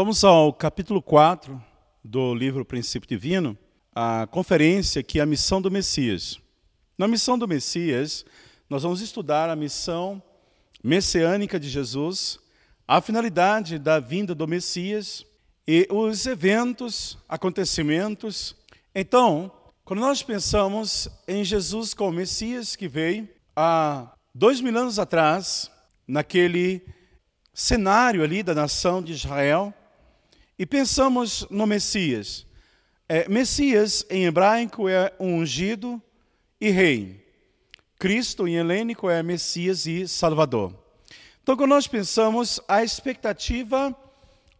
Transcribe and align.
Vamos 0.00 0.22
ao 0.22 0.52
capítulo 0.52 1.02
4 1.02 1.60
do 2.04 2.32
livro 2.32 2.64
Princípio 2.64 3.08
Divino, 3.08 3.58
a 3.92 4.28
conferência 4.30 5.02
que 5.02 5.18
é 5.18 5.22
a 5.22 5.26
missão 5.26 5.60
do 5.60 5.72
Messias. 5.72 6.38
Na 6.96 7.08
missão 7.08 7.36
do 7.36 7.48
Messias, 7.48 8.24
nós 8.70 8.84
vamos 8.84 9.00
estudar 9.00 9.50
a 9.50 9.56
missão 9.56 10.22
messiânica 10.84 11.58
de 11.58 11.68
Jesus, 11.68 12.38
a 12.86 13.00
finalidade 13.00 13.76
da 13.76 13.98
vinda 13.98 14.36
do 14.36 14.46
Messias 14.46 15.26
e 15.66 15.88
os 15.90 16.26
eventos, 16.26 17.18
acontecimentos. 17.28 18.54
Então, 18.94 19.50
quando 19.84 19.98
nós 19.98 20.22
pensamos 20.22 21.08
em 21.26 21.42
Jesus 21.42 21.92
como 21.92 22.12
Messias 22.12 22.76
que 22.76 22.86
veio 22.86 23.28
há 23.56 24.14
dois 24.32 24.60
mil 24.60 24.78
anos 24.78 25.00
atrás, 25.00 25.68
naquele 26.06 26.86
cenário 27.52 28.22
ali 28.22 28.44
da 28.44 28.54
nação 28.54 29.02
de 29.02 29.12
Israel, 29.12 29.74
e 30.58 30.66
pensamos 30.66 31.46
no 31.50 31.66
Messias. 31.66 32.46
É, 33.08 33.28
Messias, 33.28 34.04
em 34.10 34.26
hebraico, 34.26 34.88
é 34.88 35.12
ungido 35.20 36.02
e 36.60 36.68
rei. 36.70 37.24
Cristo, 37.98 38.46
em 38.46 38.56
helênico, 38.56 39.08
é 39.08 39.22
Messias 39.22 39.86
e 39.86 40.06
Salvador. 40.08 40.74
Então, 41.42 41.56
quando 41.56 41.70
nós 41.70 41.86
pensamos 41.86 42.60
a 42.68 42.82
expectativa 42.82 43.96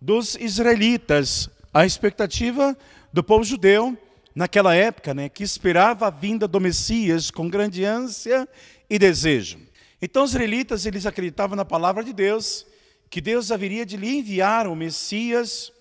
dos 0.01 0.37
israelitas, 0.37 1.51
a 1.75 1.85
expectativa 1.85 2.77
do 3.13 3.23
povo 3.23 3.45
judeu 3.45 3.97
naquela 4.35 4.75
época, 4.75 5.13
né, 5.13 5.29
que 5.29 5.43
esperava 5.43 6.07
a 6.07 6.11
vinda 6.11 6.47
do 6.47 6.61
Messias 6.61 7.31
com 7.31 7.49
grande 7.49 7.85
ânsia 7.85 8.49
e 8.89 8.99
desejo. 8.99 9.59
Então, 10.01 10.23
os 10.23 10.31
israelitas 10.31 10.87
eles 10.87 11.07
acreditavam 11.07 11.57
na 11.57 11.65
palavra 11.65 12.05
de 12.05 12.13
Deus, 12.13 12.65
que 13.11 13.21
Deus 13.21 13.51
haveria 13.51 13.85
de 13.85 13.97
lhe 13.97 14.19
enviar 14.19 14.67
o 14.69 14.77
Messias 14.77 15.73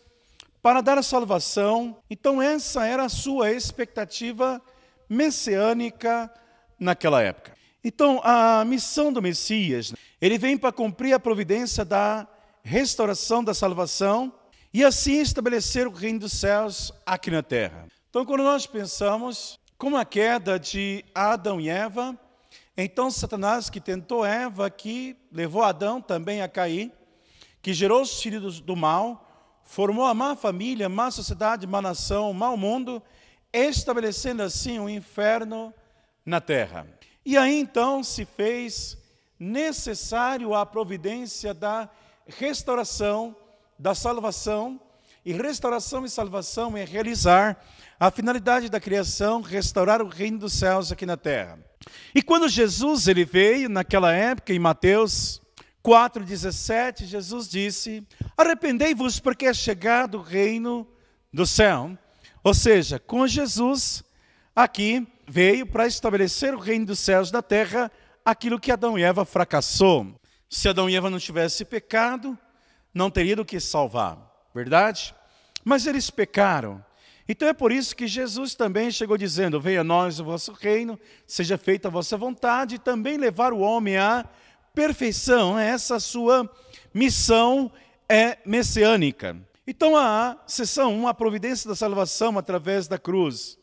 para 0.62 0.82
dar 0.82 0.98
a 0.98 1.04
salvação. 1.04 1.98
Então, 2.10 2.42
essa 2.42 2.86
era 2.86 3.06
a 3.06 3.10
sua 3.10 3.52
expectativa 3.52 4.62
messiânica 5.10 6.32
naquela 6.80 7.22
época. 7.22 7.56
Então, 7.84 8.20
a 8.24 8.66
missão 8.66 9.14
do 9.14 9.22
Messias, 9.22 9.94
ele 10.20 10.38
vem 10.38 10.58
para 10.58 10.72
cumprir 10.72 11.14
a 11.14 11.20
providência 11.20 11.86
da 11.86 12.28
restauração 12.64 13.44
da 13.44 13.54
salvação 13.54 14.34
e 14.74 14.84
assim 14.84 15.22
estabelecer 15.22 15.88
o 15.88 15.92
reino 15.92 16.20
dos 16.20 16.34
céus 16.34 16.92
aqui 17.06 17.32
na 17.32 17.42
terra. 17.42 17.88
Então, 18.10 18.26
quando 18.26 18.44
nós 18.44 18.68
pensamos 18.68 19.58
com 19.78 19.96
a 19.96 20.04
queda 20.04 20.60
de 20.60 21.06
Adão 21.16 21.62
e 21.62 21.70
Eva, 21.70 22.18
então 22.76 23.10
Satanás 23.10 23.70
que 23.70 23.80
tentou 23.80 24.26
Eva, 24.26 24.70
que 24.70 25.16
levou 25.32 25.64
Adão 25.64 26.02
também 26.02 26.42
a 26.42 26.48
cair, 26.48 26.92
que 27.62 27.74
gerou 27.74 28.02
os 28.02 28.22
filhos 28.22 28.60
do 28.60 28.76
mal, 28.76 29.27
formou 29.68 30.06
a 30.06 30.14
má 30.14 30.34
família, 30.34 30.88
má 30.88 31.12
sociedade, 31.12 31.68
má 31.68 31.82
nação, 31.82 32.32
mau 32.34 32.56
mundo, 32.56 33.04
estabelecendo 33.52 34.42
assim 34.42 34.80
um 34.80 34.90
inferno 34.90 35.74
na 36.26 36.40
terra. 36.40 36.88
E 37.26 37.38
aí 37.38 37.60
então 37.60 38.02
se 38.02 38.24
fez 38.24 38.98
necessário 39.38 40.56
a 40.56 40.66
providência 40.66 41.54
da 41.54 41.90
restauração, 42.26 43.36
da 43.78 43.94
salvação, 43.94 44.80
e 45.26 45.34
restauração 45.34 46.06
e 46.06 46.10
salvação 46.10 46.78
é 46.78 46.86
realizar 46.86 47.62
a 48.00 48.10
finalidade 48.10 48.70
da 48.70 48.80
criação, 48.80 49.42
restaurar 49.42 50.02
o 50.02 50.08
reino 50.08 50.40
dos 50.40 50.54
céus 50.54 50.94
aqui 50.94 51.06
na 51.06 51.18
terra. 51.18 51.60
E 52.16 52.22
quando 52.22 52.48
Jesus 52.48 53.10
ele 53.10 53.26
veio 53.26 53.68
naquela 53.68 54.14
época 54.14 54.54
em 54.54 54.60
Mateus 54.60 55.42
4,17, 55.84 57.04
Jesus 57.04 57.50
disse: 57.50 58.08
Arrependei-vos, 58.38 59.20
porque 59.20 59.48
é 59.48 59.54
chegado 59.54 60.20
o 60.20 60.22
reino 60.22 60.88
do 61.34 61.44
céu. 61.44 61.98
Ou 62.44 62.54
seja, 62.54 63.00
com 63.00 63.26
Jesus, 63.26 64.04
aqui 64.56 65.08
veio 65.28 65.66
para 65.66 65.88
estabelecer 65.88 66.54
o 66.54 66.60
reino 66.60 66.86
dos 66.86 67.00
céus 67.00 67.32
da 67.32 67.42
terra, 67.42 67.92
aquilo 68.24 68.60
que 68.60 68.72
Adão 68.72 68.98
e 68.98 69.02
Eva 69.02 69.26
fracassou. 69.26 70.16
Se 70.48 70.70
Adão 70.70 70.88
e 70.88 70.96
Eva 70.96 71.10
não 71.10 71.18
tivessem 71.18 71.66
pecado, 71.66 72.38
não 72.94 73.10
teria 73.10 73.36
do 73.36 73.44
que 73.44 73.60
salvar, 73.60 74.18
verdade? 74.54 75.16
Mas 75.66 75.88
eles 75.88 76.12
pecaram. 76.12 76.86
Então 77.28 77.48
é 77.48 77.54
por 77.54 77.72
isso 77.72 77.96
que 77.96 78.08
Jesus 78.08 78.54
também 78.54 78.90
chegou 78.92 79.18
dizendo: 79.18 79.60
Venha 79.60 79.82
a 79.82 79.84
nós 79.84 80.20
o 80.20 80.24
vosso 80.24 80.54
reino, 80.54 80.98
seja 81.26 81.58
feita 81.58 81.88
a 81.88 81.92
vossa 81.92 82.16
vontade, 82.16 82.76
e 82.76 82.80
também 82.80 83.18
levar 83.18 83.52
o 83.52 83.60
homem 83.60 83.98
a 83.98 84.26
perfeição, 84.74 85.58
essa 85.58 86.00
sua 86.00 86.50
missão 86.94 87.72
é 88.10 88.38
messiânica. 88.46 89.36
Então 89.66 89.98
a 89.98 90.38
sessão 90.48 90.94
1, 90.94 91.08
a 91.08 91.14
providência 91.14 91.68
da 91.68 91.76
salvação 91.76 92.38
através 92.38 92.88
da 92.88 92.98
cruz. 92.98 93.58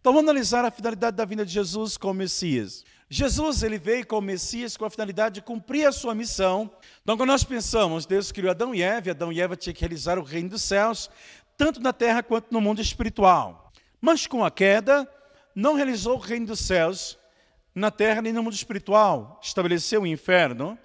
Então 0.00 0.12
vamos 0.12 0.30
analisar 0.30 0.64
a 0.64 0.70
finalidade 0.70 1.16
da 1.16 1.24
vinda 1.24 1.44
de 1.44 1.52
Jesus 1.52 1.96
como 1.96 2.14
Messias. 2.14 2.84
Jesus 3.10 3.62
ele 3.62 3.78
veio 3.78 4.06
como 4.06 4.26
Messias 4.26 4.76
com 4.76 4.84
a 4.84 4.90
finalidade 4.90 5.36
de 5.36 5.42
cumprir 5.42 5.86
a 5.86 5.92
sua 5.92 6.14
missão. 6.14 6.70
Então 7.02 7.16
quando 7.16 7.30
nós 7.30 7.42
pensamos, 7.42 8.06
Deus 8.06 8.30
criou 8.30 8.50
Adão 8.50 8.74
e 8.74 8.82
Eva, 8.82 9.10
Adão 9.10 9.32
e 9.32 9.40
Eva 9.40 9.56
tinham 9.56 9.74
que 9.74 9.80
realizar 9.80 10.18
o 10.18 10.22
reino 10.22 10.50
dos 10.50 10.62
céus, 10.62 11.10
tanto 11.56 11.80
na 11.80 11.92
terra 11.92 12.22
quanto 12.22 12.52
no 12.52 12.60
mundo 12.60 12.80
espiritual. 12.80 13.72
Mas 14.00 14.28
com 14.28 14.44
a 14.44 14.50
queda, 14.50 15.10
não 15.54 15.74
realizou 15.74 16.14
o 16.14 16.20
reino 16.20 16.46
dos 16.46 16.60
céus, 16.60 17.18
na 17.74 17.90
terra 17.90 18.22
nem 18.22 18.32
no 18.32 18.44
mundo 18.44 18.54
espiritual, 18.54 19.40
estabeleceu 19.42 20.02
o 20.02 20.06
inferno. 20.06 20.78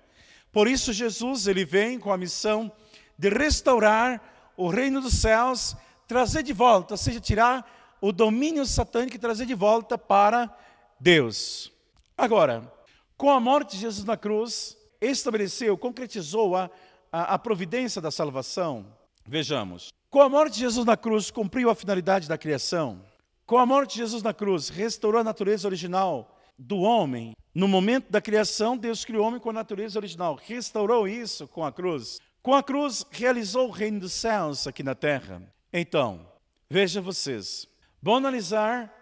Por 0.51 0.67
isso 0.67 0.91
Jesus 0.91 1.45
ele 1.45 1.63
vem 1.63 1.99
com 1.99 2.11
a 2.11 2.17
missão 2.17 2.71
de 3.17 3.29
restaurar 3.29 4.21
o 4.55 4.67
reino 4.67 5.01
dos 5.01 5.15
céus, 5.15 5.75
trazer 6.07 6.43
de 6.43 6.53
volta, 6.53 6.93
ou 6.93 6.97
seja, 6.97 7.19
tirar 7.19 7.97
o 8.01 8.11
domínio 8.11 8.65
satânico 8.65 9.15
e 9.15 9.19
trazer 9.19 9.45
de 9.45 9.55
volta 9.55 9.97
para 9.97 10.55
Deus. 10.99 11.71
Agora, 12.17 12.71
com 13.17 13.29
a 13.29 13.39
morte 13.39 13.75
de 13.75 13.81
Jesus 13.81 14.05
na 14.05 14.17
cruz, 14.17 14.77
estabeleceu, 15.01 15.77
concretizou 15.77 16.55
a, 16.55 16.69
a, 17.11 17.35
a 17.35 17.39
providência 17.39 18.01
da 18.01 18.11
salvação. 18.11 18.85
Vejamos. 19.25 19.89
Com 20.09 20.21
a 20.21 20.29
morte 20.29 20.55
de 20.55 20.59
Jesus 20.59 20.85
na 20.85 20.97
cruz, 20.97 21.31
cumpriu 21.31 21.69
a 21.69 21.75
finalidade 21.75 22.27
da 22.27 22.37
criação. 22.37 23.01
Com 23.45 23.57
a 23.57 23.65
morte 23.65 23.93
de 23.93 23.99
Jesus 23.99 24.21
na 24.21 24.33
cruz, 24.33 24.69
restaurou 24.69 25.21
a 25.21 25.23
natureza 25.23 25.67
original 25.67 26.37
do 26.57 26.79
homem. 26.79 27.33
No 27.53 27.67
momento 27.67 28.11
da 28.11 28.21
criação, 28.21 28.77
Deus 28.77 29.03
criou 29.05 29.23
o 29.23 29.27
homem 29.27 29.39
com 29.39 29.49
a 29.49 29.53
natureza 29.53 29.97
original, 29.99 30.35
restaurou 30.35 31.07
isso 31.07 31.47
com 31.47 31.65
a 31.65 31.71
cruz. 31.71 32.19
Com 32.43 32.53
a 32.53 32.61
cruz, 32.61 33.05
realizou 33.09 33.69
o 33.69 33.71
reino 33.71 34.01
dos 34.01 34.11
céus 34.11 34.67
aqui 34.67 34.83
na 34.83 34.93
terra. 34.93 35.41
Então, 35.71 36.27
veja 36.69 36.99
vocês, 36.99 37.65
vão 38.01 38.15
analisar 38.15 38.93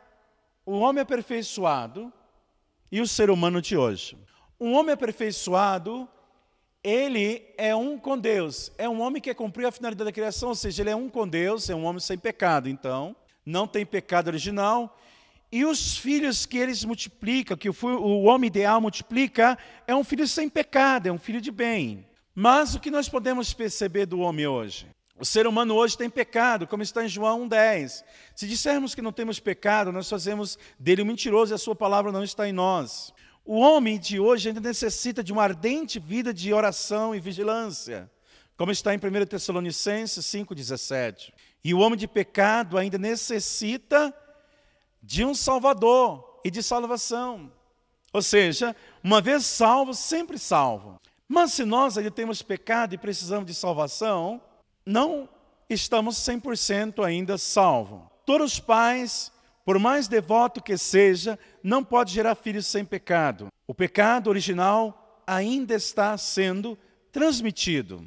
o 0.64 0.78
homem 0.78 1.02
aperfeiçoado 1.02 2.14
e 2.92 3.02
o 3.02 3.08
ser 3.08 3.32
humano 3.32 3.60
de 3.60 3.76
hoje. 3.76 4.16
Um 4.60 4.74
homem 4.74 4.94
aperfeiçoado, 4.94 6.08
ele 6.84 7.44
é 7.58 7.76
um 7.76 7.98
com 7.98 8.16
Deus, 8.16 8.72
é 8.78 8.88
um 8.88 9.02
homem 9.02 9.20
que 9.20 9.34
cumpriu 9.34 9.68
a 9.68 9.72
finalidade 9.72 10.06
da 10.06 10.14
criação, 10.14 10.50
ou 10.50 10.56
seja, 10.56 10.84
ele 10.84 10.92
é 10.92 10.96
um 10.96 11.10
com 11.10 11.28
Deus, 11.28 11.68
é 11.68 11.74
um 11.74 11.86
homem 11.86 12.00
sem 12.00 12.20
pecado, 12.20 12.70
então, 12.70 13.16
não 13.44 13.66
tem 13.66 13.84
pecado 13.88 14.28
original, 14.28 15.00
e 15.52 15.66
os 15.66 15.98
filhos 15.98 16.46
que 16.46 16.60
eles 16.60 16.86
multiplicam, 16.86 17.58
que 17.58 17.70
o 17.72 18.24
homem 18.24 18.50
ideal 18.50 18.80
multiplica, 18.80 19.58
é 19.88 19.96
um 19.96 20.04
filho 20.04 20.28
sem 20.28 20.48
pecado, 20.48 21.08
é 21.08 21.12
um 21.12 21.18
filho 21.18 21.42
de 21.42 21.50
bem. 21.50 22.06
Mas 22.34 22.76
o 22.76 22.80
que 22.80 22.90
nós 22.90 23.10
podemos 23.10 23.54
perceber 23.54 24.06
do 24.06 24.20
homem 24.20 24.48
hoje? 24.48 24.88
O 25.20 25.26
ser 25.26 25.46
humano 25.46 25.76
hoje 25.76 25.98
tem 25.98 26.10
pecado, 26.10 26.66
como 26.66 26.82
está 26.82 27.04
em 27.04 27.08
João 27.08 27.48
1,10. 27.48 28.04
Se 28.36 28.48
dissermos 28.48 28.96
que 28.96 29.02
não 29.02 29.12
temos 29.12 29.40
pecado, 29.40 29.92
nós 29.92 30.10
fazemos 30.10 30.58
dele 30.80 31.04
um 31.04 31.06
mentiroso 31.06 31.54
e 31.54 31.56
a 31.56 31.60
sua 31.60 31.76
palavra 31.76 32.12
não 32.12 32.24
está 32.24 32.48
em 32.48 32.54
nós. 32.54 33.14
O 33.46 33.60
homem 33.60 34.00
de 34.00 34.20
hoje 34.20 34.48
ainda 34.48 34.62
necessita 34.62 35.24
de 35.24 35.34
uma 35.34 35.44
ardente 35.44 36.00
vida 36.00 36.34
de 36.34 36.54
oração 36.54 37.14
e 37.14 37.20
vigilância, 37.20 38.10
como 38.56 38.72
está 38.72 38.96
em 38.96 38.98
1 38.98 39.26
Tessalonicenses 39.26 40.26
5,17. 40.26 41.34
E 41.64 41.74
o 41.74 41.80
homem 41.80 42.00
de 42.00 42.08
pecado 42.08 42.78
ainda 42.78 42.98
necessita 42.98 44.14
de 45.04 45.26
um 45.26 45.36
Salvador 45.36 46.40
e 46.44 46.50
de 46.50 46.64
salvação. 46.64 47.52
Ou 48.14 48.22
seja, 48.22 48.76
uma 49.04 49.22
vez 49.22 49.46
salvo, 49.46 49.94
sempre 49.94 50.40
salvo. 50.40 51.00
Mas 51.32 51.54
se 51.54 51.64
nós 51.64 51.98
ainda 51.98 52.12
temos 52.12 52.42
pecado 52.42 52.94
e 52.94 52.98
precisamos 52.98 53.46
de 53.46 53.54
salvação, 53.54 54.42
não 54.86 55.30
estamos 55.70 56.18
100% 56.18 57.02
ainda 57.06 57.38
salvos. 57.38 58.02
Todos 58.26 58.56
os 58.56 58.60
pais, 58.60 59.32
por 59.64 59.80
mais 59.80 60.10
devoto 60.10 60.62
que 60.62 60.78
seja, 60.78 61.40
não 61.64 61.86
pode 61.86 62.12
gerar 62.12 62.36
filhos 62.36 62.68
sem 62.68 62.84
pecado. 62.84 63.48
O 63.66 63.74
pecado 63.74 64.30
original 64.30 65.24
ainda 65.26 65.74
está 65.74 66.18
sendo 66.18 66.78
transmitido. 67.14 68.06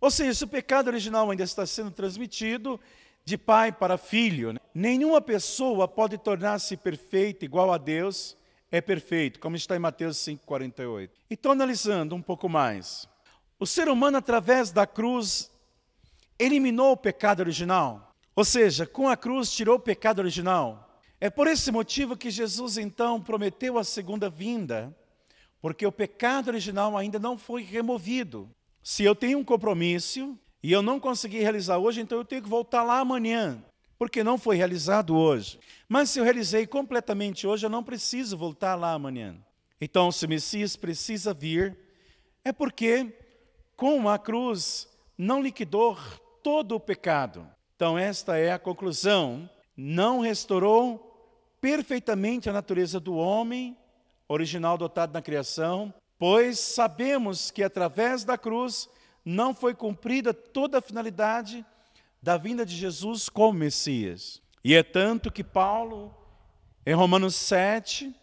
Ou 0.00 0.10
seja, 0.10 0.32
se 0.32 0.44
o 0.44 0.48
pecado 0.48 0.88
original 0.88 1.30
ainda 1.30 1.44
está 1.44 1.66
sendo 1.66 1.90
transmitido, 1.90 2.80
de 3.26 3.36
pai 3.36 3.70
para 3.70 3.98
filho. 3.98 4.54
Né? 4.54 4.60
Nenhuma 4.74 5.20
pessoa 5.20 5.86
pode 5.86 6.16
tornar-se 6.16 6.78
perfeita 6.78 7.44
igual 7.44 7.70
a 7.70 7.76
Deus 7.76 8.37
é 8.70 8.80
perfeito, 8.80 9.40
como 9.40 9.56
está 9.56 9.76
em 9.76 9.78
Mateus 9.80 10.16
5,48. 10.18 11.10
Então, 11.30 11.52
analisando 11.52 12.14
um 12.14 12.22
pouco 12.22 12.48
mais, 12.48 13.08
o 13.58 13.66
ser 13.66 13.88
humano, 13.88 14.18
através 14.18 14.70
da 14.70 14.86
cruz, 14.86 15.50
eliminou 16.38 16.92
o 16.92 16.96
pecado 16.96 17.40
original. 17.40 18.14
Ou 18.36 18.44
seja, 18.44 18.86
com 18.86 19.08
a 19.08 19.16
cruz 19.16 19.50
tirou 19.50 19.76
o 19.76 19.80
pecado 19.80 20.20
original. 20.20 20.88
É 21.20 21.28
por 21.28 21.48
esse 21.48 21.72
motivo 21.72 22.16
que 22.16 22.30
Jesus 22.30 22.78
então 22.78 23.20
prometeu 23.20 23.76
a 23.76 23.82
segunda 23.82 24.30
vinda, 24.30 24.96
porque 25.60 25.84
o 25.84 25.90
pecado 25.90 26.48
original 26.48 26.96
ainda 26.96 27.18
não 27.18 27.36
foi 27.36 27.62
removido. 27.62 28.48
Se 28.82 29.02
eu 29.02 29.14
tenho 29.14 29.38
um 29.38 29.44
compromisso 29.44 30.38
e 30.62 30.70
eu 30.70 30.80
não 30.80 31.00
consegui 31.00 31.40
realizar 31.40 31.78
hoje, 31.78 32.00
então 32.00 32.18
eu 32.18 32.24
tenho 32.24 32.42
que 32.42 32.48
voltar 32.48 32.84
lá 32.84 33.00
amanhã, 33.00 33.60
porque 33.98 34.22
não 34.22 34.38
foi 34.38 34.56
realizado 34.56 35.16
hoje. 35.16 35.58
Mas 35.88 36.10
se 36.10 36.20
eu 36.20 36.24
realizei 36.24 36.66
completamente 36.66 37.46
hoje, 37.46 37.66
eu 37.66 37.70
não 37.70 37.82
preciso 37.82 38.36
voltar 38.36 38.74
lá 38.76 38.92
amanhã. 38.92 39.36
Então, 39.80 40.12
se 40.12 40.24
o 40.24 40.28
Messias 40.28 40.76
precisa 40.76 41.34
vir, 41.34 41.76
é 42.44 42.52
porque 42.52 43.12
com 43.76 44.08
a 44.08 44.18
cruz 44.18 44.88
não 45.16 45.42
liquidou 45.42 45.98
todo 46.42 46.74
o 46.74 46.80
pecado. 46.80 47.46
Então, 47.74 47.98
esta 47.98 48.36
é 48.36 48.52
a 48.52 48.58
conclusão. 48.58 49.48
Não 49.76 50.20
restaurou 50.20 51.04
perfeitamente 51.60 52.48
a 52.48 52.52
natureza 52.52 53.00
do 53.00 53.14
homem, 53.16 53.76
original 54.28 54.78
dotado 54.78 55.12
na 55.12 55.22
criação, 55.22 55.92
pois 56.18 56.58
sabemos 56.58 57.50
que 57.50 57.62
através 57.62 58.24
da 58.24 58.36
cruz 58.36 58.88
não 59.24 59.54
foi 59.54 59.74
cumprida 59.74 60.32
toda 60.32 60.78
a 60.78 60.82
finalidade 60.82 61.64
da 62.22 62.36
vinda 62.36 62.64
de 62.64 62.76
Jesus 62.76 63.28
como 63.28 63.58
Messias. 63.58 64.42
E 64.64 64.74
é 64.74 64.82
tanto 64.82 65.30
que 65.30 65.44
Paulo, 65.44 66.14
em 66.84 66.94
Romanos 66.94 67.34
7, 67.34 68.14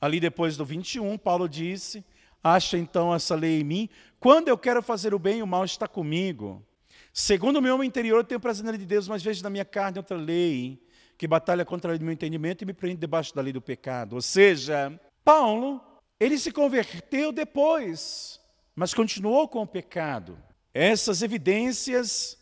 ali 0.00 0.18
depois 0.18 0.56
do 0.56 0.64
21, 0.64 1.16
Paulo 1.18 1.48
disse: 1.48 2.04
Acha 2.42 2.76
então 2.76 3.14
essa 3.14 3.34
lei 3.34 3.60
em 3.60 3.64
mim? 3.64 3.88
Quando 4.18 4.48
eu 4.48 4.58
quero 4.58 4.82
fazer 4.82 5.14
o 5.14 5.18
bem, 5.18 5.42
o 5.42 5.46
mal 5.46 5.64
está 5.64 5.86
comigo. 5.86 6.66
Segundo 7.12 7.56
o 7.56 7.62
meu 7.62 7.74
homem 7.74 7.86
interior, 7.86 8.18
eu 8.18 8.24
tenho 8.24 8.40
prazer 8.40 8.64
na 8.64 8.70
lei 8.70 8.80
de 8.80 8.86
Deus, 8.86 9.06
mas 9.06 9.22
vejo 9.22 9.42
na 9.42 9.50
minha 9.50 9.64
carne 9.64 9.98
outra 9.98 10.16
lei, 10.16 10.82
que 11.18 11.28
batalha 11.28 11.64
contra 11.64 11.94
o 11.94 12.00
meu 12.00 12.12
entendimento 12.12 12.62
e 12.62 12.66
me 12.66 12.72
prende 12.72 12.96
debaixo 12.96 13.34
da 13.34 13.42
lei 13.42 13.52
do 13.52 13.60
pecado. 13.60 14.14
Ou 14.14 14.22
seja, 14.22 14.98
Paulo, 15.22 15.80
ele 16.18 16.38
se 16.38 16.50
converteu 16.50 17.30
depois, 17.30 18.40
mas 18.74 18.94
continuou 18.94 19.46
com 19.46 19.62
o 19.62 19.66
pecado. 19.66 20.38
Essas 20.72 21.20
evidências 21.20 22.38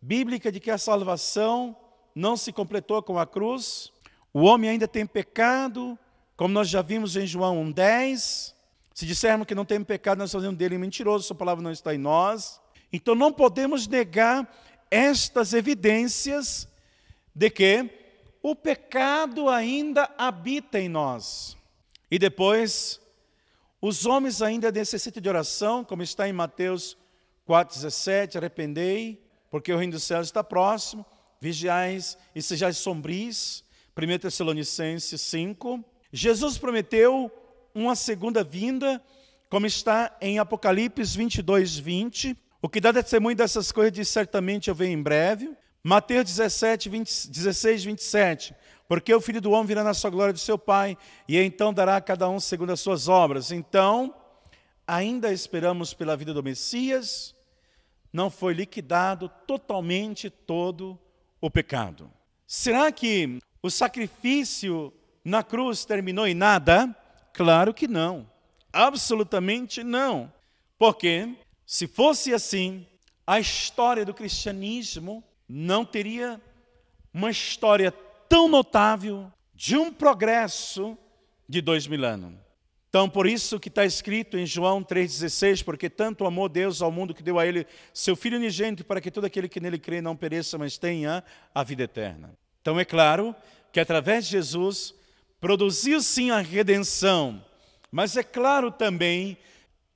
bíblicas 0.00 0.52
de 0.52 0.60
que 0.60 0.70
a 0.70 0.78
salvação 0.78 1.76
não 2.14 2.36
se 2.36 2.52
completou 2.52 3.02
com 3.02 3.18
a 3.18 3.26
cruz, 3.26 3.92
o 4.32 4.42
homem 4.42 4.70
ainda 4.70 4.86
tem 4.86 5.06
pecado, 5.06 5.98
como 6.36 6.54
nós 6.54 6.68
já 6.68 6.82
vimos 6.82 7.16
em 7.16 7.26
João 7.26 7.64
1,10. 7.72 8.54
Se 8.94 9.06
dissermos 9.06 9.46
que 9.46 9.54
não 9.54 9.64
tem 9.64 9.82
pecado, 9.82 10.18
nós 10.18 10.32
fazemos 10.32 10.56
dele 10.56 10.78
mentiroso, 10.78 11.24
sua 11.24 11.36
palavra 11.36 11.62
não 11.62 11.70
está 11.70 11.94
em 11.94 11.98
nós. 11.98 12.60
Então 12.92 13.14
não 13.14 13.32
podemos 13.32 13.86
negar 13.86 14.48
estas 14.90 15.52
evidências 15.52 16.68
de 17.34 17.50
que 17.50 17.90
o 18.42 18.54
pecado 18.54 19.48
ainda 19.48 20.10
habita 20.16 20.78
em 20.80 20.88
nós. 20.88 21.56
E 22.10 22.18
depois, 22.18 23.00
os 23.80 24.06
homens 24.06 24.40
ainda 24.42 24.72
necessitam 24.72 25.22
de 25.22 25.28
oração, 25.28 25.84
como 25.84 26.02
está 26.02 26.28
em 26.28 26.32
Mateus 26.32 26.96
4,17, 27.46 28.36
arrependei, 28.36 29.22
porque 29.50 29.72
o 29.72 29.76
reino 29.76 29.92
dos 29.92 30.04
céus 30.04 30.28
está 30.28 30.42
próximo, 30.44 31.04
vigiais 31.40 32.16
e 32.34 32.42
sejais 32.42 32.76
sombris, 32.76 33.64
1 33.96 34.18
Tessalonicenses 34.18 35.20
5. 35.20 35.84
Jesus 36.12 36.58
prometeu 36.58 37.30
uma 37.74 37.94
segunda 37.94 38.44
vinda, 38.44 39.02
como 39.48 39.66
está 39.66 40.16
em 40.20 40.38
Apocalipse 40.38 41.16
22, 41.16 41.78
20. 41.78 42.36
O 42.60 42.68
que 42.68 42.80
dá 42.80 42.92
testemunho 42.92 43.36
dessas 43.36 43.72
coisas 43.72 43.92
diz 43.92 44.08
certamente 44.08 44.68
eu 44.68 44.74
venho 44.74 44.98
em 44.98 45.02
breve. 45.02 45.50
Mateus 45.82 46.24
17, 46.24 46.88
20, 46.88 47.28
16, 47.30 47.84
27. 47.84 48.54
Porque 48.88 49.14
o 49.14 49.20
filho 49.20 49.40
do 49.40 49.50
homem 49.50 49.66
virá 49.66 49.84
na 49.84 49.94
sua 49.94 50.10
glória 50.10 50.32
do 50.32 50.38
seu 50.38 50.58
Pai, 50.58 50.96
e 51.28 51.38
então 51.38 51.74
dará 51.74 51.96
a 51.96 52.00
cada 52.00 52.28
um 52.28 52.40
segundo 52.40 52.72
as 52.72 52.80
suas 52.80 53.06
obras. 53.06 53.52
Então, 53.52 54.14
ainda 54.86 55.32
esperamos 55.32 55.92
pela 55.92 56.16
vida 56.16 56.32
do 56.32 56.42
Messias, 56.42 57.34
não 58.12 58.30
foi 58.30 58.54
liquidado 58.54 59.30
totalmente 59.46 60.30
todo 60.30 60.98
o 61.40 61.50
pecado. 61.50 62.10
Será 62.46 62.90
que 62.90 63.38
o 63.62 63.70
sacrifício 63.70 64.92
na 65.24 65.42
cruz 65.42 65.84
terminou 65.84 66.26
em 66.26 66.34
nada? 66.34 66.94
Claro 67.32 67.74
que 67.74 67.86
não. 67.86 68.28
Absolutamente 68.72 69.82
não. 69.82 70.32
Porque, 70.78 71.34
se 71.66 71.86
fosse 71.86 72.32
assim, 72.32 72.86
a 73.26 73.38
história 73.38 74.04
do 74.04 74.14
cristianismo 74.14 75.22
não 75.48 75.84
teria 75.84 76.40
uma 77.12 77.30
história 77.30 77.92
tão 78.28 78.48
notável 78.48 79.30
de 79.54 79.76
um 79.76 79.92
progresso 79.92 80.96
de 81.48 81.60
dois 81.60 81.86
mil 81.86 82.04
anos. 82.04 82.47
Então, 82.88 83.08
por 83.08 83.26
isso 83.26 83.60
que 83.60 83.68
está 83.68 83.84
escrito 83.84 84.38
em 84.38 84.46
João 84.46 84.82
3,16, 84.82 85.62
porque 85.62 85.90
tanto 85.90 86.24
amou 86.24 86.48
Deus 86.48 86.80
ao 86.80 86.90
mundo 86.90 87.12
que 87.12 87.22
deu 87.22 87.38
a 87.38 87.46
ele 87.46 87.66
seu 87.92 88.16
Filho 88.16 88.38
unigênito, 88.38 88.84
para 88.84 89.00
que 89.00 89.10
todo 89.10 89.26
aquele 89.26 89.48
que 89.48 89.60
nele 89.60 89.78
crê 89.78 90.00
não 90.00 90.16
pereça, 90.16 90.56
mas 90.56 90.78
tenha 90.78 91.22
a 91.54 91.62
vida 91.62 91.82
eterna. 91.82 92.32
Então, 92.62 92.80
é 92.80 92.86
claro 92.86 93.36
que 93.72 93.78
através 93.78 94.24
de 94.24 94.32
Jesus 94.32 94.94
produziu 95.38 96.00
sim 96.00 96.30
a 96.30 96.40
redenção, 96.40 97.44
mas 97.92 98.16
é 98.16 98.22
claro 98.22 98.70
também, 98.70 99.36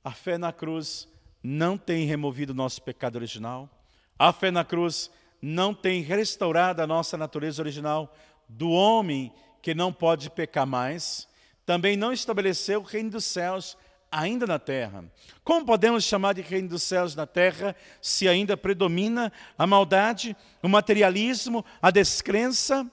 a 0.04 0.12
fé 0.12 0.36
na 0.36 0.52
cruz 0.52 1.08
não 1.42 1.78
tem 1.78 2.06
removido 2.06 2.52
o 2.52 2.56
nosso 2.56 2.82
pecado 2.82 3.16
original, 3.16 3.70
a 4.18 4.32
fé 4.32 4.50
na 4.50 4.64
cruz 4.64 5.10
não 5.40 5.74
tem 5.74 6.02
restaurado 6.02 6.82
a 6.82 6.86
nossa 6.86 7.16
natureza 7.16 7.62
original 7.62 8.14
do 8.48 8.70
homem 8.70 9.32
que 9.60 9.74
não 9.74 9.92
pode 9.92 10.30
pecar 10.30 10.66
mais, 10.66 11.26
também 11.64 11.96
não 11.96 12.12
estabeleceu 12.12 12.80
o 12.80 12.84
reino 12.84 13.10
dos 13.10 13.24
céus 13.24 13.76
ainda 14.10 14.46
na 14.46 14.58
terra. 14.58 15.04
Como 15.42 15.64
podemos 15.64 16.04
chamar 16.04 16.34
de 16.34 16.42
reino 16.42 16.68
dos 16.68 16.82
céus 16.82 17.14
na 17.14 17.26
terra 17.26 17.74
se 18.00 18.28
ainda 18.28 18.56
predomina 18.56 19.32
a 19.56 19.66
maldade, 19.66 20.36
o 20.62 20.68
materialismo, 20.68 21.64
a 21.80 21.90
descrença? 21.90 22.86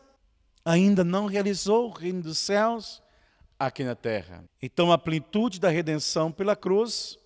Ainda 0.63 1.03
não 1.03 1.25
realizou 1.25 1.87
o 1.87 1.91
reino 1.91 2.21
dos 2.21 2.37
céus 2.37 3.01
aqui 3.57 3.83
na 3.83 3.95
terra. 3.95 4.45
Então, 4.61 4.91
a 4.91 4.97
plenitude 4.97 5.59
da 5.59 5.69
redenção 5.69 6.31
pela 6.31 6.55
cruz, 6.55 7.17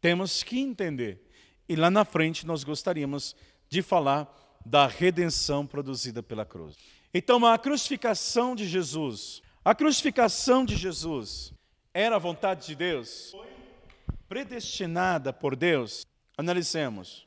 temos 0.00 0.42
que 0.42 0.58
entender. 0.58 1.24
E 1.68 1.76
lá 1.76 1.90
na 1.90 2.04
frente 2.04 2.46
nós 2.46 2.64
gostaríamos 2.64 3.36
de 3.68 3.82
falar 3.82 4.28
da 4.66 4.86
redenção 4.86 5.66
produzida 5.66 6.22
pela 6.22 6.44
cruz. 6.44 6.76
Então, 7.14 7.44
a 7.46 7.56
crucificação 7.56 8.56
de 8.56 8.66
Jesus 8.66 9.42
a 9.70 9.74
crucificação 9.74 10.64
de 10.64 10.74
Jesus 10.74 11.54
era 11.94 12.16
a 12.16 12.18
vontade 12.18 12.66
de 12.66 12.74
Deus? 12.74 13.30
Foi 13.30 13.46
predestinada 14.28 15.32
por 15.32 15.54
Deus? 15.54 16.04
Analicemos. 16.36 17.24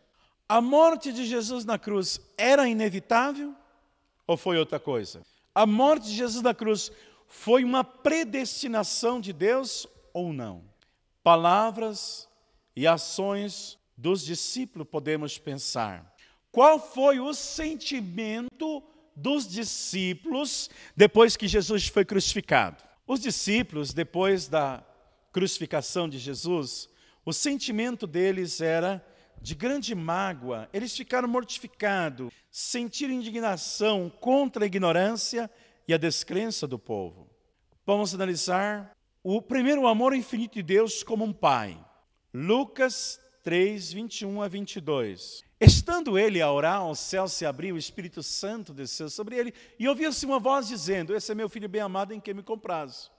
A 0.50 0.60
morte 0.60 1.14
de 1.14 1.24
Jesus 1.24 1.64
na 1.64 1.80
cruz 1.80 2.20
era 2.38 2.68
inevitável 2.68 3.56
ou 4.28 4.36
foi 4.36 4.58
outra 4.58 4.78
coisa? 4.78 5.22
A 5.56 5.66
morte 5.66 6.08
de 6.08 6.16
Jesus 6.16 6.44
na 6.44 6.54
cruz 6.54 6.92
foi 7.30 7.64
uma 7.64 7.82
predestinação 7.82 9.22
de 9.22 9.32
Deus 9.32 9.88
ou 10.14 10.34
não? 10.34 10.66
Palavras 11.24 12.28
e 12.76 12.86
ações 12.86 13.80
dos 13.96 14.22
discípulos 14.22 14.90
podemos 14.92 15.38
pensar. 15.38 16.14
Qual 16.52 16.78
foi 16.78 17.22
o 17.22 17.34
sentimento 17.34 18.84
dos 19.16 19.48
discípulos 19.48 20.70
depois 20.96 21.36
que 21.36 21.48
Jesus 21.48 21.88
foi 21.88 22.06
crucificado. 22.06 22.84
Os 23.06 23.20
discípulos, 23.20 23.94
depois 23.94 24.48
da 24.48 24.84
crucificação 25.32 26.08
de 26.08 26.18
Jesus, 26.18 26.90
o 27.26 27.34
sentimento 27.34 28.06
deles 28.06 28.62
era 28.62 29.06
de 29.42 29.56
grande 29.56 29.94
mágoa, 29.94 30.70
eles 30.72 30.96
ficaram 30.96 31.28
mortificados, 31.28 32.32
sentiram 32.50 33.14
indignação 33.14 34.10
contra 34.10 34.64
a 34.64 34.68
ignorância 34.68 35.52
e 35.88 35.94
a 35.94 35.98
descrença 35.98 36.66
do 36.66 36.80
povo. 36.80 37.30
Vamos 37.86 38.14
analisar 38.14 38.96
o 39.22 39.42
primeiro 39.42 39.86
amor 39.88 40.14
infinito 40.16 40.54
de 40.54 40.64
Deus 40.64 41.04
como 41.04 41.26
um 41.26 41.34
pai. 41.34 41.78
Lucas 42.34 43.20
3, 43.44 43.92
21 43.92 44.42
a 44.42 44.48
22. 44.48 45.44
Estando 45.64 46.20
ele 46.20 46.42
a 46.42 46.52
orar, 46.52 46.86
o 46.86 46.94
céu 46.94 47.26
se 47.26 47.46
abriu, 47.46 47.76
o 47.76 47.78
Espírito 47.78 48.22
Santo 48.22 48.74
desceu 48.74 49.10
sobre 49.10 49.38
ele, 49.38 49.54
e 49.80 49.88
ouviu-se 49.88 50.26
uma 50.26 50.38
voz 50.38 50.68
dizendo: 50.68 51.16
Esse 51.16 51.32
é 51.32 51.36
meu 51.36 51.48
filho 51.48 51.70
bem 51.70 51.80
amado 51.80 52.14
em 52.14 52.20
quem 52.20 52.34
me 52.34 52.44
comprazo. 52.44 53.10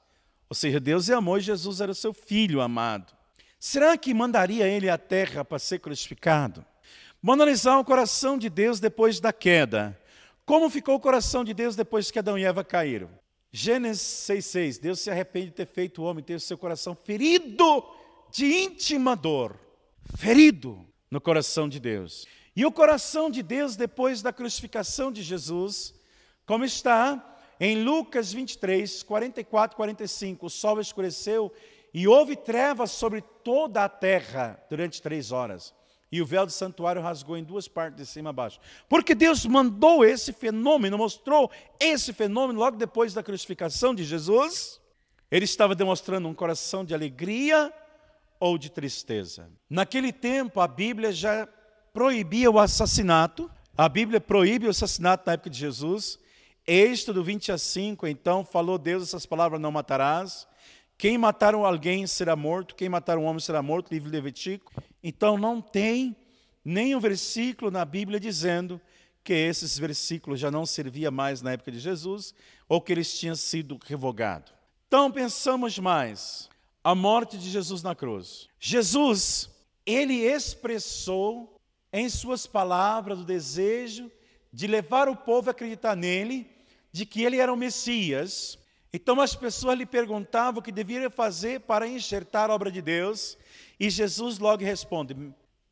Ou 0.51 0.55
seja, 0.55 0.79
Deus 0.79 1.09
é 1.09 1.15
amor 1.15 1.39
e 1.39 1.43
Jesus 1.43 1.81
era 1.81 1.91
o 1.91 1.95
seu 1.95 2.13
filho 2.13 2.61
amado. 2.61 3.15
Será 3.59 3.97
que 3.97 4.13
mandaria 4.13 4.69
ele 4.69 4.91
à 4.91 4.99
terra 4.99 5.43
para 5.43 5.59
ser 5.59 5.79
crucificado? 5.79 6.65
Vamos 7.23 7.41
analisar 7.41 7.79
o 7.79 7.85
coração 7.85 8.37
de 8.37 8.51
Deus 8.51 8.79
depois 8.79 9.21
da 9.21 9.33
queda. 9.33 9.99
Como 10.45 10.69
ficou 10.69 10.97
o 10.97 11.01
coração 11.01 11.43
de 11.43 11.55
Deus 11.55 11.75
depois 11.75 12.11
que 12.11 12.19
Adão 12.19 12.37
e 12.37 12.45
Eva 12.45 12.63
caíram? 12.63 13.09
Gênesis 13.51 14.29
6,6: 14.29 14.81
Deus 14.83 15.01
se 15.01 15.11
arrepende 15.11 15.47
de 15.47 15.53
ter 15.53 15.67
feito 15.67 16.03
o 16.03 16.05
homem 16.05 16.23
ter 16.23 16.35
o 16.35 16.41
seu 16.41 16.59
coração 16.59 16.95
ferido 16.95 17.83
de 18.31 18.45
íntima 18.45 19.17
dor. 19.17 19.59
Ferido 20.19 20.87
no 21.15 21.21
coração 21.21 21.69
de 21.69 21.79
Deus. 21.79 22.27
E 22.57 22.67
o 22.67 22.73
coração 22.73 23.31
de 23.31 23.41
Deus 23.41 23.77
depois 23.77 24.21
da 24.21 24.33
crucificação 24.33 25.13
de 25.13 25.23
Jesus, 25.23 25.95
como 26.45 26.65
está 26.65 27.37
em 27.61 27.85
Lucas 27.85 28.33
23, 28.33 29.05
44, 29.05 29.77
45, 29.77 30.47
o 30.47 30.51
sol 30.51 30.81
escureceu 30.81 31.53
e 31.95 32.09
houve 32.09 32.35
trevas 32.35 32.91
sobre 32.91 33.21
toda 33.45 33.85
a 33.85 33.89
terra 33.89 34.61
durante 34.69 35.01
três 35.01 35.31
horas. 35.31 35.73
E 36.11 36.21
o 36.21 36.27
véu 36.27 36.45
do 36.45 36.51
santuário 36.51 37.01
rasgou 37.01 37.37
em 37.37 37.45
duas 37.45 37.69
partes, 37.69 37.97
de 37.97 38.07
cima 38.07 38.31
a 38.31 38.33
baixo. 38.33 38.59
Porque 38.89 39.15
Deus 39.15 39.47
mandou 39.47 40.05
esse 40.05 40.33
fenômeno, 40.33 40.99
mostrou 40.99 41.49
esse 41.79 42.13
fenômeno 42.13 42.59
logo 42.59 42.77
depois 42.77 43.15
da 43.15 43.23
crucificação 43.23 43.95
de 43.95 44.03
Jesus. 44.03 44.81
Ele 45.31 45.45
estava 45.45 45.77
demonstrando 45.77 46.27
um 46.27 46.35
coração 46.35 46.85
de 46.85 46.93
alegria 46.93 47.73
ou 48.45 48.59
de 48.59 48.69
tristeza. 48.69 49.51
Naquele 49.71 50.13
tempo, 50.13 50.61
a 50.61 50.69
Bíblia 50.69 51.11
já 51.11 51.49
proibia 51.95 52.51
o 52.51 52.59
assassinato. 52.59 53.51
A 53.75 53.89
Bíblia 53.89 54.21
proíbe 54.21 54.67
o 54.67 54.71
assassinato 54.71 55.23
na 55.27 55.33
época 55.33 55.49
de 55.49 55.59
Jesus. 55.59 56.19
Êxodo 56.67 57.25
20 57.25 57.53
a 57.53 57.57
5, 57.57 58.07
então, 58.07 58.45
falou 58.45 58.77
Deus 58.77 59.03
essas 59.03 59.25
palavras, 59.25 59.59
não 59.59 59.73
matarás. 59.73 60.47
Quem 60.99 61.17
matar 61.17 61.55
alguém 61.55 62.07
será 62.07 62.37
morto, 62.37 62.75
quem 62.75 62.87
matar 62.87 63.17
um 63.17 63.25
homem 63.25 63.41
será 63.41 63.63
morto, 63.63 63.91
livro 63.91 64.11
de 64.11 64.15
Levítico. 64.15 64.71
Então, 65.03 65.39
não 65.39 65.63
tem 65.63 66.15
nenhum 66.63 67.01
versículo 67.01 67.71
na 67.71 67.83
Bíblia 67.83 68.21
dizendo 68.21 68.79
que 69.25 69.33
esses 69.33 69.79
versículos 69.79 70.39
já 70.39 70.51
não 70.51 70.67
serviam 70.67 71.11
mais 71.11 71.41
na 71.41 71.53
época 71.53 71.73
de 71.73 71.79
Jesus, 71.79 72.35
ou 72.69 72.79
que 72.79 72.93
eles 72.93 73.19
tinham 73.19 73.37
sido 73.37 73.79
revogados. 73.87 74.53
Então, 74.87 75.11
pensamos 75.11 75.79
mais, 75.79 76.51
a 76.85 76.95
morte 76.95 77.39
de 77.39 77.49
Jesus 77.49 77.83
na 77.83 77.95
cruz. 77.95 78.47
Jesus, 78.61 79.49
ele 79.87 80.23
expressou 80.23 81.59
em 81.91 82.11
suas 82.11 82.47
palavras 82.47 83.21
o 83.21 83.25
desejo 83.25 84.13
de 84.53 84.67
levar 84.67 85.09
o 85.09 85.17
povo 85.17 85.49
a 85.49 85.53
acreditar 85.53 85.97
nele, 85.97 86.47
de 86.93 87.07
que 87.07 87.23
ele 87.23 87.39
era 87.39 87.53
o 87.53 87.57
Messias. 87.57 88.59
Então 88.93 89.19
as 89.21 89.35
pessoas 89.35 89.79
lhe 89.79 89.87
perguntavam 89.87 90.61
o 90.61 90.63
que 90.63 90.71
deveria 90.71 91.09
fazer 91.09 91.61
para 91.61 91.89
enxertar 91.89 92.51
a 92.51 92.55
obra 92.55 92.71
de 92.71 92.83
Deus, 92.83 93.39
e 93.81 93.89
Jesus 93.89 94.39
logo 94.39 94.63
responde: 94.63 95.17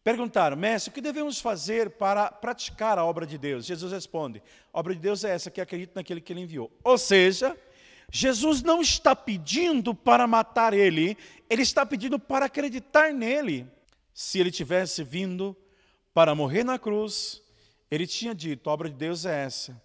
Perguntaram, 0.02 0.56
mestre, 0.56 0.90
o 0.90 0.94
que 0.94 1.00
devemos 1.00 1.40
fazer 1.40 1.90
para 1.90 2.32
praticar 2.32 2.98
a 2.98 3.04
obra 3.04 3.24
de 3.24 3.38
Deus? 3.38 3.66
Jesus 3.66 3.92
responde: 3.92 4.42
A 4.72 4.80
obra 4.80 4.94
de 4.94 5.00
Deus 5.00 5.22
é 5.22 5.30
essa, 5.30 5.50
que 5.50 5.60
acredita 5.60 5.92
naquele 5.94 6.20
que 6.20 6.32
ele 6.32 6.40
enviou. 6.40 6.72
Ou 6.82 6.98
seja, 6.98 7.56
Jesus 8.14 8.62
não 8.62 8.82
está 8.82 9.16
pedindo 9.16 9.94
para 9.94 10.26
matar 10.26 10.74
ele, 10.74 11.16
ele 11.48 11.62
está 11.62 11.86
pedindo 11.86 12.18
para 12.18 12.44
acreditar 12.44 13.10
nele. 13.10 13.66
Se 14.12 14.38
ele 14.38 14.50
tivesse 14.50 15.02
vindo 15.02 15.56
para 16.12 16.34
morrer 16.34 16.62
na 16.62 16.78
cruz, 16.78 17.40
ele 17.90 18.06
tinha 18.06 18.34
dito: 18.34 18.68
a 18.68 18.72
obra 18.74 18.90
de 18.90 18.96
Deus 18.96 19.24
é 19.24 19.44
essa, 19.44 19.82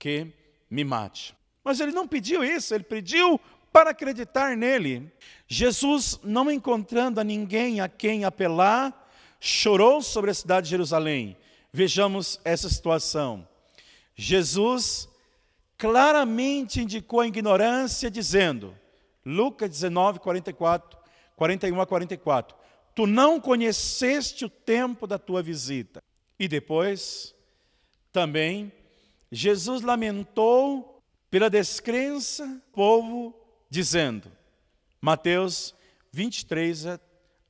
que 0.00 0.26
me 0.68 0.82
mate. 0.82 1.32
Mas 1.62 1.78
ele 1.78 1.92
não 1.92 2.08
pediu 2.08 2.42
isso, 2.42 2.74
ele 2.74 2.82
pediu 2.82 3.40
para 3.72 3.90
acreditar 3.90 4.56
nele. 4.56 5.08
Jesus, 5.46 6.18
não 6.24 6.50
encontrando 6.50 7.20
a 7.20 7.24
ninguém 7.24 7.80
a 7.80 7.88
quem 7.88 8.24
apelar, 8.24 9.08
chorou 9.38 10.02
sobre 10.02 10.32
a 10.32 10.34
cidade 10.34 10.64
de 10.64 10.70
Jerusalém. 10.70 11.36
Vejamos 11.72 12.40
essa 12.44 12.68
situação. 12.68 13.46
Jesus 14.16 15.08
claramente 15.80 16.82
indicou 16.82 17.20
a 17.20 17.26
ignorância, 17.26 18.10
dizendo, 18.10 18.76
Lucas 19.24 19.70
19, 19.70 20.18
44, 20.18 20.98
41 21.34 21.80
a 21.80 21.86
44, 21.86 22.54
Tu 22.94 23.06
não 23.06 23.40
conheceste 23.40 24.44
o 24.44 24.50
tempo 24.50 25.06
da 25.06 25.18
tua 25.18 25.42
visita. 25.42 26.02
E 26.38 26.46
depois, 26.46 27.34
também, 28.12 28.70
Jesus 29.32 29.80
lamentou 29.80 31.00
pela 31.30 31.48
descrença 31.48 32.46
do 32.46 32.60
povo, 32.72 33.34
dizendo, 33.70 34.30
Mateus 35.00 35.74
23 36.12 36.98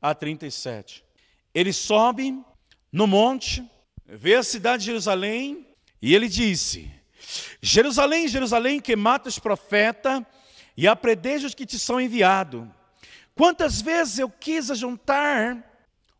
a 0.00 0.14
37. 0.14 1.04
Ele 1.52 1.72
sobe 1.72 2.40
no 2.92 3.08
monte, 3.08 3.68
vê 4.06 4.36
a 4.36 4.44
cidade 4.44 4.82
de 4.82 4.86
Jerusalém, 4.86 5.66
e 6.00 6.14
ele 6.14 6.28
disse: 6.28 6.99
Jerusalém, 7.60 8.28
Jerusalém, 8.28 8.80
que 8.80 8.96
mata 8.96 9.28
os 9.28 9.38
profetas 9.38 10.22
e 10.76 10.86
apredejos 10.88 11.54
que 11.54 11.66
te 11.66 11.78
são 11.78 12.00
enviados. 12.00 12.66
Quantas 13.34 13.80
vezes 13.80 14.18
eu 14.18 14.30
quis 14.30 14.66
juntar 14.76 15.64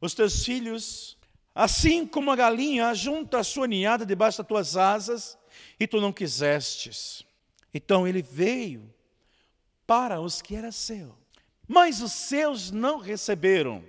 os 0.00 0.14
teus 0.14 0.45
filhos 0.45 1.19
Assim 1.55 2.07
como 2.07 2.31
a 2.31 2.37
galinha 2.37 2.95
junta 2.95 3.40
a 3.40 3.45
sua 3.45 3.67
ninhada 3.67 4.07
debaixo 4.07 4.38
das 4.38 4.47
tuas 4.47 4.76
asas, 4.76 5.37
e 5.79 5.87
tu 5.87 6.00
não 6.00 6.12
quisestes. 6.12 7.25
Então 7.75 8.07
ele 8.07 8.23
veio 8.23 8.93
para 9.87 10.21
os 10.21 10.40
que 10.40 10.55
era 10.55 10.71
seu, 10.71 11.14
mas 11.67 12.00
os 12.00 12.12
seus 12.12 12.71
não 12.71 12.99
receberam. 12.99 13.85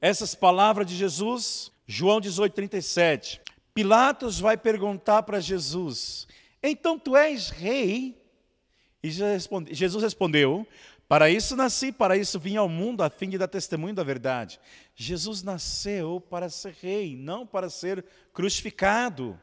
Essas 0.00 0.34
palavras 0.34 0.86
de 0.86 0.96
Jesus, 0.96 1.72
João 1.86 2.20
18, 2.20 2.52
37. 2.54 3.40
Pilatos 3.74 4.38
vai 4.38 4.56
perguntar 4.56 5.22
para 5.22 5.40
Jesus: 5.40 6.28
Então 6.62 6.98
tu 6.98 7.16
és 7.16 7.50
rei? 7.50 8.20
E 9.02 9.10
Jesus 9.10 10.02
respondeu: 10.02 10.66
para 11.10 11.28
isso 11.28 11.56
nasci, 11.56 11.90
para 11.90 12.16
isso 12.16 12.38
vim 12.38 12.54
ao 12.54 12.68
mundo, 12.68 13.02
a 13.02 13.10
fim 13.10 13.28
de 13.28 13.36
dar 13.36 13.48
testemunho 13.48 13.92
da 13.92 14.04
verdade. 14.04 14.60
Jesus 14.94 15.42
nasceu 15.42 16.20
para 16.20 16.48
ser 16.48 16.72
rei, 16.80 17.16
não 17.16 17.44
para 17.44 17.68
ser 17.68 18.04
crucificado. 18.32 19.36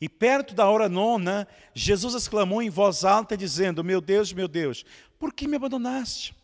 E 0.00 0.08
perto 0.08 0.56
da 0.56 0.68
hora 0.68 0.88
nona, 0.88 1.46
Jesus 1.72 2.16
exclamou 2.16 2.60
em 2.60 2.68
voz 2.68 3.04
alta, 3.04 3.36
dizendo: 3.36 3.84
Meu 3.84 4.00
Deus, 4.00 4.32
meu 4.32 4.48
Deus, 4.48 4.84
por 5.16 5.32
que 5.32 5.46
me 5.46 5.54
abandonaste? 5.54 6.34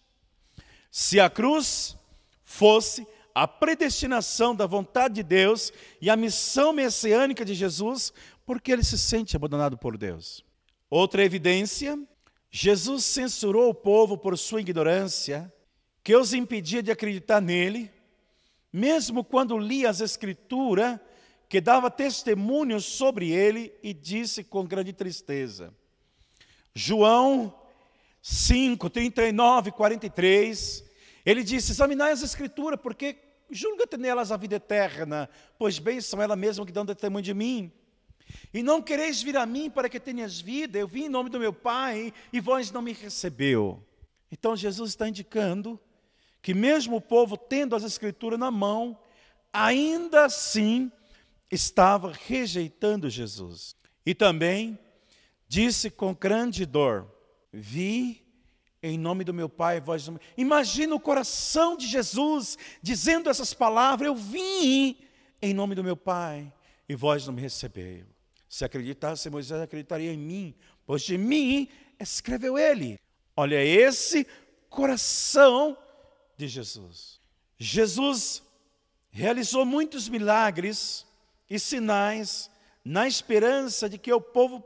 Se 0.88 1.18
a 1.18 1.28
cruz 1.28 1.96
fosse 2.44 3.04
a 3.34 3.48
predestinação 3.48 4.54
da 4.54 4.66
vontade 4.66 5.14
de 5.14 5.24
Deus 5.24 5.72
e 6.00 6.08
a 6.08 6.14
missão 6.14 6.72
messiânica 6.72 7.44
de 7.44 7.54
Jesus, 7.54 8.12
por 8.50 8.60
que 8.60 8.72
ele 8.72 8.82
se 8.82 8.98
sente 8.98 9.36
abandonado 9.36 9.78
por 9.78 9.96
Deus? 9.96 10.44
Outra 10.90 11.24
evidência 11.24 11.96
Jesus 12.50 13.04
censurou 13.04 13.70
o 13.70 13.74
povo 13.74 14.18
por 14.18 14.36
sua 14.36 14.60
ignorância, 14.60 15.54
que 16.02 16.16
os 16.16 16.34
impedia 16.34 16.82
de 16.82 16.90
acreditar 16.90 17.40
nele, 17.40 17.88
mesmo 18.72 19.22
quando 19.22 19.56
lia 19.56 19.88
as 19.88 20.00
Escrituras, 20.00 20.98
que 21.48 21.60
dava 21.60 21.92
testemunho 21.92 22.80
sobre 22.80 23.30
ele, 23.30 23.72
e 23.84 23.94
disse 23.94 24.42
com 24.42 24.66
grande 24.66 24.92
tristeza. 24.92 25.72
João 26.74 27.54
5, 28.20 28.90
39, 28.90 29.70
43, 29.70 30.84
ele 31.24 31.44
disse: 31.44 31.70
Examinai 31.70 32.10
as 32.10 32.24
Escrituras, 32.24 32.80
porque 32.82 33.16
julga-te 33.48 33.96
nelas 33.96 34.32
a 34.32 34.36
vida 34.36 34.56
eterna, 34.56 35.30
pois 35.56 35.78
bem 35.78 36.00
são 36.00 36.20
elas 36.20 36.36
mesmas 36.36 36.66
que 36.66 36.72
dão 36.72 36.84
testemunho 36.84 37.22
de 37.22 37.32
mim. 37.32 37.72
E 38.52 38.62
não 38.62 38.82
quereis 38.82 39.22
vir 39.22 39.36
a 39.36 39.46
mim 39.46 39.70
para 39.70 39.88
que 39.88 40.00
tenhas 40.00 40.40
vida, 40.40 40.78
eu 40.78 40.88
vim 40.88 41.04
em 41.04 41.08
nome 41.08 41.30
do 41.30 41.38
meu 41.38 41.52
Pai 41.52 42.12
e 42.32 42.40
vós 42.40 42.70
não 42.70 42.82
me 42.82 42.92
recebeu. 42.92 43.84
Então 44.30 44.56
Jesus 44.56 44.90
está 44.90 45.08
indicando 45.08 45.78
que 46.42 46.54
mesmo 46.54 46.96
o 46.96 47.00
povo 47.00 47.36
tendo 47.36 47.76
as 47.76 47.82
escrituras 47.82 48.38
na 48.38 48.50
mão, 48.50 48.98
ainda 49.52 50.24
assim 50.24 50.90
estava 51.50 52.12
rejeitando 52.12 53.10
Jesus. 53.10 53.76
E 54.06 54.14
também 54.14 54.78
disse 55.48 55.90
com 55.90 56.14
grande 56.14 56.64
dor: 56.64 57.06
Vi 57.52 58.24
em 58.82 58.98
nome 58.98 59.24
do 59.24 59.34
meu 59.34 59.48
Pai, 59.48 59.80
vós 59.80 60.08
não... 60.08 60.18
Imagina 60.36 60.94
o 60.94 61.00
coração 61.00 61.76
de 61.76 61.86
Jesus 61.86 62.56
dizendo 62.82 63.28
essas 63.28 63.52
palavras: 63.52 64.06
Eu 64.06 64.14
vim 64.14 64.96
em 65.42 65.52
nome 65.52 65.74
do 65.74 65.84
meu 65.84 65.96
Pai 65.96 66.50
e 66.88 66.94
vós 66.94 67.26
não 67.26 67.34
me 67.34 67.42
recebeu. 67.42 68.06
Se 68.50 68.64
acreditasse, 68.64 69.30
Moisés 69.30 69.62
acreditaria 69.62 70.12
em 70.12 70.18
mim, 70.18 70.54
pois 70.84 71.02
de 71.02 71.16
mim 71.16 71.68
escreveu 72.00 72.58
ele. 72.58 72.98
Olha 73.36 73.64
esse 73.64 74.26
coração 74.68 75.78
de 76.36 76.48
Jesus. 76.48 77.20
Jesus 77.56 78.42
realizou 79.08 79.64
muitos 79.64 80.08
milagres 80.08 81.06
e 81.48 81.60
sinais 81.60 82.50
na 82.84 83.06
esperança 83.06 83.88
de 83.88 83.96
que 83.96 84.12
o 84.12 84.20
povo 84.20 84.64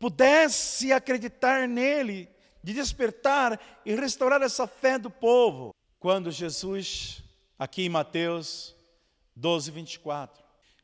pudesse 0.00 0.92
acreditar 0.92 1.68
nele, 1.68 2.28
de 2.60 2.72
despertar 2.72 3.80
e 3.84 3.94
restaurar 3.94 4.42
essa 4.42 4.66
fé 4.66 4.98
do 4.98 5.12
povo. 5.12 5.72
Quando 6.00 6.32
Jesus, 6.32 7.22
aqui 7.56 7.82
em 7.82 7.88
Mateus 7.88 8.74
12, 9.36 9.70
24, 9.70 10.42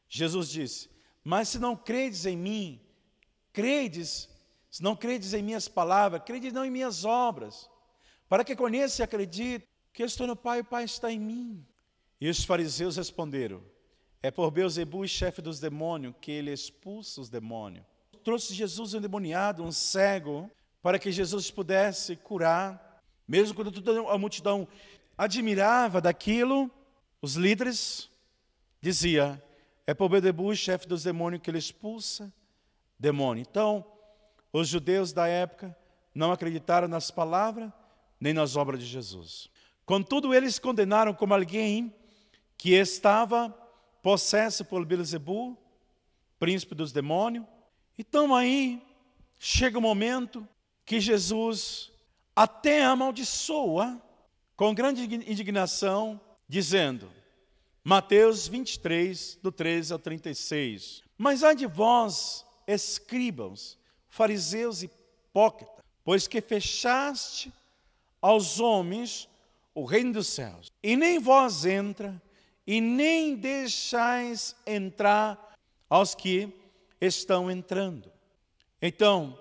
Jesus 0.08 0.48
disse: 0.48 0.91
mas 1.24 1.48
se 1.48 1.58
não 1.58 1.76
credes 1.76 2.26
em 2.26 2.36
mim, 2.36 2.80
credes, 3.52 4.28
se 4.70 4.82
não 4.82 4.96
credes 4.96 5.34
em 5.34 5.42
minhas 5.42 5.68
palavras, 5.68 6.22
credes 6.24 6.52
não 6.52 6.64
em 6.64 6.70
minhas 6.70 7.04
obras, 7.04 7.70
para 8.28 8.44
que 8.44 8.56
conheça 8.56 9.02
e 9.02 9.04
acredite 9.04 9.68
que 9.92 10.02
eu 10.02 10.06
estou 10.06 10.26
no 10.26 10.34
Pai 10.34 10.58
e 10.58 10.60
o 10.62 10.64
Pai 10.64 10.84
está 10.84 11.12
em 11.12 11.20
mim. 11.20 11.64
E 12.20 12.28
os 12.28 12.44
fariseus 12.44 12.96
responderam: 12.96 13.62
É 14.22 14.30
por 14.30 14.50
Beuzebu, 14.50 15.06
chefe 15.06 15.42
dos 15.42 15.60
demônios, 15.60 16.14
que 16.20 16.30
ele 16.30 16.52
expulsa 16.52 17.20
os 17.20 17.28
demônios. 17.28 17.84
Trouxe 18.24 18.54
Jesus 18.54 18.94
um 18.94 18.98
endemoniado, 18.98 19.64
um 19.64 19.72
cego, 19.72 20.50
para 20.80 20.98
que 20.98 21.12
Jesus 21.12 21.50
pudesse 21.50 22.16
curar. 22.16 23.02
Mesmo 23.26 23.54
quando 23.54 23.70
toda 23.70 24.10
a 24.10 24.18
multidão 24.18 24.66
admirava 25.16 26.00
daquilo, 26.00 26.70
os 27.20 27.34
líderes 27.34 28.08
dizia: 28.80 29.42
é 29.86 29.94
por 29.94 30.08
Beuzebu, 30.08 30.54
chefe 30.54 30.86
dos 30.86 31.02
demônios, 31.02 31.42
que 31.42 31.50
ele 31.50 31.58
expulsa 31.58 32.32
demônio. 32.98 33.42
Então, 33.42 33.84
os 34.52 34.68
judeus 34.68 35.12
da 35.12 35.26
época 35.26 35.76
não 36.14 36.30
acreditaram 36.30 36.86
nas 36.88 37.10
palavras 37.10 37.72
nem 38.20 38.32
nas 38.32 38.54
obras 38.54 38.78
de 38.80 38.86
Jesus. 38.86 39.50
Contudo, 39.84 40.32
eles 40.32 40.58
condenaram 40.58 41.12
como 41.12 41.34
alguém 41.34 41.92
que 42.56 42.74
estava 42.74 43.50
possesso 44.02 44.64
por 44.64 44.84
Beelzebub, 44.84 45.56
príncipe 46.38 46.74
dos 46.74 46.92
demônios. 46.92 47.44
Então 47.98 48.34
aí 48.34 48.80
chega 49.38 49.78
o 49.78 49.82
momento 49.82 50.46
que 50.84 51.00
Jesus 51.00 51.90
até 52.34 52.84
amaldiçoa 52.84 54.00
com 54.56 54.74
grande 54.74 55.02
indignação, 55.02 56.20
dizendo, 56.48 57.10
Mateus 57.84 58.46
23, 58.46 59.38
do 59.42 59.50
13 59.50 59.92
ao 59.92 59.98
36, 59.98 61.02
Mas 61.18 61.42
há 61.42 61.52
de 61.52 61.66
vós, 61.66 62.46
escribas, 62.66 63.76
fariseus 64.08 64.82
e 64.82 64.86
hipócritas, 64.86 65.84
pois 66.04 66.28
que 66.28 66.40
fechaste 66.40 67.52
aos 68.20 68.60
homens 68.60 69.28
o 69.74 69.84
reino 69.84 70.12
dos 70.12 70.28
céus, 70.28 70.70
e 70.82 70.96
nem 70.96 71.18
vós 71.18 71.64
entra, 71.64 72.20
e 72.64 72.80
nem 72.80 73.34
deixais 73.34 74.54
entrar 74.64 75.56
aos 75.90 76.14
que 76.14 76.52
estão 77.00 77.50
entrando. 77.50 78.12
Então, 78.80 79.36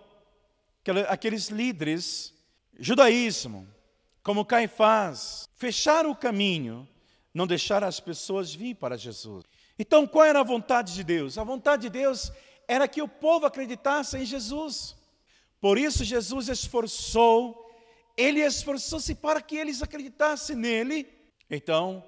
aqueles 1.07 1.49
líderes, 1.49 2.33
judaísmo, 2.79 3.67
como 4.23 4.45
Caifás, 4.45 5.47
fecharam 5.55 6.09
o 6.09 6.15
caminho, 6.15 6.87
não 7.33 7.47
deixaram 7.47 7.87
as 7.87 7.99
pessoas 7.99 8.53
vir 8.53 8.75
para 8.75 8.97
Jesus. 8.97 9.43
Então, 9.79 10.05
qual 10.05 10.25
era 10.25 10.39
a 10.39 10.43
vontade 10.43 10.93
de 10.93 11.03
Deus? 11.03 11.37
A 11.37 11.43
vontade 11.43 11.83
de 11.83 11.89
Deus 11.89 12.31
era 12.67 12.87
que 12.87 13.01
o 13.01 13.07
povo 13.07 13.45
acreditasse 13.45 14.17
em 14.17 14.25
Jesus. 14.25 14.95
Por 15.59 15.77
isso, 15.77 16.03
Jesus 16.03 16.49
esforçou, 16.49 17.69
ele 18.17 18.41
esforçou-se 18.41 19.13
para 19.15 19.41
que 19.41 19.55
eles 19.55 19.81
acreditassem 19.81 20.55
nele. 20.55 21.07
Então, 21.49 22.03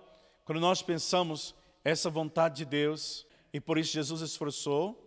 quando 0.45 0.59
nós 0.59 0.81
pensamos 0.81 1.55
essa 1.83 2.09
vontade 2.09 2.57
de 2.57 2.65
Deus, 2.65 3.25
e 3.53 3.59
por 3.59 3.77
isso 3.77 3.93
Jesus 3.93 4.21
esforçou, 4.21 4.99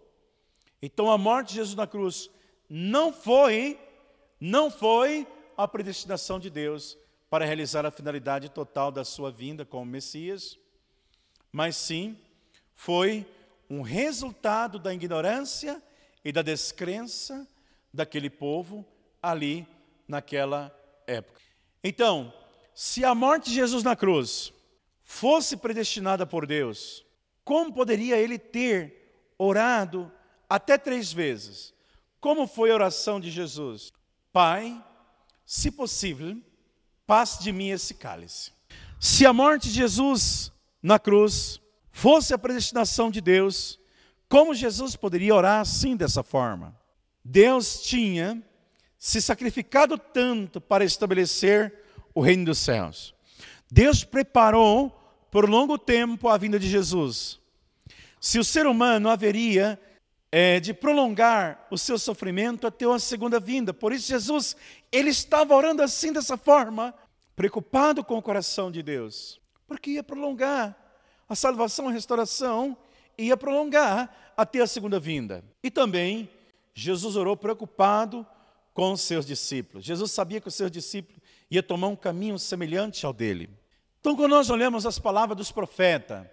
então 0.80 1.10
a 1.10 1.18
morte 1.18 1.48
de 1.48 1.54
Jesus 1.54 1.74
na 1.74 1.86
cruz 1.86 2.30
não 2.68 3.12
foi, 3.12 3.78
não 4.40 4.70
foi 4.70 5.26
a 5.56 5.66
predestinação 5.66 6.38
de 6.38 6.50
Deus 6.50 6.96
para 7.28 7.44
realizar 7.44 7.84
a 7.84 7.90
finalidade 7.90 8.48
total 8.48 8.92
da 8.92 9.04
sua 9.04 9.30
vinda 9.30 9.64
como 9.64 9.84
Messias, 9.84 10.58
mas 11.50 11.76
sim 11.76 12.16
foi 12.74 13.26
um 13.68 13.82
resultado 13.82 14.78
da 14.78 14.94
ignorância 14.94 15.82
e 16.24 16.30
da 16.30 16.42
descrença 16.42 17.46
daquele 17.92 18.30
povo 18.30 18.86
ali 19.22 19.66
naquela 20.06 20.72
época. 21.06 21.40
Então, 21.82 22.32
se 22.74 23.04
a 23.04 23.14
morte 23.14 23.50
de 23.50 23.54
Jesus 23.54 23.82
na 23.82 23.96
cruz 23.96 24.52
fosse 25.02 25.56
predestinada 25.56 26.26
por 26.26 26.46
Deus, 26.46 27.04
como 27.44 27.72
poderia 27.72 28.18
ele 28.18 28.38
ter 28.38 29.32
orado 29.38 30.12
até 30.48 30.76
três 30.76 31.12
vezes? 31.12 31.74
Como 32.20 32.46
foi 32.46 32.70
a 32.70 32.74
oração 32.74 33.20
de 33.20 33.30
Jesus? 33.30 33.92
Pai, 34.32 34.84
se 35.44 35.70
possível, 35.70 36.40
passe 37.06 37.42
de 37.42 37.52
mim 37.52 37.68
esse 37.68 37.94
cálice. 37.94 38.52
Se 38.98 39.24
a 39.24 39.32
morte 39.32 39.68
de 39.68 39.74
Jesus 39.74 40.52
na 40.82 40.98
cruz 40.98 41.60
fosse 41.92 42.34
a 42.34 42.38
predestinação 42.38 43.10
de 43.10 43.20
Deus, 43.20 43.78
como 44.28 44.54
Jesus 44.54 44.96
poderia 44.96 45.34
orar 45.34 45.60
assim 45.60 45.96
dessa 45.96 46.22
forma? 46.22 46.76
Deus 47.24 47.80
tinha 47.82 48.42
se 48.98 49.20
sacrificado 49.20 49.96
tanto 49.96 50.60
para 50.60 50.84
estabelecer 50.84 51.72
o 52.14 52.20
reino 52.20 52.46
dos 52.46 52.58
céus. 52.58 53.14
Deus 53.70 54.04
preparou 54.04 54.90
por 55.30 55.48
longo 55.48 55.78
tempo 55.78 56.28
a 56.28 56.36
vinda 56.36 56.58
de 56.58 56.68
Jesus. 56.68 57.38
Se 58.20 58.38
o 58.38 58.44
ser 58.44 58.66
humano 58.66 59.08
haveria 59.08 59.78
é, 60.30 60.60
de 60.60 60.74
prolongar 60.74 61.66
o 61.70 61.78
seu 61.78 61.98
sofrimento 61.98 62.66
até 62.66 62.84
a 62.84 62.98
segunda 62.98 63.38
vinda. 63.38 63.72
Por 63.72 63.92
isso 63.92 64.08
Jesus, 64.08 64.56
ele 64.90 65.10
estava 65.10 65.54
orando 65.54 65.82
assim 65.82 66.12
dessa 66.12 66.36
forma, 66.36 66.94
preocupado 67.34 68.04
com 68.04 68.16
o 68.16 68.22
coração 68.22 68.70
de 68.70 68.82
Deus, 68.82 69.40
porque 69.66 69.90
ia 69.92 70.02
prolongar 70.02 70.76
a 71.28 71.34
salvação, 71.34 71.88
a 71.88 71.92
restauração, 71.92 72.76
ia 73.18 73.36
prolongar 73.36 74.32
até 74.36 74.60
a 74.60 74.66
segunda 74.66 75.00
vinda. 75.00 75.44
E 75.62 75.70
também 75.70 76.28
Jesus 76.74 77.16
orou 77.16 77.36
preocupado 77.36 78.26
com 78.74 78.92
os 78.92 79.00
seus 79.00 79.24
discípulos. 79.26 79.84
Jesus 79.84 80.12
sabia 80.12 80.40
que 80.40 80.48
os 80.48 80.54
seus 80.54 80.70
discípulos 80.70 81.20
ia 81.50 81.62
tomar 81.62 81.88
um 81.88 81.96
caminho 81.96 82.38
semelhante 82.38 83.06
ao 83.06 83.12
dele. 83.12 83.48
Então, 84.00 84.14
quando 84.14 84.32
nós 84.32 84.50
olhamos 84.50 84.84
as 84.84 84.98
palavras 84.98 85.36
dos 85.36 85.50
profetas, 85.50 86.26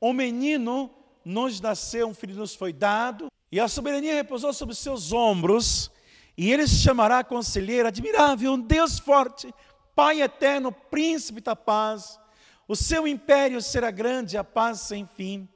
o 0.00 0.12
menino 0.12 0.90
nos 1.24 1.60
nasceu, 1.60 2.08
um 2.08 2.14
filho 2.14 2.34
nos 2.34 2.54
foi 2.54 2.72
dado, 2.72 3.28
e 3.50 3.58
a 3.58 3.68
soberania 3.68 4.14
repousou 4.14 4.52
sobre 4.52 4.74
seus 4.74 5.12
ombros, 5.12 5.90
e 6.36 6.52
ele 6.52 6.66
se 6.66 6.76
chamará 6.76 7.22
conselheiro 7.22 7.88
admirável, 7.88 8.52
um 8.52 8.60
Deus 8.60 8.98
forte, 8.98 9.52
Pai 9.94 10.22
eterno, 10.22 10.72
príncipe 10.72 11.42
da 11.42 11.54
paz. 11.54 12.18
O 12.66 12.74
seu 12.74 13.06
império 13.06 13.60
será 13.60 13.90
grande, 13.90 14.38
a 14.38 14.44
paz 14.44 14.80
sem 14.80 15.06
fim. 15.06 15.46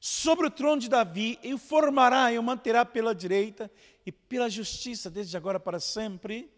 Sobre 0.00 0.46
o 0.46 0.50
trono 0.50 0.80
de 0.80 0.90
Davi, 0.90 1.38
e 1.42 1.54
o 1.54 1.58
formará 1.58 2.30
e 2.30 2.38
o 2.38 2.42
manterá 2.42 2.84
pela 2.84 3.14
direita 3.14 3.70
e 4.04 4.12
pela 4.12 4.50
justiça, 4.50 5.08
desde 5.08 5.36
agora 5.38 5.58
para 5.58 5.80
sempre. 5.80 6.50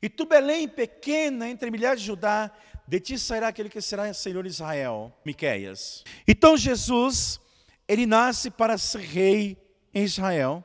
E 0.00 0.08
tu, 0.08 0.24
Belém, 0.24 0.66
pequena, 0.66 1.48
entre 1.48 1.70
milhares 1.70 2.00
de 2.00 2.06
Judá, 2.06 2.50
de 2.86 3.00
ti 3.00 3.18
sairá 3.18 3.48
aquele 3.48 3.68
que 3.68 3.80
será 3.80 4.12
Senhor 4.14 4.46
Israel. 4.46 5.12
Miqueias. 5.24 6.02
Então 6.26 6.56
Jesus, 6.56 7.40
ele 7.88 8.06
nasce 8.06 8.50
para 8.50 8.78
ser 8.78 9.00
rei 9.00 9.58
em 9.92 10.04
Israel, 10.04 10.64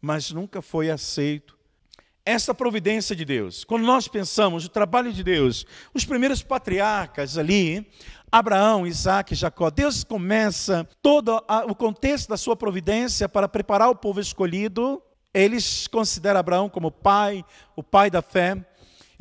mas 0.00 0.30
nunca 0.30 0.62
foi 0.62 0.90
aceito. 0.90 1.54
Essa 2.26 2.54
providência 2.54 3.14
de 3.14 3.24
Deus, 3.24 3.64
quando 3.64 3.84
nós 3.84 4.08
pensamos 4.08 4.64
o 4.64 4.70
trabalho 4.70 5.12
de 5.12 5.22
Deus, 5.22 5.66
os 5.92 6.06
primeiros 6.06 6.42
patriarcas 6.42 7.36
ali, 7.36 7.86
Abraão, 8.32 8.86
Isaac, 8.86 9.34
Jacó, 9.34 9.70
Deus 9.70 10.02
começa 10.02 10.88
todo 11.02 11.36
o 11.68 11.74
contexto 11.74 12.28
da 12.28 12.36
sua 12.36 12.56
providência 12.56 13.28
para 13.28 13.48
preparar 13.48 13.90
o 13.90 13.94
povo 13.94 14.20
escolhido. 14.20 15.02
Eles 15.32 15.86
consideram 15.86 16.40
Abraão 16.40 16.68
como 16.68 16.90
pai, 16.90 17.44
o 17.76 17.82
pai 17.82 18.10
da 18.10 18.22
fé. 18.22 18.56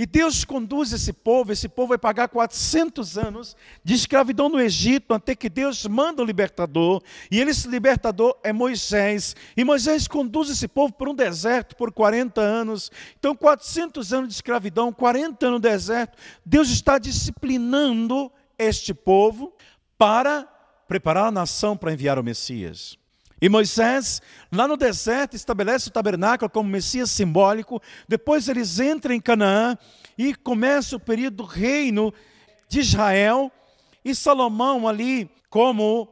E 0.03 0.05
Deus 0.05 0.43
conduz 0.43 0.91
esse 0.91 1.13
povo, 1.13 1.53
esse 1.53 1.69
povo 1.69 1.87
vai 1.87 1.97
pagar 1.97 2.27
400 2.27 3.17
anos 3.17 3.55
de 3.85 3.93
escravidão 3.93 4.49
no 4.49 4.59
Egito, 4.59 5.13
até 5.13 5.33
que 5.33 5.47
Deus 5.47 5.87
manda 5.87 6.21
o 6.21 6.25
libertador, 6.25 7.01
e 7.31 7.39
esse 7.39 7.69
libertador 7.69 8.37
é 8.43 8.51
Moisés. 8.51 9.33
E 9.55 9.63
Moisés 9.63 10.05
conduz 10.05 10.49
esse 10.49 10.67
povo 10.67 10.91
por 10.91 11.07
um 11.07 11.15
deserto 11.15 11.77
por 11.77 11.89
40 11.89 12.41
anos. 12.41 12.91
Então, 13.17 13.33
400 13.33 14.11
anos 14.11 14.27
de 14.27 14.33
escravidão, 14.33 14.91
40 14.91 15.45
anos 15.45 15.55
no 15.55 15.69
deserto. 15.69 16.17
Deus 16.45 16.69
está 16.69 16.97
disciplinando 16.97 18.29
este 18.57 18.93
povo 18.93 19.53
para 19.97 20.45
preparar 20.85 21.27
a 21.27 21.31
nação 21.31 21.77
para 21.77 21.93
enviar 21.93 22.19
o 22.19 22.23
Messias. 22.25 23.01
E 23.43 23.49
Moisés, 23.49 24.21
lá 24.49 24.69
no 24.69 24.77
deserto, 24.77 25.35
estabelece 25.35 25.89
o 25.89 25.91
tabernáculo 25.91 26.49
como 26.49 26.69
Messias 26.69 27.11
simbólico. 27.11 27.81
Depois 28.07 28.47
eles 28.47 28.79
entram 28.79 29.13
em 29.13 29.19
Canaã 29.19 29.77
e 30.17 30.33
começa 30.33 30.95
o 30.95 30.99
período 30.99 31.35
do 31.35 31.43
reino 31.43 32.13
de 32.69 32.79
Israel. 32.79 33.51
E 34.05 34.15
Salomão, 34.15 34.87
ali, 34.87 35.29
como 35.49 36.07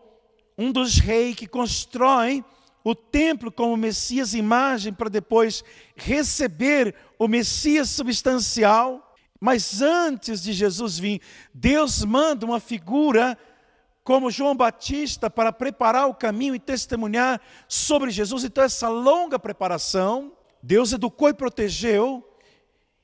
um 0.57 0.73
dos 0.73 0.97
reis 0.97 1.37
que 1.37 1.47
constrói 1.47 2.43
o 2.83 2.93
templo 2.93 3.49
como 3.49 3.77
Messias 3.77 4.33
imagem 4.33 4.91
para 4.91 5.09
depois 5.09 5.63
receber 5.95 6.93
o 7.17 7.29
Messias 7.29 7.89
substancial. 7.91 9.15
Mas 9.39 9.81
antes 9.81 10.43
de 10.43 10.51
Jesus 10.51 10.99
vir, 10.99 11.21
Deus 11.53 12.03
manda 12.03 12.45
uma 12.45 12.59
figura 12.59 13.37
como 14.03 14.31
João 14.31 14.55
Batista 14.55 15.29
para 15.29 15.53
preparar 15.53 16.07
o 16.07 16.15
caminho 16.15 16.55
e 16.55 16.59
testemunhar 16.59 17.39
sobre 17.67 18.09
Jesus. 18.11 18.43
Então, 18.43 18.63
essa 18.63 18.89
longa 18.89 19.37
preparação, 19.37 20.33
Deus 20.61 20.91
educou 20.91 21.29
e 21.29 21.33
protegeu 21.33 22.27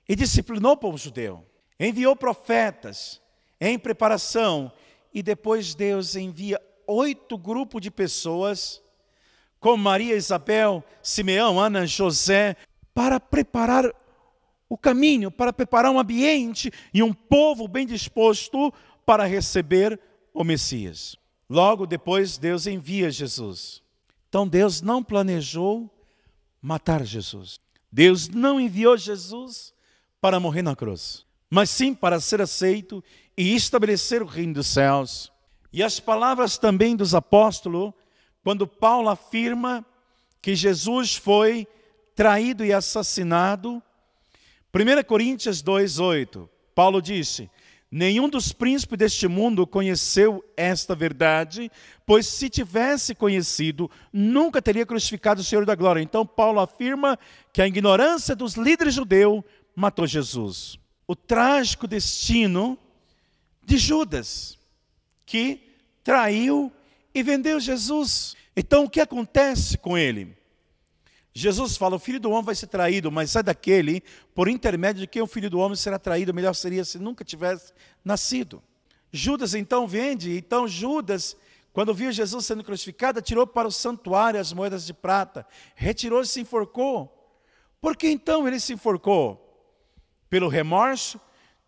e 0.07 0.15
disciplinou 0.15 0.71
o 0.71 0.77
povo 0.77 0.97
judeu. 0.97 1.45
Enviou 1.79 2.15
profetas 2.15 3.21
em 3.59 3.77
preparação 3.77 4.71
e 5.13 5.21
depois 5.21 5.75
Deus 5.75 6.15
envia 6.15 6.61
oito 6.87 7.37
grupos 7.37 7.81
de 7.81 7.91
pessoas, 7.91 8.81
com 9.59 9.75
Maria, 9.75 10.15
Isabel, 10.15 10.83
Simeão, 11.01 11.59
Ana, 11.59 11.85
José, 11.85 12.55
para 12.93 13.19
preparar 13.19 13.91
o 14.69 14.77
caminho, 14.77 15.31
para 15.31 15.51
preparar 15.51 15.91
um 15.91 15.99
ambiente 15.99 16.71
e 16.93 17.01
um 17.01 17.13
povo 17.13 17.67
bem 17.67 17.85
disposto 17.85 18.73
para 19.05 19.25
receber 19.25 19.99
o 20.37 20.43
Messias. 20.43 21.15
Logo 21.49 21.87
depois, 21.87 22.37
Deus 22.37 22.67
envia 22.67 23.09
Jesus. 23.09 23.81
Então, 24.29 24.47
Deus 24.47 24.83
não 24.83 25.03
planejou 25.03 25.89
matar 26.61 27.03
Jesus. 27.03 27.59
Deus 27.91 28.29
não 28.29 28.59
enviou 28.59 28.95
Jesus 28.95 29.73
para 30.21 30.39
morrer 30.39 30.61
na 30.61 30.75
cruz, 30.75 31.25
mas 31.49 31.71
sim 31.71 31.93
para 31.93 32.19
ser 32.19 32.39
aceito 32.39 33.03
e 33.35 33.55
estabelecer 33.55 34.21
o 34.21 34.27
reino 34.27 34.55
dos 34.55 34.67
céus. 34.67 35.31
E 35.73 35.81
as 35.81 35.99
palavras 35.99 36.57
também 36.57 36.95
dos 36.95 37.15
apóstolos, 37.15 37.91
quando 38.43 38.67
Paulo 38.67 39.09
afirma 39.09 39.83
que 40.39 40.53
Jesus 40.53 41.15
foi 41.15 41.67
traído 42.15 42.63
e 42.63 42.71
assassinado, 42.71 43.81
1 44.71 45.03
Coríntios 45.03 45.63
2,8, 45.63 46.47
Paulo 46.75 47.01
disse: 47.01 47.49
Nenhum 47.89 48.27
dos 48.27 48.51
príncipes 48.51 48.97
deste 48.97 49.27
mundo 49.29 49.65
conheceu 49.65 50.43
esta 50.57 50.93
verdade, 50.93 51.71
pois 52.05 52.25
se 52.27 52.49
tivesse 52.49 53.15
conhecido, 53.15 53.89
nunca 54.11 54.61
teria 54.61 54.85
crucificado 54.85 55.39
o 55.39 55.43
Senhor 55.43 55.65
da 55.65 55.73
glória. 55.73 56.01
Então, 56.01 56.25
Paulo 56.25 56.59
afirma 56.59 57.17
que 57.53 57.61
a 57.61 57.67
ignorância 57.67 58.35
dos 58.35 58.55
líderes 58.55 58.93
judeus 58.93 59.41
matou 59.73 60.05
Jesus. 60.05 60.77
O 61.07 61.15
trágico 61.15 61.87
destino 61.87 62.77
de 63.63 63.77
Judas, 63.77 64.57
que 65.25 65.61
traiu 66.03 66.69
e 67.13 67.23
vendeu 67.23 67.57
Jesus. 67.57 68.35
Então, 68.53 68.83
o 68.83 68.89
que 68.89 68.99
acontece 68.99 69.77
com 69.77 69.97
ele? 69.97 70.35
Jesus 71.37 71.77
fala: 71.77 71.95
o 71.95 71.99
filho 71.99 72.19
do 72.19 72.31
homem 72.31 72.45
vai 72.45 72.55
ser 72.55 72.65
traído, 72.65 73.11
mas 73.11 73.35
é 73.35 73.43
daquele 73.43 74.01
por 74.33 74.47
intermédio 74.47 75.01
de 75.01 75.07
quem 75.07 75.21
o 75.21 75.27
filho 75.27 75.51
do 75.51 75.59
homem 75.59 75.75
será 75.75 75.99
traído. 75.99 76.33
Melhor 76.33 76.55
seria 76.55 76.83
se 76.83 76.97
nunca 76.97 77.23
tivesse 77.23 77.73
nascido. 78.03 78.61
Judas 79.11 79.53
então 79.53 79.87
vende, 79.87 80.35
então 80.35 80.67
Judas, 80.67 81.37
quando 81.71 81.93
viu 81.93 82.11
Jesus 82.11 82.43
sendo 82.43 82.63
crucificado, 82.63 83.21
tirou 83.21 83.45
para 83.45 83.67
o 83.67 83.71
santuário 83.71 84.39
as 84.39 84.51
moedas 84.51 84.83
de 84.83 84.95
prata, 84.95 85.45
retirou 85.75 86.21
e 86.21 86.25
se 86.25 86.41
enforcou. 86.41 87.13
Por 87.79 87.95
que 87.95 88.09
então 88.09 88.47
ele 88.47 88.59
se 88.59 88.73
enforcou? 88.73 89.43
Pelo 90.29 90.49
remorso 90.49 91.21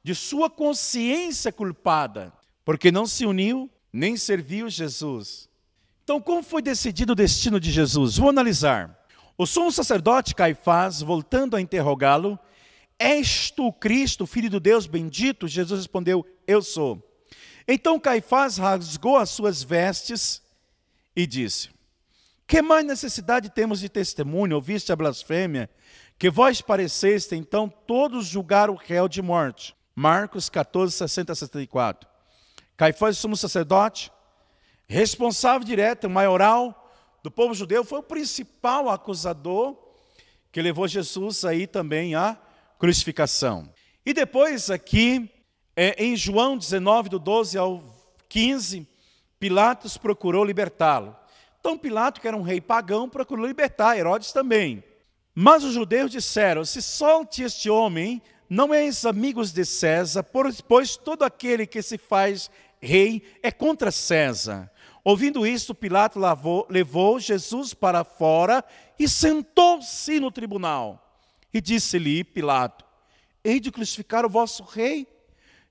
de 0.04 0.16
sua 0.16 0.50
consciência 0.50 1.52
culpada, 1.52 2.34
porque 2.66 2.92
não 2.92 3.06
se 3.06 3.24
uniu 3.24 3.70
nem 3.94 4.18
serviu 4.18 4.68
Jesus. 4.68 5.48
Então, 6.04 6.20
como 6.20 6.42
foi 6.42 6.64
decidido 6.64 7.14
o 7.14 7.16
destino 7.16 7.60
de 7.60 7.72
Jesus? 7.72 8.18
Vou 8.18 8.30
analisar. 8.30 8.99
O 9.40 9.46
sumo 9.46 9.72
sacerdote 9.72 10.36
Caifás, 10.36 11.02
voltando 11.02 11.56
a 11.56 11.62
interrogá-lo, 11.62 12.38
És 13.00 13.50
tu 13.50 13.72
Cristo, 13.72 14.28
filho 14.28 14.50
do 14.50 14.60
Deus 14.60 14.86
bendito? 14.86 15.48
Jesus 15.48 15.80
respondeu: 15.80 16.28
Eu 16.46 16.62
sou. 16.62 17.02
Então 17.66 17.98
Caifás 17.98 18.58
rasgou 18.58 19.16
as 19.16 19.30
suas 19.30 19.64
vestes 19.64 20.42
e 21.16 21.26
disse: 21.26 21.70
Que 22.46 22.62
mais 22.62 22.86
necessidade 22.86 23.50
temos 23.50 23.80
de 23.80 23.88
testemunho? 23.88 24.58
Ouviste 24.58 24.92
a 24.92 24.96
blasfêmia? 24.98 25.70
Que 26.18 26.30
vós 26.30 26.60
pareceste, 26.60 27.34
então 27.34 27.70
todos 27.70 28.28
julgar 28.28 28.70
o 28.70 28.76
réu 28.76 29.08
de 29.08 29.22
morte. 29.22 29.74
Marcos 29.96 30.50
14, 30.50 30.94
60 30.94 31.32
a 31.32 31.36
64. 31.36 32.10
Caifás, 32.76 33.18
sumo 33.18 33.38
sacerdote, 33.38 34.12
responsável 34.86 35.66
direto, 35.66 36.10
maioral, 36.10 36.79
do 37.30 37.32
povo 37.32 37.54
judeu, 37.54 37.84
foi 37.84 38.00
o 38.00 38.04
principal 38.04 38.90
acusador 38.90 39.78
que 40.52 40.60
levou 40.60 40.88
Jesus 40.88 41.46
aí 41.46 41.68
também 41.68 42.16
à 42.16 42.36
crucificação. 42.80 43.72
E 44.04 44.14
depois 44.14 44.72
aqui, 44.72 45.30
é, 45.76 46.04
em 46.04 46.16
João 46.16 46.58
19, 46.58 47.08
do 47.08 47.20
12 47.20 47.56
ao 47.56 47.84
15, 48.28 48.88
Pilatos 49.40 49.96
procurou 49.96 50.44
libertá-lo. 50.44 51.16
Então 51.60 51.78
Pilato, 51.78 52.20
que 52.20 52.28
era 52.28 52.36
um 52.36 52.42
rei 52.42 52.60
pagão, 52.60 53.08
procurou 53.08 53.46
libertar, 53.46 53.96
Herodes 53.96 54.32
também. 54.32 54.84
Mas 55.36 55.64
os 55.64 55.76
judeus 55.76 56.10
disseram, 56.10 56.66
se 56.66 56.82
solte 56.82 57.44
este 57.44 57.70
homem, 57.70 58.24
não 58.50 58.74
és 58.74 59.06
amigos 59.06 59.52
de 59.52 59.64
César, 59.66 60.26
pois 60.68 60.98
todo 60.98 61.22
aquele 61.22 61.68
que 61.68 61.84
se 61.84 62.00
faz 62.00 62.50
rei 62.82 63.22
é 63.44 63.52
contra 63.52 63.92
César. 63.92 64.72
Ouvindo 65.10 65.44
isto, 65.44 65.74
Pilato 65.74 66.20
lavou, 66.20 66.68
levou 66.70 67.20
Jesus 67.20 67.74
para 67.74 68.04
fora 68.04 68.64
e 69.00 69.10
sentou-se 69.10 70.20
no 70.20 70.32
tribunal. 70.32 71.20
E 71.52 71.60
disse-lhe 71.60 72.24
Pilato: 72.24 72.86
Hei 73.44 73.60
de 73.60 73.72
crucificar 73.72 74.24
o 74.24 74.30
vosso 74.30 74.62
rei? 74.62 75.08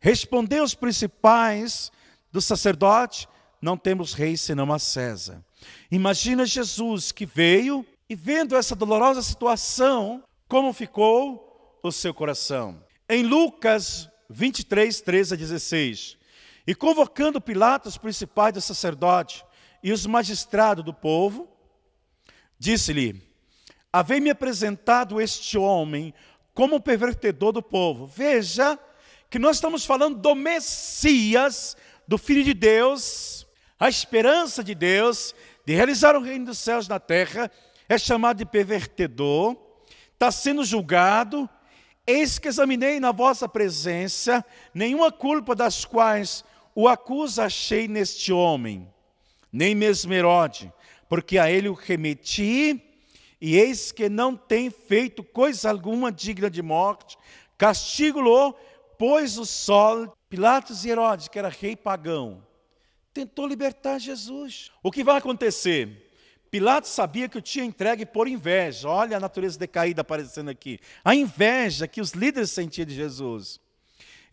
Respondeu 0.01 0.65
os 0.65 0.75
principais 0.75 1.93
do 2.33 2.41
sacerdote: 2.41 3.29
Não 3.63 3.77
temos 3.77 4.13
rei 4.13 4.37
senão 4.37 4.73
a 4.73 4.79
César. 4.81 5.41
Imagina 5.89 6.45
Jesus 6.45 7.13
que 7.13 7.25
veio 7.25 7.87
e 8.11 8.17
vendo 8.17 8.57
essa 8.57 8.75
dolorosa 8.75 9.23
situação, 9.23 10.21
como 10.49 10.73
ficou 10.73 11.79
o 11.81 11.93
seu 11.93 12.13
coração. 12.13 12.83
Em 13.09 13.23
Lucas 13.23 14.11
23, 14.29 15.01
13 15.01 15.35
a 15.35 15.37
16. 15.37 16.18
E 16.69 16.75
convocando 16.75 17.41
Pilatos, 17.41 17.95
os 17.95 17.99
principais 17.99 18.53
do 18.53 18.61
sacerdote 18.61 19.43
e 19.83 19.91
os 19.91 20.05
magistrados 20.05 20.85
do 20.85 20.93
povo, 20.93 21.49
disse-lhe: 22.59 23.27
Havei-me 23.91 24.29
apresentado 24.29 25.19
este 25.19 25.57
homem 25.57 26.13
como 26.53 26.79
pervertedor 26.79 27.53
do 27.53 27.63
povo. 27.63 28.07
Veja 28.07 28.79
que 29.31 29.39
nós 29.39 29.57
estamos 29.57 29.87
falando 29.87 30.19
do 30.19 30.35
Messias, 30.35 31.75
do 32.07 32.19
Filho 32.19 32.45
de 32.45 32.53
Deus, 32.53 33.47
a 33.81 33.89
esperança 33.89 34.63
de 34.63 34.75
Deus 34.75 35.35
de 35.65 35.75
realizar 35.75 36.17
o 36.17 36.21
reino 36.21 36.45
dos 36.45 36.59
céus 36.59 36.87
na 36.87 37.01
terra, 37.01 37.51
é 37.89 37.97
chamado 37.97 38.37
de 38.37 38.45
pervertedor, 38.45 39.57
está 40.13 40.31
sendo 40.31 40.63
julgado. 40.67 41.49
Eis 42.07 42.39
que 42.39 42.49
examinei 42.49 43.01
na 43.01 43.11
vossa 43.11 43.49
presença 43.49 44.45
nenhuma 44.75 45.11
culpa 45.11 45.55
das 45.55 45.87
quais 45.87 46.45
o 46.81 46.87
acusa 46.87 47.47
achei 47.47 47.89
neste 47.89 48.33
homem, 48.33 48.89
nem 49.53 49.75
mesmo 49.75 50.15
Herode, 50.15 50.73
porque 51.09 51.37
a 51.37 51.51
ele 51.51 51.69
o 51.69 51.73
remeti, 51.73 52.81
e 53.41 53.57
eis 53.57 53.91
que 53.91 54.09
não 54.09 54.37
tem 54.37 54.71
feito 54.71 55.25
coisa 55.25 55.71
alguma 55.71 56.13
digna 56.13 56.49
de 56.49 56.63
morte, 56.63 57.19
castigo-lo, 57.57 58.55
pois 58.97 59.39
o 59.39 59.45
sol, 59.45 60.17
Pilatos 60.31 60.85
e 60.85 60.91
Herodes, 60.91 61.27
que 61.27 61.37
era 61.37 61.49
rei 61.49 61.75
pagão, 61.75 62.47
tentou 63.13 63.49
libertar 63.49 63.99
Jesus. 63.99 64.71
O 64.81 64.93
que 64.93 65.03
vai 65.03 65.17
acontecer? 65.17 66.09
Pilatos 66.49 66.93
sabia 66.93 67.29
que 67.29 67.39
o 67.39 67.43
tinha 67.43 67.65
entregue 67.65 68.07
por 68.07 68.29
inveja. 68.29 68.89
Olha 68.89 69.17
a 69.17 69.21
natureza 69.21 69.59
decaída 69.59 70.03
aparecendo 70.03 70.49
aqui. 70.49 70.79
A 71.05 71.13
inveja 71.13 71.89
que 71.89 72.01
os 72.01 72.13
líderes 72.13 72.53
sentiam 72.53 72.87
de 72.87 72.95
Jesus. 72.95 73.61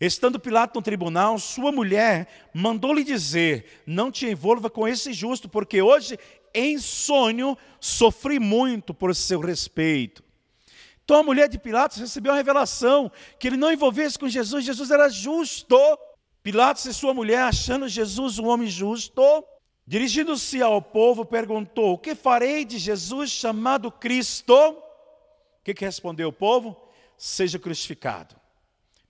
Estando 0.00 0.38
Pilato 0.38 0.78
no 0.78 0.82
tribunal, 0.82 1.38
sua 1.38 1.72
mulher 1.72 2.28
mandou-lhe 2.52 3.02
dizer: 3.02 3.82
Não 3.86 4.10
te 4.10 4.26
envolva 4.26 4.68
com 4.68 4.86
esse 4.86 5.12
justo, 5.12 5.48
porque 5.48 5.80
hoje, 5.80 6.18
em 6.54 6.78
sonho, 6.78 7.56
sofri 7.80 8.38
muito 8.38 8.92
por 8.92 9.14
seu 9.14 9.40
respeito. 9.40 10.22
Então 11.04 11.18
a 11.18 11.22
mulher 11.22 11.48
de 11.48 11.58
Pilatos 11.58 11.98
recebeu 11.98 12.32
a 12.32 12.36
revelação 12.36 13.10
que 13.38 13.46
ele 13.46 13.56
não 13.56 13.72
envolvesse 13.72 14.18
com 14.18 14.28
Jesus, 14.28 14.64
Jesus 14.64 14.90
era 14.90 15.08
justo. 15.08 15.78
Pilatos 16.42 16.84
e 16.84 16.92
sua 16.92 17.14
mulher, 17.14 17.42
achando 17.42 17.88
Jesus 17.88 18.38
um 18.38 18.46
homem 18.46 18.68
justo, 18.68 19.22
dirigindo-se 19.86 20.60
ao 20.60 20.82
povo, 20.82 21.24
perguntou: 21.24 21.94
O 21.94 21.98
que 21.98 22.14
farei 22.14 22.64
de 22.64 22.78
Jesus 22.78 23.30
chamado 23.30 23.90
Cristo? 23.90 24.54
O 24.54 24.76
que, 25.64 25.72
que 25.72 25.84
respondeu 25.84 26.28
o 26.28 26.32
povo? 26.32 26.76
Seja 27.16 27.58
crucificado. 27.58 28.36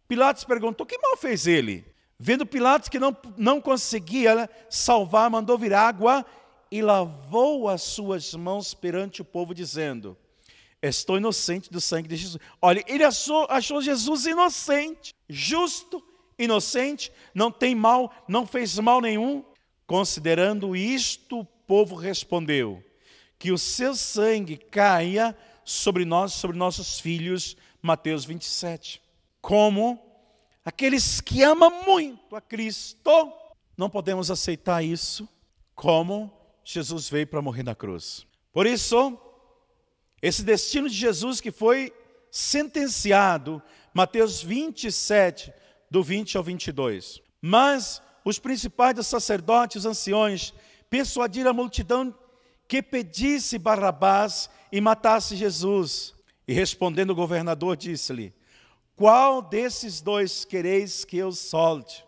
Pilatos 0.08 0.44
perguntou: 0.44 0.86
que 0.86 0.98
mal 0.98 1.16
fez 1.16 1.46
ele? 1.46 1.84
Vendo 2.18 2.46
Pilatos 2.46 2.88
que 2.88 2.98
não, 2.98 3.14
não 3.36 3.60
conseguia 3.60 4.48
salvar, 4.70 5.28
mandou 5.28 5.58
vir 5.58 5.74
água 5.74 6.24
e 6.70 6.80
lavou 6.80 7.68
as 7.68 7.82
suas 7.82 8.34
mãos 8.34 8.72
perante 8.72 9.20
o 9.20 9.24
povo, 9.24 9.54
dizendo: 9.54 10.16
Estou 10.80 11.18
inocente 11.18 11.70
do 11.70 11.80
sangue 11.80 12.08
de 12.08 12.16
Jesus. 12.16 12.42
Olha, 12.60 12.82
ele 12.86 13.04
achou, 13.04 13.46
achou 13.50 13.82
Jesus 13.82 14.24
inocente, 14.24 15.14
justo, 15.28 16.02
inocente, 16.38 17.12
não 17.34 17.50
tem 17.50 17.74
mal, 17.74 18.12
não 18.26 18.46
fez 18.46 18.78
mal 18.78 19.00
nenhum. 19.00 19.44
Considerando 19.86 20.74
isto, 20.74 21.40
o 21.40 21.44
povo 21.44 21.96
respondeu: 21.96 22.82
Que 23.38 23.52
o 23.52 23.58
seu 23.58 23.94
sangue 23.94 24.56
caia 24.56 25.36
sobre 25.64 26.04
nós, 26.04 26.32
sobre 26.32 26.56
nossos 26.56 26.98
filhos. 26.98 27.56
Mateus 27.82 28.24
27 28.24 29.05
como 29.46 29.96
aqueles 30.64 31.20
que 31.20 31.44
amam 31.44 31.84
muito 31.84 32.34
a 32.34 32.40
Cristo. 32.40 33.32
Não 33.76 33.88
podemos 33.88 34.28
aceitar 34.28 34.82
isso 34.82 35.28
como 35.72 36.36
Jesus 36.64 37.08
veio 37.08 37.28
para 37.28 37.40
morrer 37.40 37.62
na 37.62 37.72
cruz. 37.72 38.26
Por 38.52 38.66
isso, 38.66 39.16
esse 40.20 40.42
destino 40.42 40.88
de 40.88 40.96
Jesus 40.96 41.40
que 41.40 41.52
foi 41.52 41.92
sentenciado, 42.28 43.62
Mateus 43.94 44.42
27, 44.42 45.52
do 45.88 46.02
20 46.02 46.36
ao 46.36 46.42
22. 46.42 47.22
Mas 47.40 48.02
os 48.24 48.40
principais 48.40 48.96
dos 48.96 49.06
sacerdotes, 49.06 49.76
os 49.76 49.86
anciões, 49.86 50.52
persuadiram 50.90 51.52
a 51.52 51.54
multidão 51.54 52.12
que 52.66 52.82
pedisse 52.82 53.58
Barrabás 53.58 54.50
e 54.72 54.80
matasse 54.80 55.36
Jesus. 55.36 56.16
E 56.48 56.52
respondendo 56.52 57.10
o 57.10 57.14
governador, 57.14 57.76
disse-lhe: 57.76 58.34
Qual 58.96 59.42
desses 59.42 60.00
dois 60.00 60.46
quereis 60.46 61.04
que 61.04 61.18
eu 61.18 61.30
solte? 61.30 62.04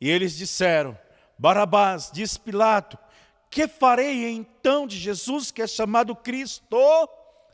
E 0.00 0.08
eles 0.08 0.36
disseram: 0.36 0.96
Barrabás, 1.36 2.10
diz 2.12 2.38
Pilato, 2.38 2.96
que 3.50 3.66
farei 3.66 4.28
então 4.28 4.86
de 4.86 4.96
Jesus 4.96 5.50
que 5.50 5.60
é 5.60 5.66
chamado 5.66 6.14
Cristo? 6.14 6.76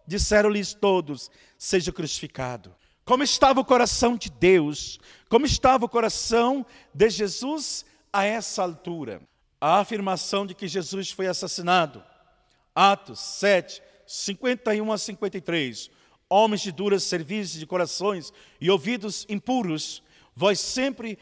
Disseram-lhes 0.07 0.75
todos: 0.75 1.31
Seja 1.57 1.91
crucificado. 1.91 2.75
Como 3.07 3.23
estava 3.23 3.61
o 3.61 3.65
coração 3.65 4.17
de 4.17 4.31
Deus, 4.31 4.99
como 5.29 5.47
estava 5.47 5.85
o 5.85 5.89
coração 5.89 6.65
de 6.93 7.09
Jesus 7.09 7.85
a 8.13 8.25
essa 8.25 8.63
altura? 8.63 9.23
A 9.61 9.81
afirmação 9.81 10.47
de 10.47 10.55
que 10.55 10.69
Jesus 10.69 11.11
foi 11.11 11.27
assassinado. 11.27 12.05
Atos 12.75 13.21
7, 13.21 13.83
51 14.07 14.93
a 14.93 14.99
53. 14.99 15.91
Homens 16.29 16.63
de 16.63 16.73
duras 16.73 17.03
serviços 17.03 17.59
de 17.59 17.67
corações 17.67 18.33
e 18.61 18.71
ouvidos 18.71 19.27
impuros, 19.29 20.03
vós 20.35 20.59
sempre 20.59 21.19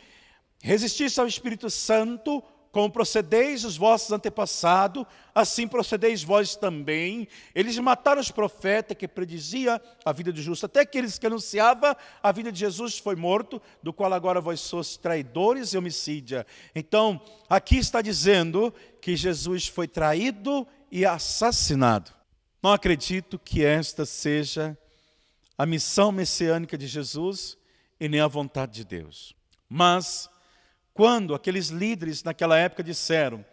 resistis 0.62 1.18
ao 1.18 1.26
Espírito 1.26 1.68
Santo, 1.68 2.42
como 2.72 2.90
procedeis 2.90 3.64
os 3.64 3.76
vossos 3.76 4.10
antepassados, 4.12 5.04
assim 5.34 5.68
procedeis 5.68 6.22
vós 6.22 6.56
também. 6.56 7.28
Eles 7.54 7.78
mataram 7.78 8.20
os 8.20 8.30
profetas 8.30 8.96
que 8.96 9.06
predizia 9.06 9.80
a 10.02 10.10
vida 10.10 10.32
de 10.32 10.40
justo. 10.40 10.64
Até 10.64 10.80
aqueles 10.80 11.18
que 11.18 11.26
anunciava 11.26 11.94
a 12.22 12.32
vida 12.32 12.50
de 12.50 12.58
Jesus 12.58 12.96
foi 12.96 13.14
morto, 13.14 13.60
do 13.82 13.92
qual 13.92 14.10
agora 14.14 14.40
vós 14.40 14.58
sois 14.60 14.96
traidores 14.96 15.74
e 15.74 15.78
homicídia. 15.78 16.46
Então, 16.74 17.20
aqui 17.48 17.76
está 17.76 18.00
dizendo 18.00 18.72
que 19.02 19.14
Jesus 19.14 19.68
foi 19.68 19.86
traído 19.86 20.66
e 20.90 21.04
assassinado. 21.04 22.10
Não 22.62 22.72
acredito 22.72 23.38
que 23.38 23.62
esta 23.62 24.06
seja 24.06 24.78
a 25.56 25.66
missão 25.66 26.10
messiânica 26.10 26.76
de 26.76 26.86
Jesus 26.86 27.56
e 28.00 28.08
nem 28.08 28.20
a 28.20 28.26
vontade 28.26 28.72
de 28.72 28.84
Deus. 28.84 29.34
Mas 29.68 30.28
quando 30.94 31.34
aqueles 31.34 31.68
líderes 31.68 32.22
naquela 32.22 32.58
época 32.58 32.82
disseram 32.82 33.44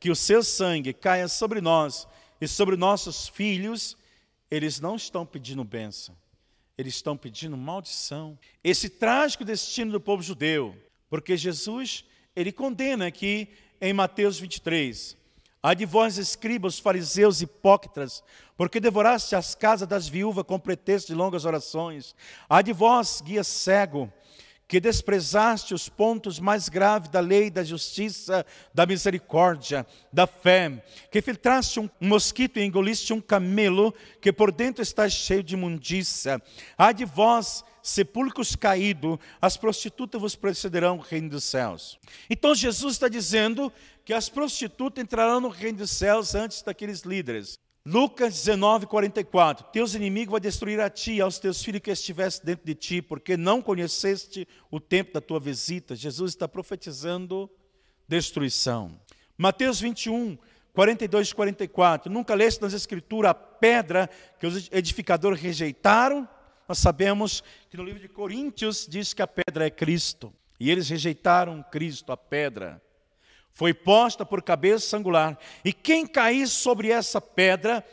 que 0.00 0.10
o 0.10 0.16
seu 0.16 0.42
sangue 0.42 0.92
caia 0.92 1.28
sobre 1.28 1.60
nós 1.60 2.06
e 2.40 2.46
sobre 2.46 2.76
nossos 2.76 3.28
filhos, 3.28 3.96
eles 4.50 4.80
não 4.80 4.96
estão 4.96 5.26
pedindo 5.26 5.62
bênção, 5.64 6.16
eles 6.76 6.94
estão 6.94 7.16
pedindo 7.16 7.56
maldição. 7.56 8.38
Esse 8.62 8.88
trágico 8.88 9.44
destino 9.44 9.92
do 9.92 10.00
povo 10.00 10.22
judeu, 10.22 10.74
porque 11.10 11.36
Jesus, 11.36 12.04
ele 12.34 12.52
condena 12.52 13.06
aqui 13.06 13.48
em 13.80 13.92
Mateus 13.92 14.38
23, 14.38 15.17
Há 15.60 15.74
de 15.74 15.84
vós, 15.84 16.18
escribas, 16.18 16.78
fariseus 16.78 17.42
hipócritas, 17.42 18.22
porque 18.56 18.78
devoraste 18.78 19.34
as 19.34 19.56
casas 19.56 19.88
das 19.88 20.06
viúvas 20.08 20.44
com 20.44 20.58
pretexto 20.58 21.08
de 21.08 21.14
longas 21.14 21.44
orações. 21.44 22.14
Há 22.48 22.62
de 22.62 22.72
vós, 22.72 23.20
guia 23.20 23.42
cego, 23.42 24.12
que 24.68 24.78
desprezaste 24.78 25.72
os 25.72 25.88
pontos 25.88 26.38
mais 26.38 26.68
graves 26.68 27.08
da 27.08 27.20
lei, 27.20 27.50
da 27.50 27.64
justiça, 27.64 28.44
da 28.72 28.84
misericórdia, 28.84 29.84
da 30.12 30.26
fé, 30.26 30.84
que 31.10 31.22
filtraste 31.22 31.80
um 31.80 31.88
mosquito 31.98 32.58
e 32.58 32.64
engoliste 32.64 33.12
um 33.14 33.20
camelo, 33.20 33.92
que 34.20 34.30
por 34.30 34.52
dentro 34.52 34.82
está 34.82 35.08
cheio 35.08 35.42
de 35.42 35.54
imundícia. 35.54 36.40
Há 36.76 36.92
de 36.92 37.06
vós, 37.06 37.64
sepulcros 37.82 38.54
caídos, 38.54 39.18
as 39.40 39.56
prostitutas 39.56 40.20
vos 40.20 40.36
precederão 40.36 40.98
o 40.98 41.00
reino 41.00 41.30
dos 41.30 41.44
céus. 41.44 41.98
Então 42.28 42.54
Jesus 42.54 42.92
está 42.92 43.08
dizendo 43.08 43.72
que 44.08 44.14
as 44.14 44.30
prostitutas 44.30 45.04
entrarão 45.04 45.38
no 45.38 45.50
reino 45.50 45.76
dos 45.76 45.90
céus 45.90 46.34
antes 46.34 46.62
daqueles 46.62 47.02
líderes. 47.02 47.58
Lucas 47.84 48.32
19, 48.32 48.86
44. 48.86 49.66
Teus 49.70 49.94
inimigos 49.94 50.30
vão 50.30 50.40
destruir 50.40 50.80
a 50.80 50.88
ti 50.88 51.16
e 51.16 51.20
aos 51.20 51.38
teus 51.38 51.62
filhos 51.62 51.82
que 51.82 51.90
estivessem 51.90 52.40
dentro 52.42 52.64
de 52.64 52.74
ti, 52.74 53.02
porque 53.02 53.36
não 53.36 53.60
conheceste 53.60 54.48
o 54.70 54.80
tempo 54.80 55.12
da 55.12 55.20
tua 55.20 55.38
visita. 55.38 55.94
Jesus 55.94 56.32
está 56.32 56.48
profetizando 56.48 57.50
destruição. 58.08 58.98
Mateus 59.36 59.78
21, 59.78 60.38
42 60.72 61.28
e 61.28 61.34
44. 61.34 62.10
Nunca 62.10 62.34
leste 62.34 62.62
nas 62.62 62.72
Escrituras 62.72 63.32
a 63.32 63.34
pedra 63.34 64.08
que 64.40 64.46
os 64.46 64.70
edificadores 64.72 65.38
rejeitaram? 65.38 66.26
Nós 66.66 66.78
sabemos 66.78 67.44
que 67.68 67.76
no 67.76 67.84
livro 67.84 68.00
de 68.00 68.08
Coríntios 68.08 68.86
diz 68.88 69.12
que 69.12 69.20
a 69.20 69.26
pedra 69.26 69.66
é 69.66 69.70
Cristo. 69.70 70.32
E 70.58 70.70
eles 70.70 70.88
rejeitaram 70.88 71.62
Cristo, 71.70 72.10
a 72.10 72.16
pedra 72.16 72.80
foi 73.58 73.74
posta 73.74 74.24
por 74.24 74.40
cabeça 74.40 74.96
angular, 74.96 75.36
e 75.64 75.72
quem 75.72 76.06
cair 76.06 76.46
sobre 76.46 76.92
essa 76.92 77.20
pedra, 77.20 77.84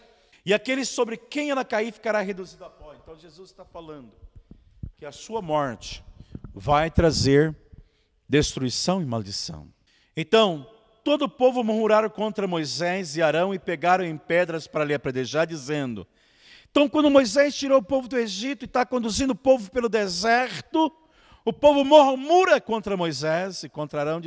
e 0.46 0.54
aquele 0.54 0.86
sobre 0.86 1.18
quem 1.18 1.50
ela 1.50 1.66
cair 1.66 1.92
ficará 1.92 2.22
reduzido 2.22 2.64
a 2.66 2.70
pó. 2.70 2.94
Então 2.94 3.18
Jesus 3.18 3.50
está 3.50 3.66
falando 3.66 4.12
que 4.96 5.08
a 5.08 5.12
sua 5.12 5.42
morte 5.42 6.04
vai 6.54 6.92
trazer 6.92 7.58
destruição 8.30 9.02
e 9.02 9.06
maldição. 9.06 9.68
Então, 10.16 10.70
todo 11.04 11.24
o 11.24 11.30
povo 11.30 11.64
murmuraram 11.64 12.12
contra 12.12 12.48
Moisés 12.48 13.18
e 13.18 13.24
Arão 13.24 13.52
e 13.52 13.58
pegaram 13.58 14.06
em 14.06 14.20
pedras 14.20 14.68
para 14.68 14.86
lhe 14.86 14.94
apredejar, 14.94 15.48
dizendo: 15.48 16.06
Então, 16.70 16.88
quando 16.88 17.10
Moisés 17.10 17.56
tirou 17.56 17.80
o 17.80 17.84
povo 17.84 18.08
do 18.08 18.20
Egito 18.20 18.66
e 18.66 18.66
está 18.66 18.86
conduzindo 18.86 19.32
o 19.32 19.36
povo 19.36 19.72
pelo 19.72 19.90
deserto, 19.90 20.96
o 21.46 21.54
povo 21.54 21.86
murmura 21.86 22.60
contra 22.60 22.98
Moisés 22.98 23.62
e 23.62 23.70
contra 23.70 24.02
Arão 24.02 24.20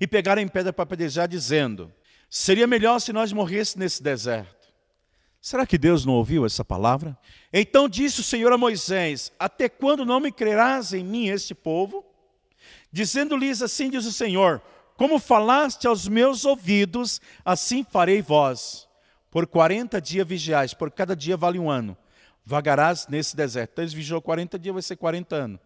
e 0.00 0.06
pegaram 0.08 0.42
em 0.42 0.48
pedra 0.48 0.72
para 0.72 0.84
pedejar, 0.84 1.28
dizendo: 1.28 1.90
Seria 2.28 2.66
melhor 2.66 2.98
se 2.98 3.12
nós 3.12 3.32
morrêssemos 3.32 3.84
nesse 3.84 4.02
deserto. 4.02 4.64
Será 5.40 5.64
que 5.64 5.78
Deus 5.78 6.04
não 6.04 6.14
ouviu 6.14 6.44
essa 6.44 6.64
palavra? 6.64 7.16
Então 7.52 7.88
disse 7.88 8.20
o 8.20 8.24
Senhor 8.24 8.52
a 8.52 8.58
Moisés: 8.58 9.30
Até 9.38 9.68
quando 9.68 10.04
não 10.04 10.18
me 10.18 10.32
crerás 10.32 10.92
em 10.92 11.04
mim, 11.04 11.28
este 11.28 11.54
povo? 11.54 12.04
Dizendo-lhes 12.90 13.62
assim: 13.62 13.88
diz 13.88 14.04
o 14.04 14.12
Senhor: 14.12 14.60
Como 14.96 15.20
falaste 15.20 15.86
aos 15.86 16.08
meus 16.08 16.44
ouvidos, 16.44 17.20
assim 17.44 17.84
farei 17.84 18.20
vós. 18.20 18.88
Por 19.30 19.46
quarenta 19.46 20.00
dias 20.00 20.26
vigiais, 20.26 20.74
por 20.74 20.90
cada 20.90 21.14
dia 21.14 21.36
vale 21.36 21.58
um 21.58 21.70
ano. 21.70 21.96
Vagarás 22.44 23.06
nesse 23.06 23.36
deserto. 23.36 23.72
Então 23.72 23.84
eles 23.84 23.94
vigiou 23.94 24.20
40 24.20 24.58
dias, 24.58 24.72
vai 24.72 24.82
ser 24.82 24.96
40 24.96 25.36
anos. 25.36 25.60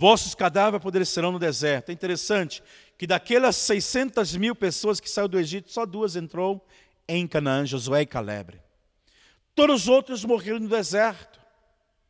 Vossos 0.00 0.34
cadáveres 0.34 0.80
apodrecerão 0.80 1.30
no 1.30 1.38
deserto. 1.38 1.90
É 1.90 1.92
interessante 1.92 2.62
que 2.96 3.06
daquelas 3.06 3.54
600 3.56 4.34
mil 4.34 4.56
pessoas 4.56 4.98
que 4.98 5.10
saíram 5.10 5.28
do 5.28 5.38
Egito, 5.38 5.70
só 5.70 5.84
duas 5.84 6.16
entrou 6.16 6.66
em 7.06 7.26
Canaã, 7.26 7.66
Josué 7.66 8.00
e 8.00 8.06
Caleb. 8.06 8.58
Todos 9.54 9.82
os 9.82 9.88
outros 9.88 10.24
morreram 10.24 10.58
no 10.58 10.70
deserto. 10.70 11.38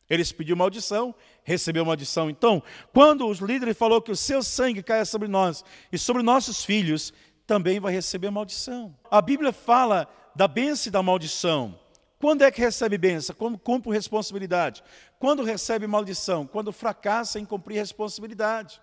Eles 0.08 0.30
pediram 0.30 0.56
maldição, 0.56 1.12
recebeu 1.42 1.84
maldição. 1.84 2.30
Então, 2.30 2.62
quando 2.92 3.26
os 3.26 3.40
líderes 3.40 3.76
falou 3.76 4.00
que 4.00 4.12
o 4.12 4.16
seu 4.16 4.40
sangue 4.40 4.84
caia 4.84 5.04
sobre 5.04 5.26
nós 5.26 5.64
e 5.90 5.98
sobre 5.98 6.22
nossos 6.22 6.64
filhos, 6.64 7.12
também 7.44 7.80
vai 7.80 7.92
receber 7.92 8.30
maldição. 8.30 8.96
A 9.10 9.20
Bíblia 9.20 9.52
fala 9.52 10.06
da 10.36 10.46
bênção 10.46 10.90
e 10.90 10.92
da 10.92 11.02
maldição. 11.02 11.76
Quando 12.20 12.42
é 12.42 12.50
que 12.50 12.60
recebe 12.60 12.98
bênção? 12.98 13.34
Quando 13.34 13.58
cumpre 13.58 13.90
responsabilidade. 13.90 14.84
Quando 15.18 15.42
recebe 15.42 15.86
maldição? 15.86 16.46
Quando 16.46 16.70
fracassa 16.70 17.40
em 17.40 17.46
cumprir 17.46 17.76
responsabilidade. 17.76 18.78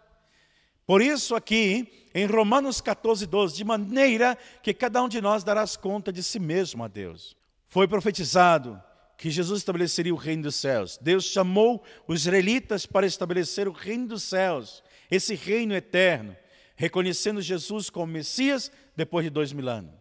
Por 0.87 1.03
isso, 1.03 1.35
aqui, 1.35 1.87
em 2.15 2.25
Romanos 2.25 2.81
14, 2.81 3.27
12, 3.27 3.55
de 3.55 3.63
maneira 3.63 4.35
que 4.63 4.73
cada 4.73 5.03
um 5.03 5.07
de 5.07 5.21
nós 5.21 5.43
dará 5.43 5.63
conta 5.79 6.11
de 6.11 6.23
si 6.23 6.39
mesmo 6.39 6.83
a 6.83 6.87
Deus. 6.87 7.37
Foi 7.67 7.87
profetizado 7.87 8.81
que 9.17 9.29
Jesus 9.29 9.59
estabeleceria 9.59 10.13
o 10.13 10.17
reino 10.17 10.43
dos 10.43 10.55
céus. 10.55 10.97
Deus 10.99 11.25
chamou 11.25 11.83
os 12.07 12.21
israelitas 12.21 12.87
para 12.87 13.05
estabelecer 13.05 13.67
o 13.67 13.71
reino 13.71 14.07
dos 14.07 14.23
céus, 14.23 14.83
esse 15.11 15.35
reino 15.35 15.75
eterno, 15.75 16.35
reconhecendo 16.75 17.39
Jesus 17.39 17.89
como 17.89 18.07
Messias 18.07 18.71
depois 18.95 19.23
de 19.23 19.29
dois 19.29 19.53
mil 19.53 19.69
anos. 19.69 19.91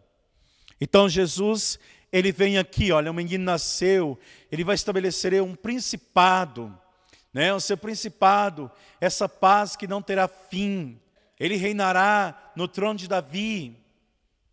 Então, 0.79 1.09
Jesus 1.09 1.79
ele 2.11 2.31
vem 2.31 2.57
aqui, 2.57 2.91
olha, 2.91 3.11
o 3.11 3.13
menino 3.13 3.43
nasceu, 3.43 4.17
ele 4.51 4.63
vai 4.63 4.75
estabelecer 4.75 5.41
um 5.41 5.55
principado, 5.55 6.77
né? 7.33 7.53
o 7.53 7.59
seu 7.59 7.77
principado, 7.77 8.71
essa 8.99 9.27
paz 9.27 9.75
que 9.75 9.87
não 9.87 10.01
terá 10.01 10.27
fim. 10.27 10.99
Ele 11.39 11.55
reinará 11.55 12.51
no 12.55 12.67
trono 12.67 12.97
de 12.97 13.07
Davi, 13.07 13.75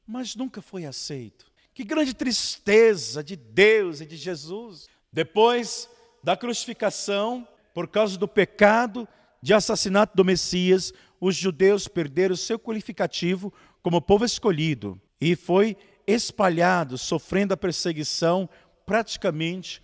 mas 0.06 0.34
nunca 0.34 0.60
foi 0.60 0.84
aceito. 0.84 1.46
Que 1.72 1.84
grande 1.84 2.14
tristeza 2.14 3.22
de 3.22 3.36
Deus 3.36 4.00
e 4.00 4.06
de 4.06 4.16
Jesus. 4.16 4.86
Depois 5.12 5.88
da 6.22 6.36
crucificação, 6.36 7.46
por 7.72 7.88
causa 7.88 8.18
do 8.18 8.28
pecado 8.28 9.08
de 9.40 9.54
assassinato 9.54 10.16
do 10.16 10.24
Messias, 10.24 10.92
os 11.20 11.36
judeus 11.36 11.88
perderam 11.88 12.34
o 12.34 12.36
seu 12.38 12.58
qualificativo 12.58 13.52
como 13.82 14.00
povo 14.00 14.24
escolhido 14.24 15.00
e 15.20 15.34
foi 15.34 15.76
espalhado, 16.06 16.98
sofrendo 16.98 17.54
a 17.54 17.56
perseguição 17.56 18.48
praticamente 18.84 19.82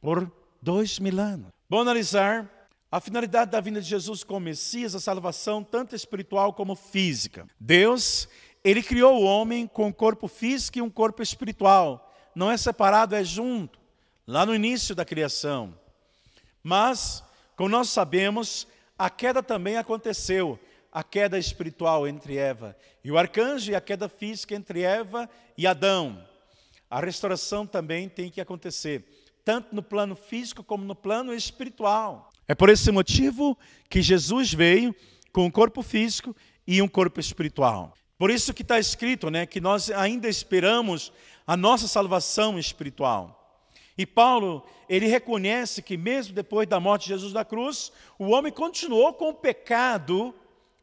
por 0.00 0.30
dois 0.60 0.98
mil 0.98 1.18
anos. 1.20 1.48
Vamos 1.68 1.86
analisar 1.86 2.48
a 2.90 3.00
finalidade 3.00 3.52
da 3.52 3.60
vinda 3.60 3.80
de 3.80 3.88
Jesus 3.88 4.24
como 4.24 4.40
Messias, 4.40 4.94
a 4.94 5.00
salvação 5.00 5.62
tanto 5.62 5.94
espiritual 5.94 6.52
como 6.52 6.74
física. 6.74 7.46
Deus, 7.58 8.28
ele 8.64 8.82
criou 8.82 9.20
o 9.20 9.24
homem 9.24 9.66
com 9.66 9.86
um 9.86 9.92
corpo 9.92 10.26
físico 10.26 10.78
e 10.78 10.82
um 10.82 10.90
corpo 10.90 11.22
espiritual. 11.22 12.12
Não 12.34 12.50
é 12.50 12.56
separado, 12.56 13.14
é 13.14 13.22
junto, 13.22 13.78
lá 14.26 14.44
no 14.44 14.54
início 14.54 14.94
da 14.94 15.04
criação. 15.04 15.74
Mas, 16.62 17.22
como 17.56 17.68
nós 17.68 17.90
sabemos, 17.90 18.66
a 18.98 19.08
queda 19.08 19.42
também 19.42 19.76
aconteceu, 19.76 20.58
a 20.92 21.02
queda 21.04 21.38
espiritual 21.38 22.06
entre 22.06 22.36
Eva 22.36 22.76
e 23.04 23.10
o 23.10 23.18
arcanjo 23.18 23.70
e 23.70 23.74
a 23.74 23.80
queda 23.80 24.08
física 24.08 24.54
entre 24.54 24.82
Eva 24.82 25.28
e 25.56 25.66
Adão. 25.66 26.26
A 26.88 27.00
restauração 27.00 27.66
também 27.66 28.08
tem 28.08 28.30
que 28.30 28.40
acontecer, 28.40 29.04
tanto 29.44 29.74
no 29.74 29.82
plano 29.82 30.16
físico 30.16 30.64
como 30.64 30.84
no 30.84 30.94
plano 30.94 31.32
espiritual. 31.32 32.30
É 32.48 32.54
por 32.54 32.68
esse 32.68 32.90
motivo 32.90 33.56
que 33.88 34.02
Jesus 34.02 34.52
veio 34.52 34.94
com 35.32 35.44
um 35.44 35.50
corpo 35.50 35.82
físico 35.82 36.34
e 36.66 36.82
um 36.82 36.88
corpo 36.88 37.20
espiritual. 37.20 37.94
Por 38.18 38.30
isso 38.30 38.52
que 38.52 38.62
está 38.62 38.78
escrito, 38.78 39.30
né, 39.30 39.46
que 39.46 39.60
nós 39.60 39.90
ainda 39.90 40.28
esperamos 40.28 41.12
a 41.46 41.56
nossa 41.56 41.88
salvação 41.88 42.58
espiritual. 42.58 43.40
E 43.96 44.04
Paulo, 44.04 44.64
ele 44.88 45.06
reconhece 45.06 45.82
que 45.82 45.96
mesmo 45.96 46.34
depois 46.34 46.66
da 46.66 46.80
morte 46.80 47.02
de 47.02 47.08
Jesus 47.10 47.32
na 47.32 47.44
cruz, 47.44 47.92
o 48.18 48.30
homem 48.30 48.52
continuou 48.52 49.12
com 49.12 49.28
o 49.28 49.34
pecado. 49.34 50.34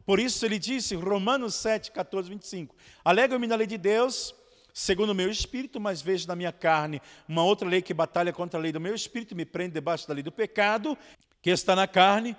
Por 0.08 0.18
isso 0.18 0.46
ele 0.46 0.58
disse, 0.58 0.94
Romanos 0.94 1.54
7, 1.56 1.92
14, 1.92 2.30
25: 2.30 2.74
Alegro-me 3.04 3.46
na 3.46 3.54
lei 3.54 3.66
de 3.66 3.76
Deus, 3.76 4.34
segundo 4.72 5.10
o 5.10 5.14
meu 5.14 5.30
espírito, 5.30 5.78
mas 5.78 6.00
vejo 6.00 6.26
na 6.26 6.34
minha 6.34 6.50
carne 6.50 7.02
uma 7.28 7.44
outra 7.44 7.68
lei 7.68 7.82
que 7.82 7.92
batalha 7.92 8.32
contra 8.32 8.58
a 8.58 8.62
lei 8.62 8.72
do 8.72 8.80
meu 8.80 8.94
espírito, 8.94 9.36
me 9.36 9.44
prende 9.44 9.74
debaixo 9.74 10.08
da 10.08 10.14
lei 10.14 10.22
do 10.22 10.32
pecado, 10.32 10.96
que 11.42 11.50
está 11.50 11.76
na 11.76 11.86
carne. 11.86 12.34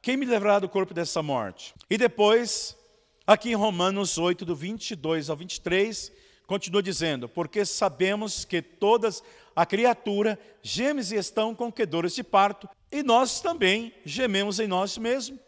Quem 0.00 0.16
me 0.16 0.26
levará 0.26 0.60
do 0.60 0.68
corpo 0.68 0.94
dessa 0.94 1.20
morte? 1.20 1.74
E 1.90 1.98
depois, 1.98 2.78
aqui 3.26 3.50
em 3.50 3.56
Romanos 3.56 4.16
8, 4.16 4.44
do 4.44 4.54
22 4.54 5.28
ao 5.28 5.36
23, 5.36 6.12
continua 6.46 6.84
dizendo: 6.84 7.28
Porque 7.28 7.64
sabemos 7.64 8.44
que 8.44 8.62
todas 8.62 9.24
a 9.56 9.66
criatura 9.66 10.38
geme 10.62 11.02
e 11.02 11.16
estão 11.16 11.52
com 11.52 11.72
quedores 11.72 12.14
de 12.14 12.22
parto, 12.22 12.68
e 12.92 13.02
nós 13.02 13.40
também 13.40 13.92
gememos 14.04 14.60
em 14.60 14.68
nós 14.68 14.96
mesmos, 14.96 15.47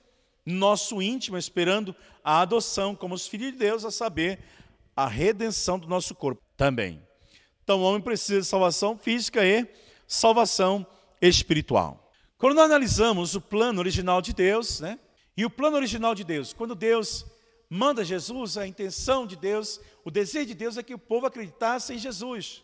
nosso 0.51 1.01
íntimo, 1.01 1.39
esperando 1.39 1.95
a 2.23 2.41
adoção 2.41 2.95
como 2.95 3.15
os 3.15 3.27
filhos 3.27 3.53
de 3.53 3.59
Deus, 3.59 3.85
a 3.85 3.91
saber, 3.91 4.41
a 4.95 5.07
redenção 5.07 5.79
do 5.79 5.89
nosso 5.89 6.15
corpo 6.15 6.43
também. 6.57 7.03
Então 7.63 7.81
o 7.81 7.85
homem 7.85 8.01
precisa 8.01 8.41
de 8.41 8.47
salvação 8.47 8.99
física 8.99 9.45
e 9.45 9.67
salvação 10.07 10.87
espiritual. 11.21 12.13
Quando 12.37 12.57
nós 12.57 12.65
analisamos 12.65 13.35
o 13.35 13.41
plano 13.41 13.81
original 13.81 14.21
de 14.21 14.33
Deus, 14.33 14.81
né? 14.81 14.99
E 15.37 15.45
o 15.45 15.51
plano 15.51 15.77
original 15.77 16.15
de 16.15 16.25
Deus, 16.25 16.53
quando 16.53 16.75
Deus 16.75 17.25
manda 17.69 18.05
Jesus, 18.05 18.59
a 18.59 18.67
intenção 18.67 19.27
de 19.27 19.37
Deus, 19.37 19.81
o 20.05 20.11
desejo 20.11 20.47
de 20.47 20.55
Deus 20.55 20.77
é 20.77 20.83
que 20.83 20.95
o 20.95 20.99
povo 20.99 21.27
acreditasse 21.27 21.95
em 21.95 21.99
Jesus 21.99 22.63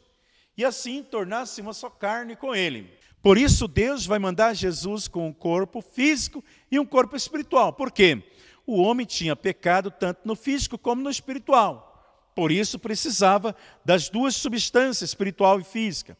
e 0.57 0.64
assim 0.64 1.03
tornasse 1.03 1.61
uma 1.61 1.72
só 1.72 1.88
carne 1.88 2.35
com 2.35 2.55
ele. 2.55 2.96
Por 3.27 3.37
isso 3.37 3.67
Deus 3.67 4.07
vai 4.07 4.21
mandar 4.21 4.55
Jesus 4.55 5.09
com 5.09 5.27
um 5.27 5.33
corpo 5.33 5.81
físico 5.81 6.45
e 6.71 6.79
um 6.79 6.87
corpo 6.87 7.17
espiritual. 7.17 7.73
Por 7.73 7.91
quê? 7.91 8.23
O 8.65 8.81
homem 8.81 9.05
tinha 9.05 9.35
pecado 9.35 9.91
tanto 9.91 10.21
no 10.25 10.37
físico 10.37 10.79
como 10.79 11.03
no 11.03 11.11
espiritual. 11.11 12.31
Por 12.37 12.53
isso 12.53 12.79
precisava 12.79 13.57
das 13.85 14.09
duas 14.09 14.37
substâncias, 14.37 15.11
espiritual 15.11 15.59
e 15.59 15.65
física. 15.65 16.17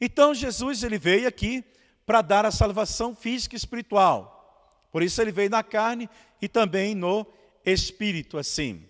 Então 0.00 0.34
Jesus 0.34 0.82
ele 0.82 0.98
veio 0.98 1.28
aqui 1.28 1.64
para 2.04 2.20
dar 2.20 2.44
a 2.44 2.50
salvação 2.50 3.14
física 3.14 3.54
e 3.54 3.56
espiritual. 3.56 4.82
Por 4.90 5.04
isso 5.04 5.22
ele 5.22 5.30
veio 5.30 5.50
na 5.50 5.62
carne 5.62 6.10
e 6.42 6.48
também 6.48 6.96
no 6.96 7.24
espírito 7.64 8.36
assim. 8.36 8.84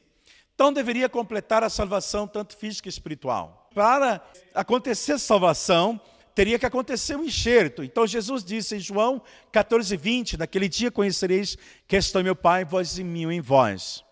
Então 0.55 0.73
deveria 0.73 1.11
completar 1.11 1.63
a 1.63 1.69
salvação 1.69 2.27
tanto 2.27 2.57
física 2.57 2.89
e 2.89 2.91
espiritual. 2.91 3.69
Para 3.75 4.19
acontecer 4.55 5.19
salvação, 5.19 6.01
teria 6.35 6.59
que 6.59 6.67
acontecer 6.67 7.17
um 7.17 7.25
enxerto. 7.25 7.83
Então 7.83 8.07
Jesus 8.07 8.45
disse 8.45 8.77
em 8.77 8.81
João 8.81 9.23
14, 9.53 9.97
20, 9.97 10.37
naquele 10.37 10.69
dia 10.69 10.91
conhecereis 10.91 11.57
que 11.87 11.97
estou 11.97 12.23
meu 12.23 12.37
Pai, 12.37 12.65
vós 12.65 12.99
em 12.99 13.05
mim, 13.05 13.31
em 13.33 13.41
vós. 13.41 14.05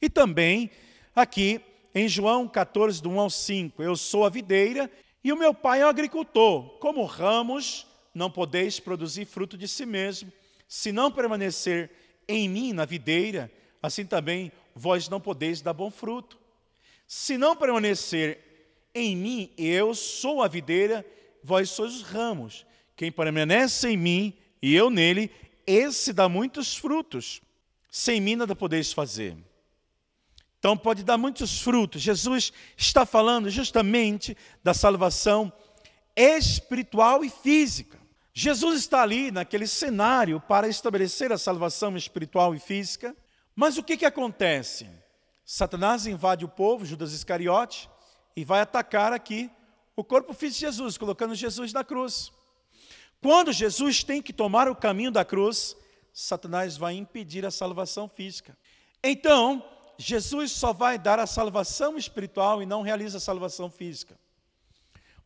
E 0.00 0.08
também 0.08 0.70
aqui 1.14 1.60
em 1.94 2.08
João 2.08 2.48
14, 2.48 3.02
do 3.02 3.10
1 3.10 3.20
ao 3.20 3.30
5, 3.30 3.82
eu 3.82 3.96
sou 3.96 4.24
a 4.24 4.30
videira 4.30 4.90
e 5.22 5.32
o 5.32 5.36
meu 5.36 5.52
pai 5.52 5.82
é 5.82 5.86
o 5.86 5.88
agricultor. 5.88 6.78
Como 6.78 7.04
ramos, 7.04 7.86
não 8.14 8.30
podeis 8.30 8.80
produzir 8.80 9.24
fruto 9.24 9.56
de 9.58 9.68
si 9.68 9.84
mesmo, 9.84 10.32
se 10.68 10.92
não 10.92 11.10
permanecer 11.10 11.90
em 12.28 12.48
mim, 12.48 12.72
na 12.72 12.84
videira, 12.84 13.50
assim 13.82 14.04
também 14.04 14.52
vós 14.74 15.08
não 15.08 15.20
podeis 15.20 15.60
dar 15.60 15.72
bom 15.72 15.90
fruto. 15.90 16.38
Se 17.06 17.36
não 17.36 17.56
permanecer 17.56 18.38
em 18.94 19.16
mim, 19.16 19.52
eu 19.58 19.94
sou 19.94 20.42
a 20.42 20.48
videira, 20.48 21.04
vós 21.42 21.70
sois 21.70 21.94
os 21.94 22.02
ramos. 22.02 22.66
Quem 22.96 23.10
permanece 23.10 23.88
em 23.88 23.96
mim 23.96 24.38
e 24.62 24.74
eu 24.74 24.90
nele, 24.90 25.30
esse 25.66 26.12
dá 26.12 26.28
muitos 26.28 26.76
frutos. 26.76 27.40
Sem 27.90 28.20
mim 28.20 28.36
nada 28.36 28.54
podeis 28.54 28.92
fazer. 28.92 29.36
Então 30.58 30.76
pode 30.76 31.02
dar 31.02 31.16
muitos 31.16 31.60
frutos. 31.60 32.02
Jesus 32.02 32.52
está 32.76 33.06
falando 33.06 33.48
justamente 33.48 34.36
da 34.62 34.74
salvação 34.74 35.52
espiritual 36.14 37.24
e 37.24 37.30
física. 37.30 37.98
Jesus 38.32 38.80
está 38.80 39.02
ali 39.02 39.30
naquele 39.30 39.66
cenário 39.66 40.40
para 40.40 40.68
estabelecer 40.68 41.32
a 41.32 41.38
salvação 41.38 41.96
espiritual 41.96 42.54
e 42.54 42.60
física. 42.60 43.16
Mas 43.56 43.78
o 43.78 43.82
que, 43.82 43.96
que 43.96 44.04
acontece? 44.04 44.86
Satanás 45.44 46.06
invade 46.06 46.44
o 46.44 46.48
povo, 46.48 46.84
Judas 46.84 47.12
Iscariote, 47.12 47.90
e 48.36 48.44
vai 48.44 48.60
atacar 48.60 49.12
aqui 49.12 49.50
o 50.00 50.04
corpo 50.04 50.32
físico 50.32 50.60
de 50.60 50.66
Jesus, 50.66 50.96
colocando 50.96 51.34
Jesus 51.34 51.72
na 51.72 51.84
cruz. 51.84 52.32
Quando 53.20 53.52
Jesus 53.52 54.02
tem 54.02 54.22
que 54.22 54.32
tomar 54.32 54.66
o 54.66 54.74
caminho 54.74 55.10
da 55.10 55.24
cruz, 55.24 55.76
Satanás 56.12 56.76
vai 56.76 56.94
impedir 56.94 57.44
a 57.44 57.50
salvação 57.50 58.08
física. 58.08 58.56
Então, 59.04 59.62
Jesus 59.98 60.52
só 60.52 60.72
vai 60.72 60.98
dar 60.98 61.18
a 61.18 61.26
salvação 61.26 61.98
espiritual 61.98 62.62
e 62.62 62.66
não 62.66 62.80
realiza 62.80 63.18
a 63.18 63.20
salvação 63.20 63.70
física. 63.70 64.18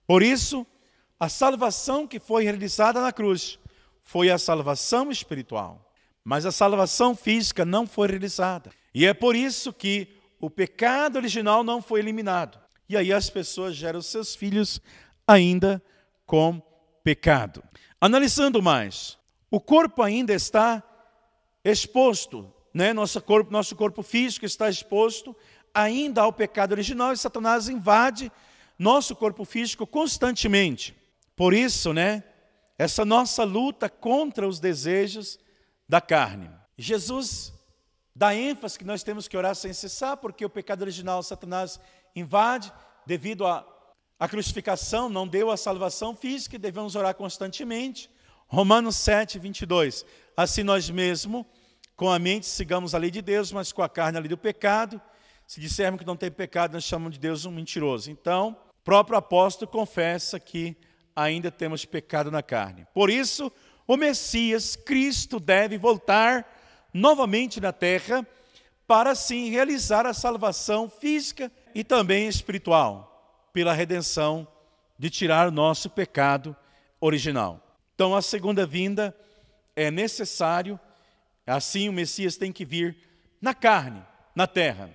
Por 0.06 0.22
isso, 0.22 0.66
a 1.20 1.28
salvação 1.28 2.04
que 2.06 2.18
foi 2.18 2.42
realizada 2.42 3.00
na 3.00 3.12
cruz 3.12 3.60
foi 4.02 4.28
a 4.28 4.38
salvação 4.38 5.10
espiritual, 5.10 5.94
mas 6.24 6.44
a 6.44 6.50
salvação 6.50 7.14
física 7.14 7.64
não 7.64 7.86
foi 7.86 8.08
realizada. 8.08 8.72
E 8.92 9.06
é 9.06 9.14
por 9.14 9.36
isso 9.36 9.72
que 9.72 10.20
o 10.40 10.50
pecado 10.50 11.16
original 11.16 11.62
não 11.62 11.80
foi 11.80 12.00
eliminado. 12.00 12.63
E 12.88 12.96
aí 12.96 13.12
as 13.12 13.30
pessoas 13.30 13.74
geram 13.76 14.02
seus 14.02 14.34
filhos 14.34 14.80
ainda 15.26 15.82
com 16.26 16.60
pecado. 17.02 17.62
Analisando 18.00 18.62
mais, 18.62 19.18
o 19.50 19.60
corpo 19.60 20.02
ainda 20.02 20.32
está 20.32 20.82
exposto 21.64 22.52
né, 22.74 22.92
nosso, 22.92 23.22
corpo, 23.22 23.52
nosso 23.52 23.76
corpo 23.76 24.02
físico 24.02 24.44
está 24.44 24.68
exposto 24.68 25.34
ainda 25.72 26.22
ao 26.22 26.32
pecado 26.32 26.72
original 26.72 27.12
e 27.12 27.16
Satanás 27.16 27.68
invade 27.68 28.32
nosso 28.76 29.14
corpo 29.14 29.44
físico 29.44 29.86
constantemente. 29.86 30.94
Por 31.36 31.54
isso, 31.54 31.92
né, 31.92 32.24
essa 32.76 33.04
nossa 33.04 33.44
luta 33.44 33.88
contra 33.88 34.48
os 34.48 34.58
desejos 34.58 35.38
da 35.88 36.00
carne. 36.00 36.50
Jesus 36.76 37.54
dá 38.14 38.34
ênfase 38.34 38.76
que 38.76 38.84
nós 38.84 39.04
temos 39.04 39.28
que 39.28 39.36
orar 39.36 39.54
sem 39.54 39.72
cessar, 39.72 40.16
porque 40.16 40.44
o 40.44 40.50
pecado 40.50 40.82
original 40.82 41.22
Satanás 41.22 41.78
invade 42.14 42.72
devido 43.06 43.46
à, 43.46 43.66
à 44.18 44.28
crucificação, 44.28 45.08
não 45.08 45.26
deu 45.26 45.50
a 45.50 45.56
salvação 45.56 46.14
física 46.14 46.56
e 46.56 46.58
devemos 46.58 46.94
orar 46.94 47.14
constantemente. 47.14 48.10
Romanos 48.46 48.96
7, 48.96 49.38
22. 49.38 50.04
Assim 50.36 50.62
nós 50.62 50.88
mesmos 50.90 51.44
com 51.96 52.10
a 52.10 52.18
mente 52.18 52.46
sigamos 52.46 52.94
a 52.94 52.98
lei 52.98 53.10
de 53.10 53.22
Deus, 53.22 53.52
mas 53.52 53.72
com 53.72 53.82
a 53.82 53.88
carne 53.88 54.18
a 54.18 54.20
lei 54.20 54.28
do 54.28 54.38
pecado. 54.38 55.00
Se 55.46 55.60
dissermos 55.60 56.00
que 56.00 56.06
não 56.06 56.16
tem 56.16 56.30
pecado, 56.30 56.72
nós 56.72 56.84
chamamos 56.84 57.14
de 57.14 57.20
Deus 57.20 57.44
um 57.44 57.50
mentiroso. 57.50 58.10
Então, 58.10 58.56
o 58.80 58.84
próprio 58.84 59.18
apóstolo 59.18 59.70
confessa 59.70 60.40
que 60.40 60.76
ainda 61.14 61.50
temos 61.50 61.84
pecado 61.84 62.30
na 62.30 62.42
carne. 62.42 62.86
Por 62.92 63.10
isso, 63.10 63.52
o 63.86 63.96
Messias, 63.96 64.74
Cristo, 64.74 65.38
deve 65.38 65.78
voltar 65.78 66.46
novamente 66.92 67.60
na 67.60 67.72
terra 67.72 68.26
para 68.86 69.10
assim 69.10 69.50
realizar 69.50 70.06
a 70.06 70.14
salvação 70.14 70.88
física 70.88 71.50
e 71.74 71.82
também 71.82 72.28
espiritual, 72.28 73.48
pela 73.52 73.72
redenção 73.72 74.46
de 74.98 75.10
tirar 75.10 75.50
nosso 75.50 75.90
pecado 75.90 76.56
original. 77.00 77.60
Então, 77.94 78.14
a 78.14 78.22
segunda 78.22 78.66
vinda 78.66 79.14
é 79.76 79.90
necessário 79.90 80.78
Assim, 81.46 81.88
o 81.88 81.92
Messias 81.92 82.36
tem 82.36 82.50
que 82.50 82.64
vir 82.64 82.96
na 83.40 83.52
carne, 83.52 84.02
na 84.34 84.46
terra, 84.46 84.94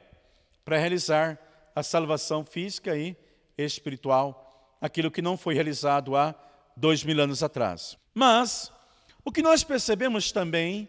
para 0.66 0.78
realizar 0.78 1.38
a 1.76 1.84
salvação 1.84 2.44
física 2.44 2.98
e 2.98 3.16
espiritual, 3.58 4.76
aquilo 4.82 5.12
que 5.12 5.22
não 5.22 5.38
foi 5.38 5.54
realizado 5.54 6.16
há 6.16 6.34
dois 6.76 7.04
mil 7.04 7.20
anos 7.22 7.44
atrás. 7.44 7.98
Mas 8.16 8.72
o 9.24 9.32
que 9.32 9.44
nós 9.44 9.64
percebemos 9.64 10.32
também 10.32 10.88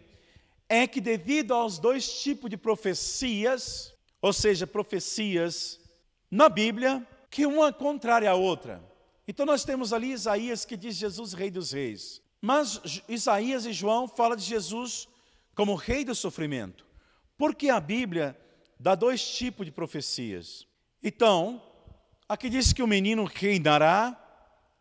é 0.67 0.87
que, 0.87 0.99
devido 0.99 1.53
aos 1.53 1.77
dois 1.77 2.21
tipos 2.21 2.49
de 2.49 2.57
profecias, 2.57 3.93
ou 4.19 4.33
seja, 4.33 4.65
profecias 4.65 5.79
na 6.31 6.47
Bíblia, 6.47 7.05
que 7.29 7.45
uma 7.45 7.73
contrária 7.73 8.31
à 8.31 8.33
outra. 8.33 8.81
Então 9.27 9.45
nós 9.45 9.65
temos 9.65 9.91
ali 9.91 10.11
Isaías 10.11 10.63
que 10.65 10.77
diz 10.77 10.95
Jesus, 10.95 11.33
Rei 11.33 11.51
dos 11.51 11.73
Reis. 11.73 12.21
Mas 12.41 13.03
Isaías 13.07 13.65
e 13.65 13.73
João 13.73 14.07
falam 14.07 14.37
de 14.37 14.43
Jesus 14.43 15.07
como 15.53 15.75
Rei 15.75 16.05
do 16.05 16.15
sofrimento. 16.15 16.85
Porque 17.37 17.69
a 17.69 17.79
Bíblia 17.79 18.39
dá 18.79 18.95
dois 18.95 19.23
tipos 19.23 19.65
de 19.65 19.71
profecias. 19.71 20.65
Então, 21.03 21.61
aqui 22.27 22.49
diz 22.49 22.73
que 22.73 22.81
o 22.81 22.87
menino 22.87 23.25
reinará 23.25 24.17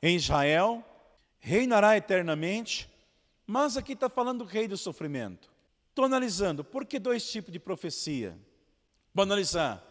em 0.02 0.16
Israel, 0.16 0.84
reinará 1.38 1.96
eternamente, 1.96 2.88
mas 3.46 3.76
aqui 3.76 3.94
está 3.94 4.08
falando 4.08 4.44
do 4.44 4.44
rei 4.44 4.68
do 4.68 4.76
sofrimento. 4.76 5.50
Estou 5.88 6.04
analisando, 6.04 6.62
por 6.62 6.86
que 6.86 6.98
dois 6.98 7.30
tipos 7.30 7.52
de 7.52 7.58
profecia? 7.58 8.38
Vou 9.12 9.22
analisar. 9.22 9.84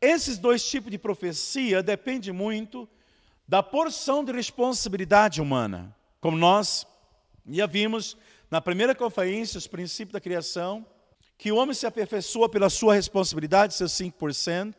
Esses 0.00 0.38
dois 0.38 0.64
tipos 0.68 0.90
de 0.90 0.98
profecia 0.98 1.82
dependem 1.82 2.32
muito 2.32 2.88
da 3.48 3.62
porção 3.62 4.24
de 4.24 4.32
responsabilidade 4.32 5.40
humana. 5.40 5.96
Como 6.20 6.36
nós 6.36 6.86
já 7.48 7.66
vimos 7.66 8.16
na 8.50 8.60
primeira 8.60 8.94
conferência, 8.94 9.58
os 9.58 9.66
princípios 9.66 10.12
da 10.12 10.20
criação, 10.20 10.84
que 11.38 11.52
o 11.52 11.56
homem 11.56 11.74
se 11.74 11.86
aperfeiçoa 11.86 12.48
pela 12.48 12.70
sua 12.70 12.94
responsabilidade, 12.94 13.74
seus 13.74 13.92
5%. 13.92 14.74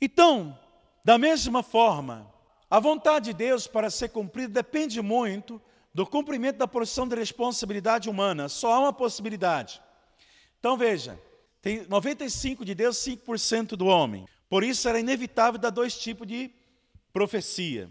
Então, 0.00 0.58
da 1.04 1.18
mesma 1.18 1.62
forma, 1.62 2.32
a 2.70 2.78
vontade 2.78 3.26
de 3.26 3.34
Deus 3.34 3.66
para 3.66 3.90
ser 3.90 4.08
cumprida 4.08 4.48
depende 4.48 5.00
muito 5.02 5.60
do 5.94 6.06
cumprimento 6.06 6.56
da 6.56 6.66
porção 6.66 7.06
de 7.06 7.14
responsabilidade 7.14 8.08
humana. 8.08 8.48
Só 8.48 8.72
há 8.72 8.78
uma 8.80 8.92
possibilidade. 8.92 9.82
Então 10.58 10.76
veja, 10.76 11.20
tem 11.60 11.86
95 11.86 12.64
de 12.64 12.74
Deus, 12.74 12.96
5% 12.98 13.76
do 13.76 13.86
homem. 13.86 14.26
Por 14.52 14.62
isso 14.62 14.86
era 14.86 15.00
inevitável 15.00 15.58
dar 15.58 15.70
dois 15.70 15.96
tipos 15.96 16.28
de 16.28 16.50
profecia. 17.10 17.90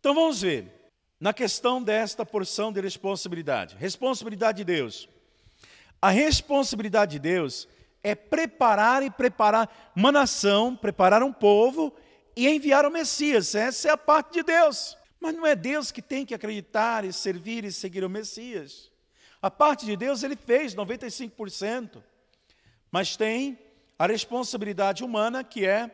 Então 0.00 0.12
vamos 0.12 0.40
ver, 0.40 0.90
na 1.20 1.32
questão 1.32 1.80
desta 1.80 2.26
porção 2.26 2.72
de 2.72 2.80
responsabilidade. 2.80 3.76
Responsabilidade 3.76 4.58
de 4.58 4.64
Deus. 4.64 5.08
A 6.02 6.10
responsabilidade 6.10 7.12
de 7.12 7.18
Deus 7.20 7.68
é 8.02 8.16
preparar 8.16 9.04
e 9.04 9.10
preparar 9.10 9.92
uma 9.94 10.10
nação, 10.10 10.74
preparar 10.74 11.22
um 11.22 11.32
povo 11.32 11.94
e 12.34 12.48
enviar 12.48 12.84
o 12.84 12.90
Messias. 12.90 13.54
Essa 13.54 13.86
é 13.86 13.90
a 13.92 13.96
parte 13.96 14.32
de 14.32 14.42
Deus. 14.42 14.98
Mas 15.20 15.32
não 15.32 15.46
é 15.46 15.54
Deus 15.54 15.92
que 15.92 16.02
tem 16.02 16.26
que 16.26 16.34
acreditar 16.34 17.04
e 17.04 17.12
servir 17.12 17.64
e 17.64 17.70
seguir 17.70 18.02
o 18.02 18.10
Messias. 18.10 18.90
A 19.40 19.48
parte 19.48 19.86
de 19.86 19.96
Deus 19.96 20.24
ele 20.24 20.34
fez 20.34 20.74
95%, 20.74 22.02
mas 22.90 23.16
tem 23.16 23.56
a 23.98 24.06
responsabilidade 24.06 25.02
humana 25.02 25.42
que 25.42 25.66
é 25.66 25.90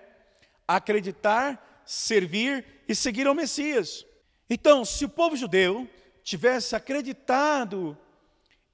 acreditar, 0.69 1.83
servir 1.87 2.65
e 2.87 2.95
seguir 2.95 3.27
o 3.27 3.35
Messias. 3.35 4.05
Então, 4.49 4.85
se 4.85 5.05
o 5.05 5.09
povo 5.09 5.37
judeu 5.37 5.89
tivesse 6.23 6.77
acreditado 6.77 7.97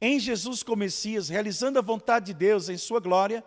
em 0.01 0.19
Jesus 0.19 0.63
como 0.63 0.81
Messias, 0.81 1.29
realizando 1.29 1.79
a 1.79 1.83
vontade 1.83 2.27
de 2.27 2.35
Deus 2.35 2.69
em 2.69 2.77
sua 2.77 3.01
glória, 3.01 3.45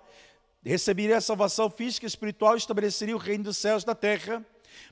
receberia 0.63 1.17
a 1.17 1.21
salvação 1.21 1.69
física 1.69 2.05
e 2.05 2.07
espiritual 2.07 2.55
e 2.55 2.59
estabeleceria 2.59 3.15
o 3.15 3.19
reino 3.19 3.45
dos 3.45 3.57
céus 3.57 3.83
da 3.83 3.95
terra. 3.95 4.45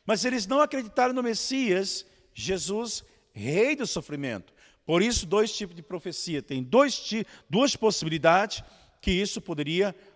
Mas 0.05 0.25
eles 0.25 0.47
não 0.47 0.59
acreditaram 0.59 1.13
no 1.13 1.23
Messias, 1.23 2.05
Jesus, 2.33 3.03
rei 3.31 3.75
do 3.75 3.87
sofrimento. 3.87 4.53
Por 4.85 5.01
isso, 5.01 5.25
dois 5.25 5.55
tipos 5.55 5.75
de 5.75 5.81
profecia. 5.81 6.41
Tem 6.41 6.63
dois, 6.63 7.09
duas 7.49 7.75
possibilidades 7.75 8.63
que 9.01 9.11
isso 9.11 9.39
poderia 9.39 9.95
acontecer. 9.95 10.10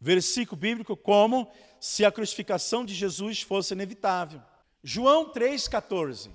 Versículo 0.00 0.60
bíblico 0.60 0.96
como 0.96 1.50
se 1.80 2.04
a 2.04 2.12
crucificação 2.12 2.84
de 2.84 2.94
Jesus 2.94 3.42
fosse 3.42 3.74
inevitável. 3.74 4.40
João 4.82 5.32
3,14. 5.32 6.30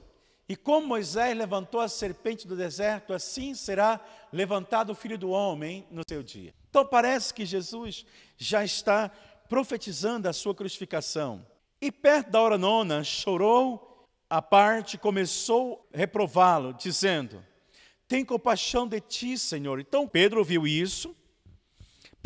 E 0.50 0.56
como 0.56 0.88
Moisés 0.88 1.38
levantou 1.38 1.82
a 1.82 1.90
serpente 1.90 2.48
do 2.48 2.56
deserto, 2.56 3.14
assim 3.14 3.54
será 3.54 4.00
levantado 4.32 4.92
o 4.92 4.96
filho 4.96 5.18
do 5.18 5.30
homem 5.30 5.86
no 5.92 6.04
seu 6.08 6.24
dia. 6.24 6.54
Então 6.70 6.86
parece 6.86 7.34
que 7.34 7.46
Jesus 7.46 8.06
já 8.38 8.64
está 8.64 9.12
profetizando 9.50 10.30
a 10.30 10.34
sua 10.34 10.56
crucificação. 10.56 11.46
E 11.82 11.92
perto 11.92 12.32
da 12.32 12.42
hora 12.42 12.58
nona, 12.58 13.04
chorou 13.04 14.08
a 14.30 14.42
parte, 14.42 14.98
começou 14.98 15.86
a 15.94 15.98
reprová-lo, 15.98 16.74
dizendo: 16.74 17.44
Tem 18.08 18.24
compaixão 18.24 18.88
de 18.88 19.02
ti, 19.02 19.38
Senhor. 19.38 19.80
Então 19.80 20.08
Pedro 20.08 20.40
ouviu 20.40 20.66
isso. 20.66 21.16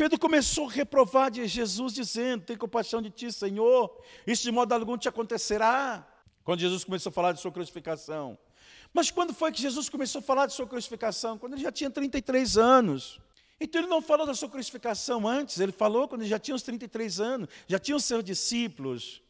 Pedro 0.02 0.18
começou 0.18 0.68
a 0.68 0.72
reprovar 0.72 1.30
de 1.30 1.46
Jesus, 1.46 1.92
dizendo: 1.92 2.42
Tem 2.42 2.56
compaixão 2.56 3.00
de 3.00 3.08
ti, 3.08 3.30
Senhor. 3.30 4.02
Isso 4.26 4.42
de 4.42 4.50
modo 4.50 4.72
algum 4.72 4.98
te 4.98 5.08
acontecerá. 5.08 6.04
Quando 6.42 6.58
Jesus 6.58 6.82
começou 6.82 7.10
a 7.10 7.12
falar 7.12 7.30
de 7.30 7.40
sua 7.40 7.52
crucificação. 7.52 8.36
Mas 8.92 9.12
quando 9.12 9.32
foi 9.32 9.52
que 9.52 9.62
Jesus 9.62 9.88
começou 9.88 10.18
a 10.18 10.22
falar 10.22 10.46
de 10.46 10.54
sua 10.54 10.66
crucificação? 10.66 11.38
Quando 11.38 11.52
ele 11.52 11.62
já 11.62 11.70
tinha 11.70 11.88
33 11.88 12.58
anos. 12.58 13.20
Então 13.60 13.80
ele 13.80 13.88
não 13.88 14.02
falou 14.02 14.26
da 14.26 14.34
sua 14.34 14.48
crucificação 14.48 15.24
antes, 15.24 15.60
ele 15.60 15.70
falou 15.70 16.08
quando 16.08 16.22
ele 16.22 16.30
já 16.30 16.38
tinha 16.40 16.56
uns 16.56 16.64
33 16.64 17.20
anos, 17.20 17.48
já 17.68 17.78
tinha 17.78 17.96
os 17.96 18.04
seus 18.04 18.24
discípulos. 18.24 19.22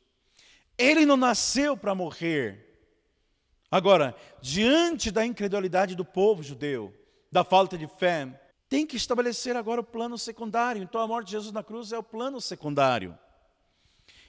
Ele 0.79 1.05
não 1.05 1.19
nasceu 1.19 1.77
para 1.77 1.95
morrer. 1.95 2.89
Agora, 3.71 4.17
diante 4.41 5.11
da 5.11 5.27
incredulidade 5.27 5.95
do 5.95 6.03
povo 6.03 6.43
judeu, 6.43 6.95
da 7.31 7.45
falta 7.45 7.77
de 7.77 7.87
fé, 7.87 8.41
tem 8.73 8.87
que 8.87 8.97
estabelecer 8.97 9.55
agora 9.55 9.83
o 9.83 9.85
plano 9.85 10.17
secundário. 10.17 10.83
Então 10.83 10.99
a 10.99 11.07
morte 11.07 11.27
de 11.27 11.33
Jesus 11.33 11.53
na 11.53 11.63
cruz 11.63 11.93
é 11.93 11.99
o 11.99 12.03
plano 12.03 12.41
secundário. 12.41 13.19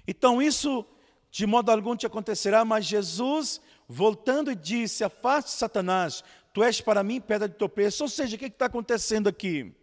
Então 0.05 0.41
isso 0.41 0.85
de 1.31 1.45
modo 1.45 1.69
algum 1.69 1.95
te 1.95 2.05
acontecerá, 2.05 2.65
mas 2.65 2.83
Jesus, 2.83 3.61
voltando 3.87 4.51
e 4.51 4.55
disse: 4.55 5.01
Afaste 5.01 5.51
Satanás, 5.51 6.25
tu 6.51 6.61
és 6.61 6.81
para 6.81 7.05
mim 7.05 7.21
pedra 7.21 7.47
de 7.47 7.55
tropeço. 7.55 8.03
Ou 8.03 8.09
seja, 8.09 8.35
o 8.35 8.39
que 8.39 8.47
está 8.47 8.65
acontecendo 8.65 9.29
aqui? 9.29 9.73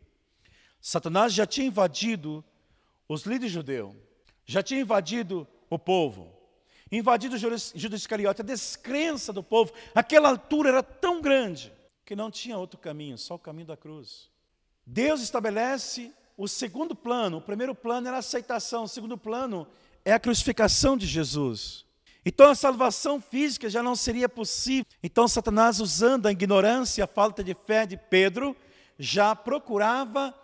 Satanás 0.79 1.33
já 1.33 1.47
tinha 1.47 1.69
invadido 1.69 2.45
os 3.09 3.23
líderes 3.23 3.55
judeus, 3.55 3.97
já 4.45 4.63
tinha 4.63 4.83
invadido 4.83 5.49
o 5.71 5.79
povo, 5.79 6.37
invadido 6.93 7.39
Judas 7.39 7.73
Iscariote, 7.75 8.43
a 8.43 8.45
descrença 8.45 9.33
do 9.33 9.43
povo. 9.43 9.73
Aquela 9.95 10.29
altura 10.29 10.69
era 10.69 10.83
tão 10.83 11.23
grande 11.23 11.73
que 12.05 12.15
não 12.15 12.31
tinha 12.31 12.59
outro 12.59 12.79
caminho, 12.79 13.17
só 13.17 13.37
o 13.37 13.39
caminho 13.39 13.69
da 13.69 13.77
cruz. 13.79 14.29
Deus 14.93 15.21
estabelece 15.21 16.13
o 16.37 16.49
segundo 16.49 16.97
plano. 16.97 17.37
O 17.37 17.41
primeiro 17.41 17.77
plano 17.77 18.09
era 18.09 18.17
a 18.17 18.19
aceitação, 18.19 18.83
o 18.83 18.89
segundo 18.89 19.17
plano 19.17 19.65
é 20.05 20.13
a 20.13 20.19
crucificação 20.19 20.97
de 20.97 21.07
Jesus. 21.07 21.87
Então 22.27 22.51
a 22.51 22.57
salvação 22.57 23.21
física 23.21 23.71
já 23.71 23.85
não 23.85 23.95
seria 23.95 24.29
possível. 24.29 24.85
Então 25.01 25.29
Satanás, 25.29 25.79
usando 25.79 26.27
a 26.27 26.33
ignorância 26.33 27.01
e 27.01 27.05
a 27.05 27.07
falta 27.07 27.45
de 27.45 27.55
fé 27.55 27.87
de 27.87 27.97
Pedro, 27.97 28.57
já 28.99 29.35
procurava 29.37 30.35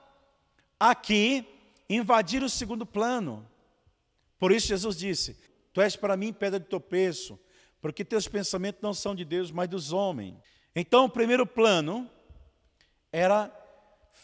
aqui 0.79 1.45
invadir 1.91 2.41
o 2.45 2.49
segundo 2.49 2.87
plano. 2.87 3.45
Por 4.39 4.53
isso 4.53 4.69
Jesus 4.69 4.97
disse: 4.97 5.37
Tu 5.73 5.81
és 5.81 5.97
para 5.97 6.17
mim 6.17 6.33
pedra 6.33 6.61
de 6.61 6.67
tropeço, 6.67 7.37
porque 7.81 8.05
teus 8.05 8.29
pensamentos 8.29 8.81
não 8.81 8.95
são 8.95 9.13
de 9.13 9.25
Deus, 9.25 9.51
mas 9.51 9.69
dos 9.69 9.93
homens. 9.93 10.37
Então 10.73 11.07
o 11.07 11.11
primeiro 11.11 11.45
plano 11.45 12.09
era 13.11 13.56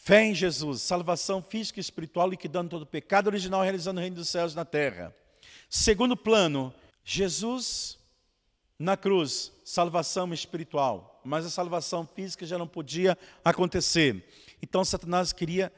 fé 0.04 0.24
em 0.24 0.34
Jesus, 0.34 0.82
salvação 0.82 1.40
física 1.40 1.78
e 1.78 1.80
espiritual, 1.80 2.28
liquidando 2.28 2.70
todo 2.70 2.82
o 2.82 2.86
pecado 2.86 3.28
original, 3.28 3.62
realizando 3.62 3.98
o 3.98 4.00
reino 4.00 4.16
dos 4.16 4.28
céus 4.28 4.52
na 4.52 4.64
terra. 4.64 5.14
Segundo 5.70 6.16
plano, 6.16 6.74
Jesus 7.04 7.98
na 8.76 8.96
cruz, 8.96 9.52
salvação 9.64 10.34
espiritual, 10.34 11.20
mas 11.24 11.46
a 11.46 11.50
salvação 11.50 12.04
física 12.04 12.44
já 12.44 12.58
não 12.58 12.66
podia 12.66 13.16
acontecer. 13.44 14.28
Então 14.60 14.84
Satanás 14.84 15.32
queria 15.32 15.72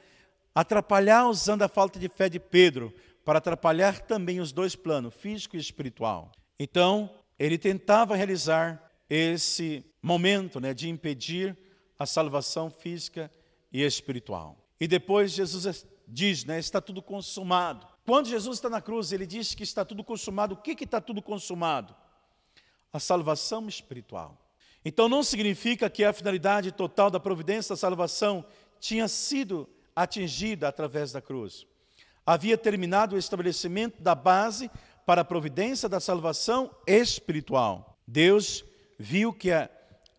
atrapalhar 0.55 1.27
usando 1.27 1.61
a 1.61 1.68
falta 1.68 1.99
de 1.99 2.09
fé 2.09 2.31
de 2.31 2.41
Pedro, 2.41 2.95
para 3.27 3.39
atrapalhar 3.39 4.01
também 4.01 4.41
os 4.41 4.53
dois 4.53 4.75
planos, 4.75 5.14
físico 5.14 5.57
e 5.57 5.59
espiritual. 5.59 6.33
Então, 6.59 7.11
ele 7.39 7.59
tentava 7.59 8.16
realizar 8.16 8.91
esse 9.09 9.85
momento 10.03 10.61
né, 10.61 10.75
de 10.75 10.89
impedir 10.89 11.57
a 11.99 12.05
salvação 12.05 12.70
física 12.70 13.31
e 13.31 13.43
espiritual. 13.83 14.59
E 14.79 14.87
depois 14.87 15.33
Jesus 15.33 15.87
diz, 16.07 16.45
né, 16.45 16.59
está 16.59 16.81
tudo 16.81 17.03
consumado. 17.03 17.87
Quando 18.05 18.29
Jesus 18.29 18.59
está 18.59 18.68
na 18.68 18.81
cruz, 18.81 19.12
ele 19.12 19.27
diz 19.27 19.55
que 19.55 19.62
está 19.62 19.85
tudo 19.85 20.05
consumado. 20.05 20.55
O 20.55 20.59
que, 20.59 20.75
que 20.75 20.85
está 20.85 21.01
tudo 21.01 21.22
consumado? 21.22 21.95
A 22.93 23.01
salvação 23.01 23.66
espiritual. 23.66 24.39
Então 24.85 25.09
não 25.09 25.22
significa 25.22 25.89
que 25.89 26.05
a 26.05 26.12
finalidade 26.12 26.70
total 26.70 27.11
da 27.11 27.18
providência 27.18 27.75
da 27.75 27.79
salvação 27.79 28.45
tinha 28.79 29.09
sido 29.09 29.68
atingida 29.97 30.68
através 30.68 31.12
da 31.12 31.22
cruz. 31.22 31.66
Havia 32.27 32.59
terminado 32.59 33.16
o 33.16 33.18
estabelecimento 33.18 34.03
da 34.03 34.14
base 34.14 34.70
para 35.07 35.22
a 35.22 35.25
providência 35.25 35.89
da 35.89 36.01
salvação 36.01 36.70
espiritual. 36.87 37.99
Deus 38.07 38.64
viu 38.99 39.33
que 39.33 39.51
a, 39.51 39.70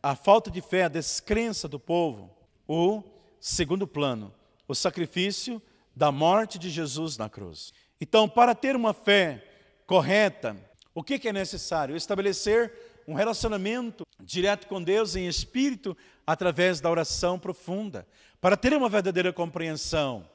a 0.02 0.16
falta 0.16 0.50
de 0.50 0.62
fé, 0.62 0.86
a 0.86 0.90
descrença 0.90 1.68
do 1.68 1.80
povo, 1.80 2.36
o 2.68 3.04
segundo 3.48 3.86
plano, 3.86 4.34
o 4.68 4.74
sacrifício 4.74 5.62
da 5.96 6.12
morte 6.12 6.58
de 6.58 6.68
Jesus 6.68 7.16
na 7.16 7.30
cruz. 7.30 7.72
Então, 8.02 8.28
para 8.28 8.56
ter 8.56 8.76
uma 8.76 8.92
fé 8.92 9.46
correta, 9.86 10.58
o 10.96 11.04
que, 11.04 11.28
é 11.28 11.32
necessário? 11.32 11.96
Estabelecer 11.96 12.74
um 13.08 13.14
relacionamento 13.14 14.04
direto 14.20 14.66
com 14.66 14.82
Deus 14.82 15.16
em 15.16 15.28
espírito 15.28 15.96
através 16.26 16.82
da 16.82 16.90
oração 16.90 17.38
profunda, 17.38 18.08
para 18.42 18.58
ter 18.58 18.74
uma 18.74 18.90
verdadeira 18.90 19.32
compreensão. 19.32 20.28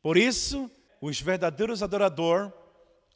Por 0.00 0.16
isso, 0.16 0.70
os 1.00 1.20
verdadeiros 1.20 1.82
adoradores 1.82 2.52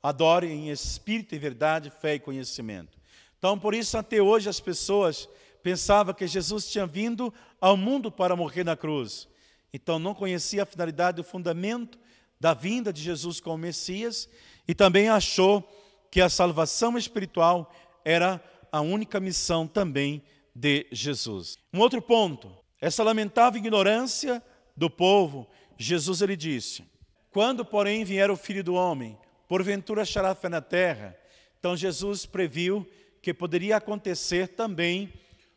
adoram 0.02 0.48
em 0.48 0.70
espírito 0.70 1.36
e 1.36 1.38
verdade, 1.38 1.88
fé 1.88 2.16
e 2.16 2.20
conhecimento. 2.20 2.98
Então, 3.38 3.56
por 3.56 3.76
isso, 3.76 3.96
até 3.96 4.20
hoje 4.20 4.48
as 4.48 4.58
pessoas 4.58 5.28
pensavam 5.62 6.12
que 6.12 6.26
Jesus 6.26 6.68
tinha 6.68 6.84
vindo 6.84 7.32
ao 7.60 7.76
mundo 7.76 8.10
para 8.10 8.34
morrer 8.34 8.64
na 8.64 8.76
cruz. 8.76 9.28
Então, 9.76 9.98
não 9.98 10.14
conhecia 10.14 10.62
a 10.62 10.66
finalidade, 10.66 11.20
o 11.20 11.24
fundamento 11.24 11.98
da 12.40 12.54
vinda 12.54 12.90
de 12.90 13.02
Jesus 13.02 13.40
como 13.40 13.58
Messias 13.58 14.26
e 14.66 14.74
também 14.74 15.10
achou 15.10 15.62
que 16.10 16.18
a 16.18 16.30
salvação 16.30 16.96
espiritual 16.96 17.70
era 18.02 18.42
a 18.72 18.80
única 18.80 19.20
missão 19.20 19.66
também 19.66 20.22
de 20.54 20.86
Jesus. 20.90 21.58
Um 21.74 21.80
outro 21.80 22.00
ponto, 22.00 22.50
essa 22.80 23.02
lamentável 23.02 23.60
ignorância 23.60 24.42
do 24.74 24.88
povo, 24.88 25.46
Jesus 25.76 26.22
ele 26.22 26.36
disse: 26.36 26.82
Quando, 27.30 27.62
porém, 27.62 28.02
vier 28.02 28.30
o 28.30 28.36
Filho 28.36 28.64
do 28.64 28.72
homem, 28.72 29.18
porventura 29.46 30.02
achará 30.02 30.34
fé 30.34 30.48
na 30.48 30.62
terra. 30.62 31.14
Então 31.58 31.76
Jesus 31.76 32.24
previu 32.24 32.88
que 33.20 33.34
poderia 33.34 33.76
acontecer 33.76 34.48
também 34.48 35.12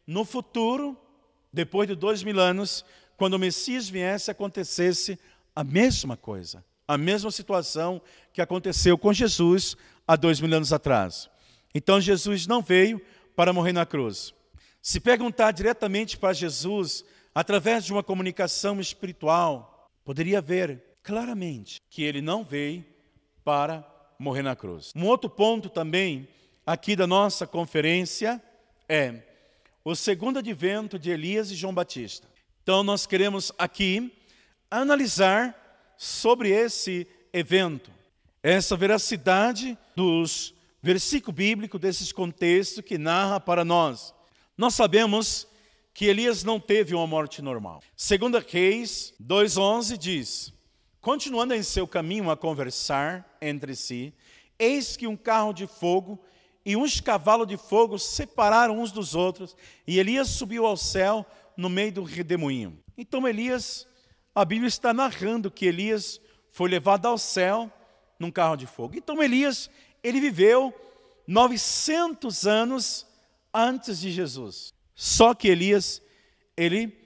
no 0.05 0.25
futuro, 0.25 0.97
depois 1.53 1.87
de 1.87 1.95
dois 1.95 2.21
mil 2.21 2.37
anos, 2.37 2.83
quando 3.19 3.33
o 3.33 3.39
Messias 3.39 3.89
viesse, 3.89 4.31
acontecesse 4.31 5.19
a 5.53 5.61
mesma 5.61 6.15
coisa, 6.15 6.63
a 6.87 6.97
mesma 6.97 7.29
situação 7.29 8.01
que 8.31 8.41
aconteceu 8.41 8.97
com 8.97 9.11
Jesus 9.11 9.75
há 10.07 10.15
dois 10.15 10.39
mil 10.39 10.55
anos 10.55 10.71
atrás. 10.71 11.29
Então 11.75 11.99
Jesus 11.99 12.47
não 12.47 12.61
veio 12.61 13.01
para 13.35 13.51
morrer 13.51 13.73
na 13.73 13.85
cruz. 13.85 14.33
Se 14.81 15.01
perguntar 15.01 15.51
diretamente 15.51 16.17
para 16.17 16.31
Jesus, 16.31 17.03
através 17.35 17.83
de 17.83 17.91
uma 17.91 18.01
comunicação 18.01 18.79
espiritual, 18.79 19.91
poderia 20.05 20.39
ver 20.39 20.81
claramente 21.03 21.81
que 21.89 22.03
ele 22.03 22.21
não 22.21 22.41
veio 22.41 22.85
para 23.43 23.85
morrer 24.17 24.43
na 24.43 24.55
cruz. 24.55 24.93
Um 24.95 25.05
outro 25.05 25.29
ponto 25.29 25.69
também 25.69 26.25
aqui 26.65 26.95
da 26.95 27.05
nossa 27.05 27.45
conferência 27.45 28.41
é 28.87 29.23
o 29.83 29.93
segundo 29.93 30.39
advento 30.39 30.97
de 30.97 31.11
Elias 31.11 31.51
e 31.51 31.55
João 31.55 31.73
Batista. 31.73 32.29
Então 32.69 32.83
nós 32.83 33.07
queremos 33.07 33.51
aqui 33.57 34.13
analisar 34.69 35.95
sobre 35.97 36.51
esse 36.51 37.07
evento, 37.33 37.89
essa 38.43 38.77
veracidade 38.77 39.75
dos 39.95 40.53
versículo 40.79 41.33
bíblico 41.33 41.79
desses 41.79 42.11
contextos 42.11 42.85
que 42.85 42.95
narra 42.99 43.39
para 43.39 43.65
nós. 43.65 44.13
Nós 44.55 44.75
sabemos 44.75 45.47
que 45.95 46.05
Elias 46.05 46.43
não 46.43 46.59
teve 46.59 46.93
uma 46.93 47.07
morte 47.07 47.41
normal. 47.41 47.81
Segunda 47.95 48.39
Reis 48.39 49.15
2:11 49.19 49.97
diz: 49.97 50.53
Continuando 51.01 51.55
em 51.55 51.63
seu 51.63 51.87
caminho 51.87 52.29
a 52.29 52.37
conversar 52.37 53.35
entre 53.41 53.75
si, 53.75 54.13
eis 54.59 54.95
que 54.95 55.07
um 55.07 55.17
carro 55.17 55.53
de 55.53 55.65
fogo 55.65 56.23
e 56.63 56.75
uns 56.75 57.01
cavalos 57.01 57.47
de 57.47 57.57
fogo 57.57 57.97
separaram 57.97 58.79
uns 58.79 58.91
dos 58.91 59.15
outros, 59.15 59.57
e 59.87 59.97
Elias 59.97 60.27
subiu 60.27 60.67
ao 60.67 60.77
céu 60.77 61.25
no 61.59 61.69
meio 61.69 61.91
do 61.91 62.03
redemoinho. 62.03 62.81
Então 62.97 63.27
Elias, 63.27 63.85
a 64.33 64.45
Bíblia 64.45 64.69
está 64.69 64.93
narrando 64.93 65.51
que 65.51 65.65
Elias 65.65 66.21
foi 66.51 66.69
levado 66.69 67.05
ao 67.05 67.17
céu 67.17 67.71
num 68.17 68.31
carro 68.31 68.55
de 68.55 68.65
fogo. 68.65 68.95
Então 68.95 69.21
Elias, 69.21 69.69
ele 70.01 70.21
viveu 70.21 70.73
900 71.27 72.47
anos 72.47 73.05
antes 73.53 73.99
de 73.99 74.09
Jesus. 74.09 74.73
Só 74.95 75.33
que 75.33 75.49
Elias, 75.49 76.01
ele 76.55 76.97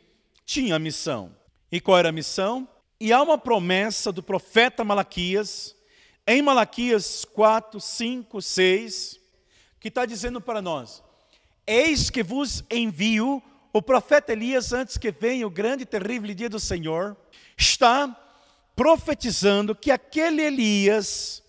tinha 0.45 0.77
missão. 0.77 1.35
E 1.71 1.81
qual 1.81 1.97
era 1.97 2.09
a 2.09 2.13
missão? 2.13 2.67
E 2.99 3.11
há 3.11 3.23
uma 3.23 3.39
promessa 3.39 4.11
do 4.11 4.21
profeta 4.21 4.83
Malaquias, 4.83 5.75
em 6.27 6.43
Malaquias 6.43 7.25
4, 7.25 7.79
5, 7.79 8.39
6, 8.39 9.19
que 9.79 9.87
está 9.87 10.05
dizendo 10.05 10.39
para 10.39 10.61
nós: 10.61 11.03
Eis 11.65 12.11
que 12.11 12.21
vos 12.21 12.63
envio 12.69 13.41
o 13.73 13.81
profeta 13.81 14.31
Elias 14.31 14.71
antes 14.71 14.97
que 14.97 15.11
venha 15.11 15.47
o 15.47 15.49
grande 15.49 15.81
e 15.83 15.85
terrível 15.85 16.33
dia 16.33 16.49
do 16.49 16.59
Senhor, 16.59 17.17
está 17.57 18.15
profetizando 18.75 19.75
que 19.75 19.91
aquele 19.91 20.43
Elias 20.43 21.41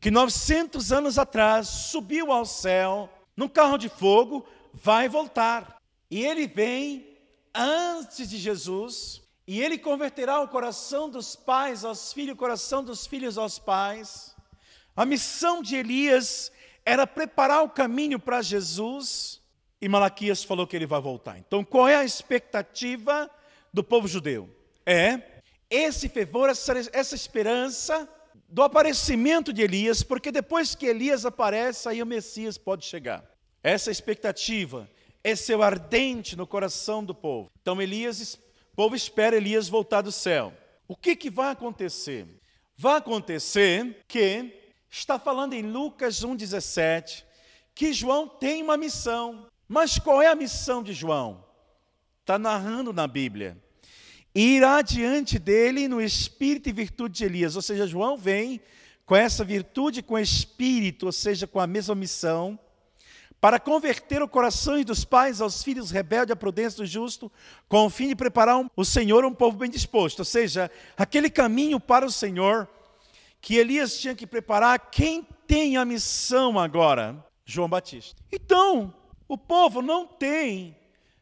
que 0.00 0.10
900 0.10 0.92
anos 0.92 1.18
atrás 1.18 1.68
subiu 1.68 2.32
ao 2.32 2.46
céu 2.46 3.12
num 3.36 3.48
carro 3.48 3.76
de 3.76 3.88
fogo, 3.88 4.46
vai 4.72 5.08
voltar. 5.08 5.76
E 6.10 6.24
ele 6.24 6.46
vem 6.46 7.16
antes 7.54 8.28
de 8.28 8.38
Jesus, 8.38 9.22
e 9.46 9.60
ele 9.60 9.78
converterá 9.78 10.40
o 10.40 10.48
coração 10.48 11.08
dos 11.08 11.36
pais 11.36 11.84
aos 11.84 12.12
filhos, 12.12 12.34
o 12.34 12.38
coração 12.38 12.82
dos 12.82 13.06
filhos 13.06 13.36
aos 13.36 13.58
pais. 13.58 14.34
A 14.96 15.04
missão 15.04 15.62
de 15.62 15.76
Elias 15.76 16.50
era 16.84 17.06
preparar 17.06 17.62
o 17.62 17.70
caminho 17.70 18.18
para 18.18 18.42
Jesus, 18.42 19.37
e 19.80 19.88
Malaquias 19.88 20.42
falou 20.42 20.66
que 20.66 20.76
ele 20.76 20.86
vai 20.86 21.00
voltar. 21.00 21.38
Então, 21.38 21.64
qual 21.64 21.88
é 21.88 21.96
a 21.96 22.04
expectativa 22.04 23.30
do 23.72 23.84
povo 23.84 24.08
judeu? 24.08 24.48
É 24.84 25.20
esse 25.70 26.08
fervor, 26.08 26.48
essa, 26.48 26.74
essa 26.92 27.14
esperança 27.14 28.08
do 28.48 28.62
aparecimento 28.62 29.52
de 29.52 29.62
Elias, 29.62 30.02
porque 30.02 30.32
depois 30.32 30.74
que 30.74 30.86
Elias 30.86 31.26
aparece, 31.26 31.88
aí 31.88 32.02
o 32.02 32.06
Messias 32.06 32.56
pode 32.56 32.86
chegar. 32.86 33.24
Essa 33.62 33.90
expectativa 33.90 34.88
é 35.22 35.36
seu 35.36 35.62
ardente 35.62 36.36
no 36.36 36.46
coração 36.46 37.04
do 37.04 37.14
povo. 37.14 37.50
Então 37.60 37.80
Elias, 37.82 38.34
o 38.72 38.76
povo 38.76 38.96
espera 38.96 39.36
Elias 39.36 39.68
voltar 39.68 40.00
do 40.00 40.12
céu. 40.12 40.54
O 40.86 40.96
que, 40.96 41.14
que 41.14 41.28
vai 41.28 41.52
acontecer? 41.52 42.26
Vai 42.76 42.96
acontecer 42.96 44.04
que 44.08 44.54
está 44.90 45.18
falando 45.18 45.52
em 45.52 45.62
Lucas 45.62 46.24
1,17 46.24 47.24
que 47.74 47.92
João 47.92 48.26
tem 48.26 48.62
uma 48.62 48.76
missão. 48.76 49.46
Mas 49.68 49.98
qual 49.98 50.22
é 50.22 50.28
a 50.28 50.34
missão 50.34 50.82
de 50.82 50.92
João? 50.92 51.44
Está 52.22 52.38
narrando 52.38 52.92
na 52.92 53.06
Bíblia 53.06 53.56
irá 54.34 54.82
diante 54.82 55.38
dele 55.38 55.88
no 55.88 56.00
espírito 56.00 56.68
e 56.68 56.72
virtude 56.72 57.18
de 57.18 57.24
Elias. 57.24 57.56
Ou 57.56 57.62
seja, 57.62 57.86
João 57.86 58.16
vem 58.16 58.60
com 59.04 59.16
essa 59.16 59.44
virtude, 59.44 60.02
com 60.02 60.18
espírito, 60.18 61.06
ou 61.06 61.12
seja, 61.12 61.46
com 61.46 61.58
a 61.58 61.66
mesma 61.66 61.94
missão, 61.94 62.58
para 63.40 63.58
converter 63.58 64.20
o 64.22 64.28
coração 64.28 64.82
dos 64.82 65.04
pais 65.04 65.40
aos 65.40 65.62
filhos 65.62 65.90
rebeldes 65.90 66.32
à 66.32 66.36
prudência 66.36 66.78
do 66.78 66.86
justo, 66.86 67.32
com 67.68 67.86
o 67.86 67.90
fim 67.90 68.08
de 68.08 68.16
preparar 68.16 68.64
o 68.76 68.84
Senhor 68.84 69.24
um 69.24 69.32
povo 69.32 69.56
bem 69.56 69.70
disposto. 69.70 70.20
Ou 70.20 70.24
seja, 70.24 70.70
aquele 70.96 71.30
caminho 71.30 71.80
para 71.80 72.04
o 72.04 72.10
Senhor 72.10 72.68
que 73.40 73.54
Elias 73.54 73.98
tinha 73.98 74.16
que 74.16 74.26
preparar, 74.26 74.90
quem 74.90 75.26
tem 75.46 75.76
a 75.76 75.84
missão 75.84 76.58
agora? 76.58 77.24
João 77.46 77.68
Batista. 77.68 78.20
Então, 78.32 78.92
o 79.28 79.36
povo 79.36 79.82
não 79.82 80.06
tem 80.06 80.74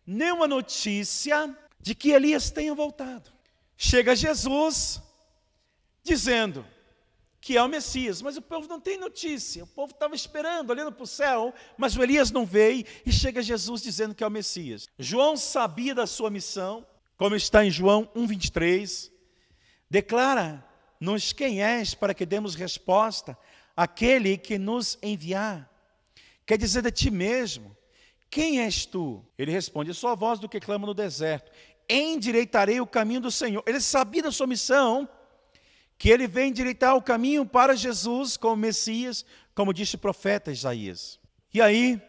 nenhuma 0.06 0.46
notícia 0.46 1.54
de 1.80 1.94
que 1.94 2.12
Elias 2.12 2.50
tenha 2.50 2.74
voltado. 2.74 3.30
Chega 3.76 4.14
Jesus 4.14 5.02
dizendo 6.02 6.64
que 7.40 7.56
é 7.56 7.62
o 7.62 7.68
Messias, 7.68 8.22
mas 8.22 8.36
o 8.36 8.42
povo 8.42 8.66
não 8.68 8.80
tem 8.80 8.96
notícia. 8.96 9.62
O 9.64 9.66
povo 9.68 9.92
estava 9.92 10.14
esperando, 10.14 10.70
olhando 10.70 10.90
para 10.92 11.04
o 11.04 11.06
céu, 11.06 11.54
mas 11.76 11.96
o 11.96 12.02
Elias 12.02 12.30
não 12.30 12.46
veio 12.46 12.84
e 13.04 13.12
chega 13.12 13.42
Jesus 13.42 13.82
dizendo 13.82 14.14
que 14.14 14.24
é 14.24 14.26
o 14.26 14.30
Messias. 14.30 14.88
João 14.98 15.36
sabia 15.36 15.94
da 15.94 16.06
sua 16.06 16.30
missão, 16.30 16.86
como 17.16 17.36
está 17.36 17.64
em 17.64 17.70
João 17.70 18.08
1:23, 18.14 19.12
declara-nos 19.88 21.32
quem 21.32 21.62
és 21.62 21.94
para 21.94 22.14
que 22.14 22.26
demos 22.26 22.54
resposta 22.54 23.38
àquele 23.76 24.36
que 24.36 24.58
nos 24.58 24.98
enviar. 25.02 25.70
Quer 26.44 26.58
dizer 26.58 26.82
de 26.82 26.90
ti 26.90 27.10
mesmo. 27.10 27.76
Quem 28.30 28.60
és 28.60 28.84
tu? 28.86 29.24
Ele 29.38 29.50
responde: 29.50 29.94
Sou 29.94 30.10
a 30.10 30.14
voz 30.14 30.38
do 30.38 30.48
que 30.48 30.60
clama 30.60 30.86
no 30.86 30.94
deserto 30.94 31.50
endireitarei 31.88 32.80
o 32.80 32.86
caminho 32.86 33.20
do 33.20 33.30
Senhor. 33.30 33.62
Ele 33.66 33.80
sabia 33.80 34.22
da 34.22 34.32
sua 34.32 34.46
missão, 34.46 35.08
que 35.98 36.10
ele 36.10 36.26
vem 36.26 36.50
endireitar 36.50 36.96
o 36.96 37.02
caminho 37.02 37.46
para 37.46 37.76
Jesus 37.76 38.36
como 38.36 38.56
Messias, 38.56 39.24
como 39.54 39.72
disse 39.72 39.96
o 39.96 39.98
profeta 39.98 40.52
Isaías. 40.52 41.18
E 41.52 41.62
aí, 41.62 42.00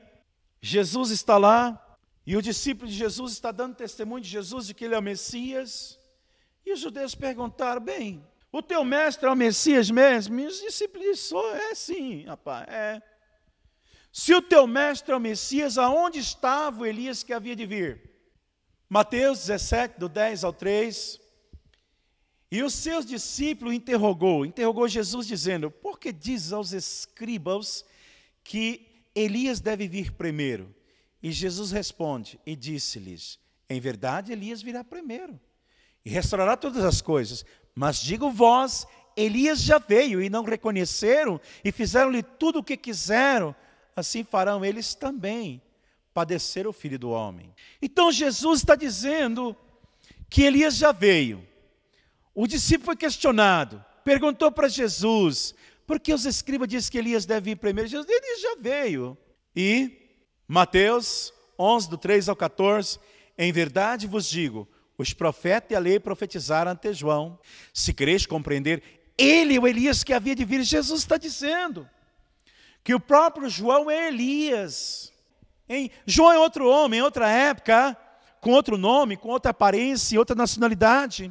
Jesus 0.62 1.12
está 1.12 1.38
lá, 1.38 1.84
e 2.26 2.36
o 2.36 2.42
discípulo 2.42 2.90
de 2.90 2.96
Jesus 2.96 3.32
está 3.34 3.52
dando 3.52 3.76
testemunho 3.76 4.22
de 4.22 4.30
Jesus 4.30 4.68
de 4.68 4.74
que 4.74 4.84
ele 4.84 4.96
é 4.96 5.00
o 5.00 5.04
Messias. 5.04 5.98
E 6.66 6.74
os 6.74 6.80
judeus 6.80 7.16
perguntaram: 7.16 7.80
bem, 7.80 8.26
O 8.52 8.62
teu 8.62 8.84
mestre 8.84 9.28
é 9.28 9.32
o 9.32 9.36
Messias 9.36 9.90
mesmo? 9.90 10.38
E 10.40 10.48
os 10.48 10.60
discípulos 10.60 11.08
disseram, 11.08 11.56
é 11.56 11.76
sim, 11.76 12.26
rapaz, 12.26 12.68
é. 12.68 13.02
Se 14.20 14.34
o 14.34 14.42
teu 14.42 14.66
mestre 14.66 15.14
é 15.14 15.16
o 15.16 15.20
Messias, 15.20 15.78
aonde 15.78 16.18
estava 16.18 16.82
o 16.82 16.86
Elias 16.88 17.22
que 17.22 17.32
havia 17.32 17.56
de 17.56 17.68
vir? 17.68 18.02
Mateus 18.90 19.42
17, 19.42 20.00
do 20.00 20.10
10 20.10 20.44
ao 20.44 20.52
3. 20.52 21.20
E 22.52 22.64
os 22.64 22.74
seus 22.74 23.06
discípulos 23.06 23.76
interrogou, 23.76 24.44
interrogou 24.44 24.88
Jesus 24.88 25.28
dizendo: 25.28 25.70
Por 25.70 26.00
que 26.00 26.12
diz 26.12 26.52
aos 26.52 26.72
escribas 26.72 27.86
que 28.44 28.88
Elias 29.14 29.60
deve 29.60 29.88
vir 29.88 30.12
primeiro? 30.12 30.76
E 31.22 31.32
Jesus 31.32 31.70
responde 31.70 32.40
e 32.44 32.56
disse-lhes: 32.56 33.38
Em 33.70 33.80
verdade, 33.80 34.32
Elias 34.32 34.64
virá 34.64 34.84
primeiro 34.84 35.40
e 36.04 36.10
restaurará 36.10 36.58
todas 36.58 36.84
as 36.84 37.04
coisas. 37.04 37.46
Mas 37.76 38.02
digo 38.02 38.32
vós, 38.32 38.88
Elias 39.16 39.62
já 39.62 39.78
veio 39.78 40.24
e 40.24 40.28
não 40.28 40.44
reconheceram 40.44 41.40
e 41.64 41.72
fizeram-lhe 41.72 42.24
tudo 42.24 42.60
o 42.60 42.64
que 42.64 42.76
quiseram, 42.76 43.56
assim 43.98 44.24
farão 44.24 44.64
eles 44.64 44.94
também 44.94 45.60
padecer 46.14 46.68
o 46.68 46.74
filho 46.74 47.00
do 47.00 47.10
homem. 47.10 47.52
Então 47.82 48.12
Jesus 48.12 48.60
está 48.60 48.76
dizendo 48.76 49.58
que 50.30 50.44
Elias 50.44 50.78
já 50.78 50.92
veio. 50.92 51.44
O 52.34 52.46
discípulo 52.46 52.86
foi 52.86 52.96
questionado, 52.96 53.84
perguntou 54.06 54.52
para 54.52 54.68
Jesus, 54.68 55.56
por 55.88 56.00
que 56.00 56.14
os 56.14 56.26
escribas 56.26 56.68
dizem 56.68 56.92
que 56.92 56.98
Elias 57.00 57.26
deve 57.26 57.52
ir 57.52 57.56
primeiro? 57.56 57.90
Jesus, 57.90 58.08
Elias 58.08 58.42
já 58.42 58.56
veio. 58.60 59.18
E 59.56 59.92
Mateus 60.48 61.34
11, 61.58 61.90
do 61.90 61.98
3 61.98 62.30
ao 62.30 62.36
14, 62.36 63.00
em 63.36 63.52
verdade 63.52 64.06
vos 64.06 64.30
digo, 64.30 64.68
os 64.96 65.12
profetas 65.12 65.72
e 65.72 65.76
a 65.76 65.80
lei 65.80 66.00
profetizaram 66.00 66.72
ante 66.72 66.94
João. 66.94 67.40
Se 67.74 67.94
quereis 67.94 68.28
compreender, 68.28 68.84
ele, 69.18 69.58
o 69.58 69.68
Elias 69.68 70.04
que 70.04 70.14
havia 70.14 70.36
de 70.36 70.46
vir, 70.46 70.62
Jesus 70.62 71.02
está 71.02 71.18
dizendo 71.18 71.90
que 72.88 72.96
o 72.96 73.02
próprio 73.02 73.50
João 73.50 73.92
é 73.92 74.08
Elias. 74.08 75.12
Hein? 75.68 75.92
João 76.06 76.32
é 76.32 76.40
outro 76.40 76.70
homem, 76.70 77.02
outra 77.02 77.30
época, 77.30 77.98
com 78.40 78.52
outro 78.52 78.78
nome, 78.78 79.18
com 79.18 79.28
outra 79.28 79.52
aparência, 79.52 80.18
outra 80.18 80.34
nacionalidade, 80.34 81.30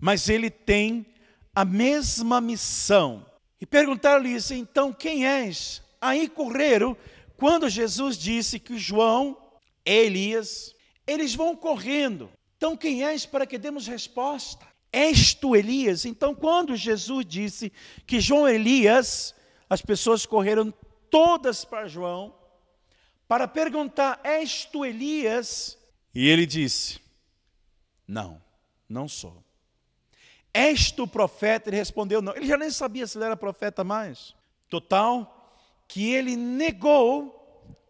mas 0.00 0.28
ele 0.28 0.50
tem 0.50 1.06
a 1.54 1.64
mesma 1.64 2.40
missão. 2.40 3.24
E 3.60 3.64
perguntaram-lhe 3.64 4.36
então, 4.50 4.92
quem 4.92 5.24
és? 5.24 5.80
Aí 6.00 6.28
correram, 6.28 6.96
quando 7.36 7.68
Jesus 7.68 8.18
disse 8.18 8.58
que 8.58 8.76
João 8.76 9.38
é 9.84 9.94
Elias, 9.94 10.74
eles 11.06 11.36
vão 11.36 11.54
correndo. 11.54 12.28
Então, 12.56 12.76
quem 12.76 13.04
és 13.04 13.24
para 13.24 13.46
que 13.46 13.58
demos 13.58 13.86
resposta? 13.86 14.66
És 14.92 15.34
tu 15.34 15.54
Elias? 15.54 16.04
Então, 16.04 16.34
quando 16.34 16.74
Jesus 16.74 17.24
disse 17.24 17.72
que 18.04 18.18
João 18.18 18.44
é 18.44 18.56
Elias, 18.56 19.33
as 19.68 19.82
pessoas 19.82 20.26
correram 20.26 20.72
todas 21.10 21.64
para 21.64 21.88
João 21.88 22.34
para 23.26 23.48
perguntar: 23.48 24.20
És 24.22 24.64
tu 24.64 24.84
Elias? 24.84 25.78
E 26.14 26.28
ele 26.28 26.46
disse: 26.46 27.00
Não, 28.06 28.40
não 28.88 29.08
sou. 29.08 29.42
És 30.52 30.90
tu 30.90 31.06
profeta? 31.06 31.68
Ele 31.68 31.76
respondeu: 31.76 32.22
Não. 32.22 32.34
Ele 32.36 32.46
já 32.46 32.56
nem 32.56 32.70
sabia 32.70 33.06
se 33.06 33.18
ele 33.18 33.24
era 33.24 33.36
profeta 33.36 33.82
mais. 33.82 34.34
Total, 34.68 35.56
que 35.88 36.12
ele 36.12 36.36
negou 36.36 37.40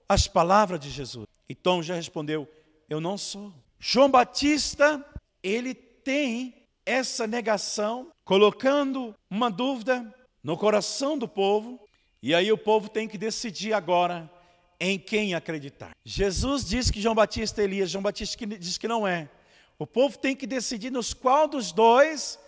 as 0.08 0.26
palavras 0.26 0.80
de 0.80 0.90
Jesus. 0.90 1.26
Então 1.48 1.82
já 1.82 1.94
respondeu: 1.94 2.48
Eu 2.88 3.00
não 3.00 3.18
sou. 3.18 3.52
João 3.78 4.10
Batista, 4.10 5.04
ele 5.42 5.74
tem 5.74 6.54
essa 6.86 7.26
negação, 7.26 8.10
colocando 8.24 9.14
uma 9.30 9.50
dúvida 9.50 10.14
no 10.44 10.58
coração 10.58 11.16
do 11.16 11.26
povo, 11.26 11.80
e 12.22 12.34
aí 12.34 12.52
o 12.52 12.58
povo 12.58 12.90
tem 12.90 13.08
que 13.08 13.16
decidir 13.16 13.72
agora 13.72 14.30
em 14.78 14.98
quem 14.98 15.34
acreditar. 15.34 15.92
Jesus 16.04 16.64
diz 16.66 16.90
que 16.90 17.00
João 17.00 17.14
Batista 17.14 17.62
é 17.62 17.64
Elias, 17.64 17.90
João 17.90 18.02
Batista 18.02 18.46
diz 18.46 18.76
que 18.76 18.86
não 18.86 19.08
é. 19.08 19.30
O 19.78 19.86
povo 19.86 20.18
tem 20.18 20.36
que 20.36 20.46
decidir 20.46 20.90
nos 20.90 21.14
qual 21.14 21.48
dos 21.48 21.72
dois 21.72 22.38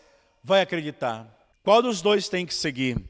vai 0.44 0.60
acreditar. 0.60 1.26
Qual 1.64 1.80
dos 1.82 2.02
dois 2.02 2.28
tem 2.28 2.44
que 2.44 2.54
seguir? 2.54 3.02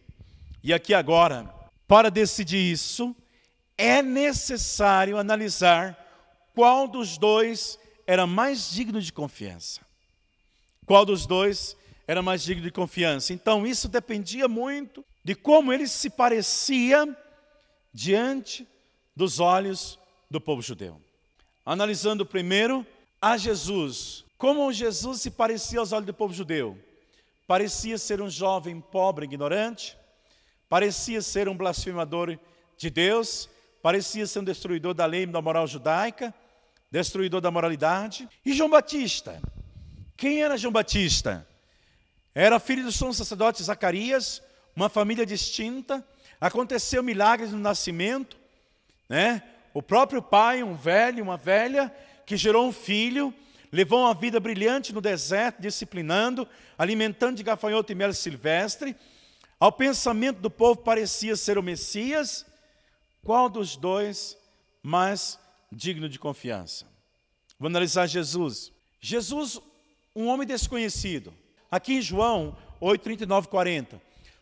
E 0.62 0.72
aqui 0.72 0.94
agora, 0.94 1.52
para 1.86 2.10
decidir 2.10 2.72
isso, 2.72 3.14
é 3.76 4.00
necessário 4.00 5.18
analisar 5.18 5.98
qual 6.54 6.88
dos 6.88 7.18
dois 7.18 7.78
era 8.06 8.26
mais 8.26 8.70
digno 8.70 9.00
de 9.00 9.12
confiança. 9.12 9.80
Qual 10.86 11.04
dos 11.04 11.26
dois 11.26 11.76
era 12.06 12.22
mais 12.22 12.42
digno 12.42 12.62
de 12.62 12.70
confiança? 12.70 13.32
Então, 13.32 13.66
isso 13.66 13.88
dependia 13.88 14.46
muito 14.46 15.04
de 15.24 15.34
como 15.34 15.72
ele 15.72 15.88
se 15.88 16.08
parecia 16.08 17.06
diante 17.92 18.66
dos 19.14 19.40
olhos 19.40 19.98
do 20.30 20.40
povo 20.40 20.62
judeu. 20.62 21.00
Analisando 21.64 22.24
primeiro 22.24 22.86
a 23.20 23.36
Jesus, 23.36 24.24
como 24.38 24.72
Jesus 24.72 25.22
se 25.22 25.30
parecia 25.30 25.80
aos 25.80 25.92
olhos 25.92 26.06
do 26.06 26.14
povo 26.14 26.32
judeu? 26.32 26.78
Parecia 27.46 27.96
ser 27.96 28.20
um 28.20 28.28
jovem 28.28 28.80
pobre, 28.80 29.24
ignorante, 29.24 29.96
parecia 30.68 31.22
ser 31.22 31.48
um 31.48 31.56
blasfemador 31.56 32.38
de 32.76 32.90
Deus, 32.90 33.48
parecia 33.82 34.26
ser 34.26 34.40
um 34.40 34.44
destruidor 34.44 34.94
da 34.94 35.06
lei 35.06 35.22
e 35.22 35.26
da 35.26 35.40
moral 35.40 35.66
judaica, 35.66 36.34
destruidor 36.90 37.40
da 37.40 37.50
moralidade. 37.50 38.28
E 38.44 38.52
João 38.52 38.70
Batista? 38.70 39.40
Quem 40.16 40.42
era 40.42 40.56
João 40.56 40.72
Batista? 40.72 41.46
Era 42.38 42.60
filho 42.60 42.84
do 42.84 42.92
sumo 42.92 43.14
sacerdote 43.14 43.62
Zacarias, 43.62 44.42
uma 44.76 44.90
família 44.90 45.24
distinta. 45.24 46.06
Aconteceu 46.38 47.02
milagres 47.02 47.50
no 47.50 47.58
nascimento, 47.58 48.36
né? 49.08 49.42
O 49.72 49.82
próprio 49.82 50.20
pai, 50.20 50.62
um 50.62 50.74
velho, 50.74 51.24
uma 51.24 51.38
velha, 51.38 51.90
que 52.26 52.36
gerou 52.36 52.68
um 52.68 52.72
filho, 52.72 53.32
levou 53.72 54.00
uma 54.00 54.12
vida 54.12 54.38
brilhante 54.38 54.92
no 54.92 55.00
deserto, 55.00 55.62
disciplinando, 55.62 56.46
alimentando 56.76 57.38
de 57.38 57.42
gafanhoto 57.42 57.90
e 57.90 57.94
mel 57.94 58.12
silvestre. 58.12 58.94
Ao 59.58 59.72
pensamento 59.72 60.38
do 60.38 60.50
povo 60.50 60.82
parecia 60.82 61.36
ser 61.36 61.56
o 61.56 61.62
Messias. 61.62 62.44
Qual 63.24 63.48
dos 63.48 63.78
dois 63.78 64.36
mais 64.82 65.38
digno 65.72 66.06
de 66.06 66.18
confiança? 66.18 66.86
Vou 67.58 67.68
analisar 67.68 68.06
Jesus. 68.06 68.70
Jesus, 69.00 69.58
um 70.14 70.26
homem 70.26 70.46
desconhecido. 70.46 71.32
Aqui 71.76 71.96
em 71.96 72.00
João 72.00 72.56
8, 72.80 73.02
39, 73.02 73.48
40. 73.48 74.00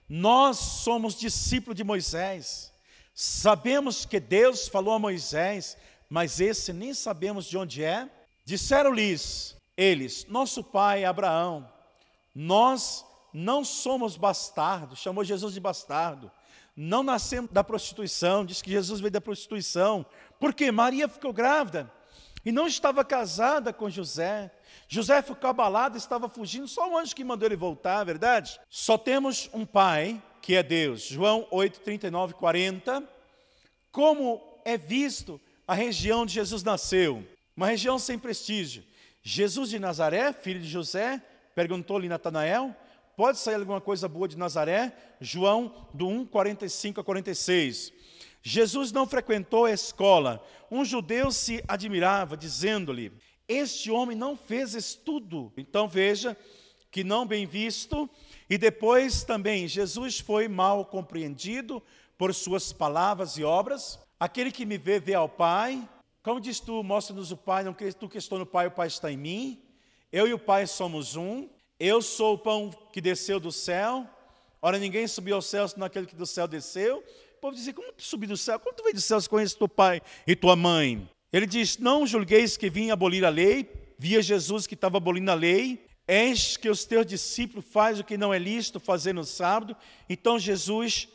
Nós 0.08 0.56
somos 0.56 1.16
discípulos 1.16 1.76
de 1.76 1.82
Moisés. 1.82 2.72
Sabemos 3.12 4.06
que 4.06 4.20
Deus 4.20 4.68
falou 4.68 4.94
a 4.94 5.00
Moisés, 5.00 5.76
mas 6.08 6.40
esse 6.40 6.72
nem 6.72 6.94
sabemos 6.94 7.46
de 7.46 7.58
onde 7.58 7.82
é. 7.82 8.08
Disseram-lhes 8.44 9.56
eles: 9.76 10.24
Nosso 10.28 10.62
pai 10.62 11.04
Abraão, 11.04 11.68
nós 12.32 13.04
não 13.32 13.64
somos 13.64 14.16
bastardos, 14.16 15.00
chamou 15.00 15.24
Jesus 15.24 15.54
de 15.54 15.58
bastardo. 15.58 16.30
Não 16.76 17.02
nascemos 17.02 17.50
da 17.50 17.64
prostituição, 17.64 18.46
diz 18.46 18.62
que 18.62 18.70
Jesus 18.70 19.00
veio 19.00 19.10
da 19.10 19.20
prostituição, 19.20 20.06
porque 20.38 20.70
Maria 20.70 21.08
ficou 21.08 21.32
grávida 21.32 21.92
e 22.44 22.52
não 22.52 22.66
estava 22.66 23.04
casada 23.04 23.72
com 23.72 23.88
José. 23.88 24.50
José 24.88 25.22
ficou 25.22 25.48
abalado, 25.48 25.96
estava 25.96 26.28
fugindo, 26.28 26.68
só 26.68 26.90
o 26.90 26.98
anjo 26.98 27.14
que 27.14 27.24
mandou 27.24 27.48
ele 27.48 27.56
voltar, 27.56 28.04
verdade? 28.04 28.60
Só 28.68 28.98
temos 28.98 29.48
um 29.52 29.64
pai 29.64 30.22
que 30.42 30.54
é 30.54 30.62
Deus. 30.62 31.02
João 31.02 31.46
8, 31.50 31.80
39, 31.80 32.34
40. 32.34 33.02
Como 33.90 34.42
é 34.64 34.76
visto 34.76 35.40
a 35.66 35.74
região 35.74 36.22
onde 36.22 36.34
Jesus 36.34 36.62
nasceu? 36.62 37.24
Uma 37.56 37.68
região 37.68 37.98
sem 37.98 38.18
prestígio. 38.18 38.84
Jesus 39.22 39.70
de 39.70 39.78
Nazaré, 39.78 40.34
filho 40.34 40.60
de 40.60 40.68
José, 40.68 41.22
perguntou-lhe 41.54 42.10
Natanael, 42.10 42.76
pode 43.16 43.38
sair 43.38 43.54
alguma 43.54 43.80
coisa 43.80 44.06
boa 44.06 44.28
de 44.28 44.36
Nazaré? 44.36 44.92
João 45.18 45.88
do 45.94 46.06
1, 46.06 46.26
45 46.26 47.00
a 47.00 47.04
46. 47.04 47.93
Jesus 48.46 48.92
não 48.92 49.06
frequentou 49.06 49.64
a 49.64 49.72
escola. 49.72 50.46
Um 50.70 50.84
judeu 50.84 51.32
se 51.32 51.64
admirava, 51.66 52.36
dizendo-lhe: 52.36 53.10
Este 53.48 53.90
homem 53.90 54.16
não 54.16 54.36
fez 54.36 54.74
estudo. 54.74 55.50
Então 55.56 55.88
veja 55.88 56.36
que 56.90 57.02
não 57.02 57.26
bem 57.26 57.46
visto 57.46 58.08
e 58.48 58.58
depois 58.58 59.24
também, 59.24 59.66
Jesus 59.66 60.20
foi 60.20 60.46
mal 60.46 60.84
compreendido 60.84 61.82
por 62.18 62.34
suas 62.34 62.72
palavras 62.72 63.38
e 63.38 63.44
obras. 63.44 63.98
Aquele 64.20 64.52
que 64.52 64.66
me 64.66 64.76
vê, 64.76 65.00
vê 65.00 65.14
ao 65.14 65.28
Pai. 65.28 65.88
Como 66.22 66.40
diz 66.40 66.60
tu, 66.60 66.82
mostra-nos 66.82 67.32
o 67.32 67.36
Pai, 67.36 67.64
não 67.64 67.74
tu 67.74 68.08
que 68.08 68.18
estou 68.18 68.38
no 68.38 68.46
Pai, 68.46 68.66
o 68.66 68.70
Pai 68.70 68.88
está 68.88 69.10
em 69.10 69.16
mim. 69.16 69.62
Eu 70.12 70.28
e 70.28 70.34
o 70.34 70.38
Pai 70.38 70.66
somos 70.66 71.16
um. 71.16 71.48
Eu 71.80 72.02
sou 72.02 72.34
o 72.34 72.38
pão 72.38 72.70
que 72.92 73.00
desceu 73.00 73.40
do 73.40 73.50
céu. 73.50 74.06
Ora, 74.60 74.78
ninguém 74.78 75.06
subiu 75.06 75.36
ao 75.36 75.42
céu 75.42 75.66
senão 75.66 75.86
aquele 75.86 76.06
que 76.06 76.14
do 76.14 76.26
céu 76.26 76.46
desceu. 76.46 77.02
Povo 77.44 77.54
dizia, 77.54 77.74
como 77.74 77.92
tu 77.92 78.02
subiu 78.02 78.30
do 78.30 78.38
céu? 78.38 78.58
Como 78.58 78.74
tu 78.74 78.82
veio 78.82 78.94
do 78.94 79.02
céu 79.02 79.20
se 79.20 79.28
conheces 79.28 79.54
teu 79.54 79.68
pai 79.68 80.00
e 80.26 80.34
tua 80.34 80.56
mãe? 80.56 81.06
Ele 81.30 81.44
diz, 81.44 81.76
não 81.76 82.06
julgueis 82.06 82.56
que 82.56 82.70
vim 82.70 82.90
abolir 82.90 83.22
a 83.22 83.28
lei. 83.28 83.70
Via 83.98 84.22
Jesus 84.22 84.66
que 84.66 84.72
estava 84.72 84.96
abolindo 84.96 85.30
a 85.30 85.34
lei. 85.34 85.86
Eis 86.08 86.56
que 86.56 86.70
os 86.70 86.86
teus 86.86 87.04
discípulos 87.04 87.66
fazem 87.70 88.00
o 88.00 88.04
que 88.06 88.16
não 88.16 88.32
é 88.32 88.38
lícito 88.38 88.80
fazer 88.80 89.12
no 89.12 89.24
sábado. 89.24 89.76
Então 90.08 90.38
Jesus 90.38 91.06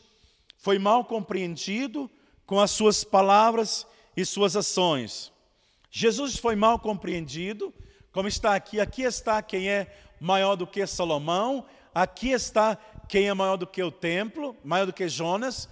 foi 0.56 0.78
mal 0.78 1.04
compreendido 1.04 2.08
com 2.46 2.60
as 2.60 2.70
suas 2.70 3.02
palavras 3.02 3.84
e 4.16 4.24
suas 4.24 4.54
ações. 4.54 5.32
Jesus 5.90 6.36
foi 6.36 6.54
mal 6.54 6.78
compreendido, 6.78 7.74
como 8.12 8.28
está 8.28 8.54
aqui. 8.54 8.78
Aqui 8.78 9.02
está 9.02 9.42
quem 9.42 9.68
é 9.68 9.92
maior 10.20 10.54
do 10.54 10.64
que 10.64 10.86
Salomão, 10.86 11.66
aqui 11.92 12.30
está 12.30 12.78
quem 13.08 13.28
é 13.28 13.34
maior 13.34 13.56
do 13.56 13.66
que 13.66 13.82
o 13.82 13.90
templo, 13.90 14.56
maior 14.62 14.86
do 14.86 14.92
que 14.92 15.08
Jonas. 15.08 15.68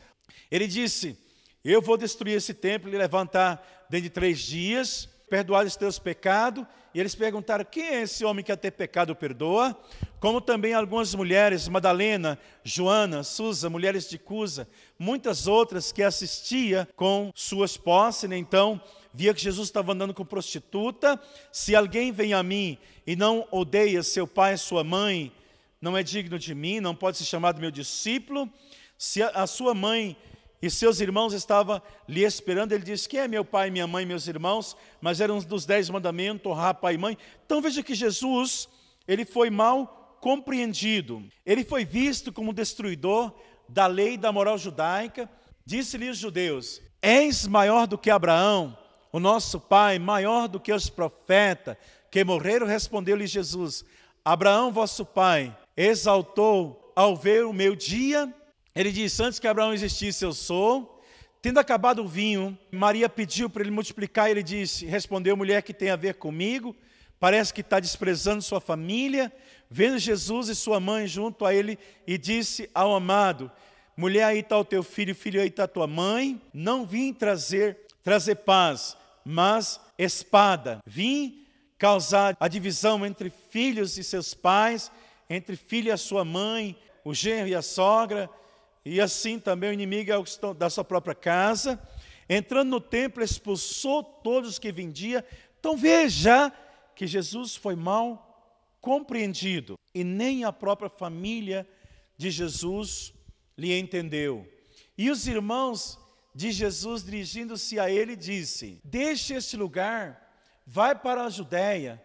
Ele 0.50 0.66
disse: 0.66 1.18
Eu 1.64 1.80
vou 1.80 1.96
destruir 1.96 2.36
esse 2.36 2.54
templo 2.54 2.92
e 2.92 2.96
levantar 2.96 3.86
dentro 3.88 4.04
de 4.04 4.10
três 4.10 4.40
dias, 4.40 5.08
perdoar 5.28 5.66
os 5.66 5.76
teus 5.76 5.98
pecados. 5.98 6.66
E 6.94 7.00
eles 7.00 7.14
perguntaram: 7.14 7.64
Quem 7.64 7.84
é 7.84 8.02
esse 8.02 8.24
homem 8.24 8.44
que 8.44 8.52
até 8.52 8.70
pecado 8.70 9.14
perdoa? 9.14 9.78
Como 10.20 10.40
também 10.40 10.74
algumas 10.74 11.14
mulheres, 11.14 11.68
Madalena, 11.68 12.38
Joana, 12.64 13.22
Susa, 13.22 13.70
mulheres 13.70 14.08
de 14.08 14.18
Cusa, 14.18 14.68
muitas 14.98 15.46
outras 15.46 15.92
que 15.92 16.02
assistia 16.02 16.88
com 16.96 17.30
suas 17.34 17.76
posses. 17.76 18.28
Né? 18.28 18.36
Então, 18.36 18.80
via 19.12 19.32
que 19.34 19.40
Jesus 19.40 19.68
estava 19.68 19.92
andando 19.92 20.14
com 20.14 20.24
prostituta. 20.24 21.20
Se 21.52 21.76
alguém 21.76 22.10
vem 22.10 22.32
a 22.32 22.42
mim 22.42 22.78
e 23.06 23.14
não 23.14 23.46
odeia 23.50 24.02
seu 24.02 24.26
pai 24.26 24.54
e 24.54 24.58
sua 24.58 24.82
mãe, 24.82 25.32
não 25.80 25.96
é 25.96 26.02
digno 26.02 26.38
de 26.38 26.54
mim, 26.54 26.80
não 26.80 26.94
pode 26.94 27.18
ser 27.18 27.24
chamado 27.24 27.60
meu 27.60 27.70
discípulo. 27.70 28.50
Se 28.98 29.22
a 29.22 29.46
sua 29.46 29.74
mãe 29.74 30.16
e 30.60 30.68
seus 30.68 30.98
irmãos 30.98 31.32
estavam 31.32 31.80
lhe 32.08 32.24
esperando, 32.24 32.72
ele 32.72 32.82
disse: 32.82 33.08
Quem 33.08 33.20
é 33.20 33.28
meu 33.28 33.44
pai, 33.44 33.70
minha 33.70 33.86
mãe, 33.86 34.04
meus 34.04 34.26
irmãos? 34.26 34.76
Mas 35.00 35.20
eram 35.20 35.38
dos 35.38 35.64
dez 35.64 35.88
mandamentos, 35.88 36.50
honrar 36.50 36.74
pai 36.74 36.94
e 36.94 36.98
mãe. 36.98 37.16
Então 37.46 37.62
veja 37.62 37.80
que 37.80 37.94
Jesus, 37.94 38.68
ele 39.06 39.24
foi 39.24 39.50
mal 39.50 40.18
compreendido. 40.20 41.24
Ele 41.46 41.64
foi 41.64 41.84
visto 41.84 42.32
como 42.32 42.52
destruidor 42.52 43.32
da 43.68 43.86
lei 43.86 44.14
e 44.14 44.18
da 44.18 44.32
moral 44.32 44.58
judaica. 44.58 45.30
Disse-lhe 45.64 46.10
os 46.10 46.18
judeus: 46.18 46.82
És 47.00 47.46
maior 47.46 47.86
do 47.86 47.96
que 47.96 48.10
Abraão, 48.10 48.76
o 49.12 49.20
nosso 49.20 49.60
pai, 49.60 49.98
maior 50.00 50.48
do 50.48 50.58
que 50.58 50.72
os 50.72 50.90
profetas 50.90 51.76
que 52.10 52.24
morreram? 52.24 52.66
Respondeu-lhe 52.66 53.28
Jesus: 53.28 53.84
Abraão, 54.24 54.72
vosso 54.72 55.06
pai, 55.06 55.56
exaltou 55.76 56.92
ao 56.96 57.14
ver 57.14 57.44
o 57.46 57.52
meu 57.52 57.76
dia. 57.76 58.34
Ele 58.74 58.92
disse: 58.92 59.22
Antes 59.22 59.38
que 59.38 59.46
Abraão 59.46 59.72
existisse, 59.72 60.24
eu 60.24 60.32
sou. 60.32 61.02
Tendo 61.40 61.58
acabado 61.58 62.02
o 62.02 62.08
vinho, 62.08 62.58
Maria 62.70 63.08
pediu 63.08 63.48
para 63.48 63.62
ele 63.62 63.70
multiplicar. 63.70 64.30
Ele 64.30 64.42
disse: 64.42 64.86
Respondeu, 64.86 65.36
mulher, 65.36 65.62
que 65.62 65.74
tem 65.74 65.90
a 65.90 65.96
ver 65.96 66.14
comigo. 66.14 66.74
Parece 67.20 67.52
que 67.52 67.60
está 67.60 67.80
desprezando 67.80 68.42
sua 68.42 68.60
família. 68.60 69.32
Vendo 69.70 69.98
Jesus 69.98 70.48
e 70.48 70.54
sua 70.54 70.80
mãe 70.80 71.06
junto 71.06 71.44
a 71.44 71.52
ele, 71.52 71.78
e 72.06 72.16
disse 72.16 72.70
ao 72.74 72.94
amado: 72.94 73.50
Mulher, 73.96 74.24
aí 74.24 74.38
está 74.38 74.56
o 74.56 74.64
teu 74.64 74.82
filho, 74.82 75.14
filho, 75.14 75.40
aí 75.40 75.48
está 75.48 75.64
a 75.64 75.68
tua 75.68 75.86
mãe. 75.86 76.40
Não 76.54 76.86
vim 76.86 77.12
trazer, 77.12 77.78
trazer 78.02 78.36
paz, 78.36 78.96
mas 79.24 79.80
espada. 79.98 80.78
Vim 80.86 81.46
causar 81.76 82.36
a 82.40 82.48
divisão 82.48 83.04
entre 83.04 83.30
filhos 83.30 83.98
e 83.98 84.04
seus 84.04 84.34
pais, 84.34 84.90
entre 85.28 85.56
filho 85.56 85.88
e 85.88 85.92
a 85.92 85.96
sua 85.96 86.24
mãe, 86.24 86.76
o 87.04 87.14
genro 87.14 87.48
e 87.48 87.54
a 87.54 87.62
sogra, 87.62 88.30
e 88.88 89.00
assim 89.00 89.38
também 89.38 89.70
o 89.70 89.72
inimigo 89.72 90.10
é 90.12 90.54
da 90.54 90.70
sua 90.70 90.84
própria 90.84 91.14
casa. 91.14 91.80
Entrando 92.28 92.70
no 92.70 92.80
templo, 92.80 93.22
expulsou 93.22 94.02
todos 94.02 94.50
os 94.50 94.58
que 94.58 94.70
vendiam. 94.72 95.22
Então 95.58 95.76
veja 95.76 96.52
que 96.94 97.06
Jesus 97.06 97.56
foi 97.56 97.74
mal 97.74 98.24
compreendido 98.80 99.78
e 99.94 100.04
nem 100.04 100.44
a 100.44 100.52
própria 100.52 100.88
família 100.88 101.68
de 102.16 102.30
Jesus 102.30 103.12
lhe 103.56 103.78
entendeu. 103.78 104.46
E 104.96 105.10
os 105.10 105.26
irmãos 105.26 105.98
de 106.34 106.52
Jesus, 106.52 107.04
dirigindo-se 107.04 107.78
a 107.80 107.90
ele, 107.90 108.14
disse: 108.14 108.80
Deixe 108.84 109.34
este 109.34 109.56
lugar 109.56 110.28
Vai 110.70 110.94
para 110.94 111.24
a 111.24 111.30
Judéia, 111.30 112.00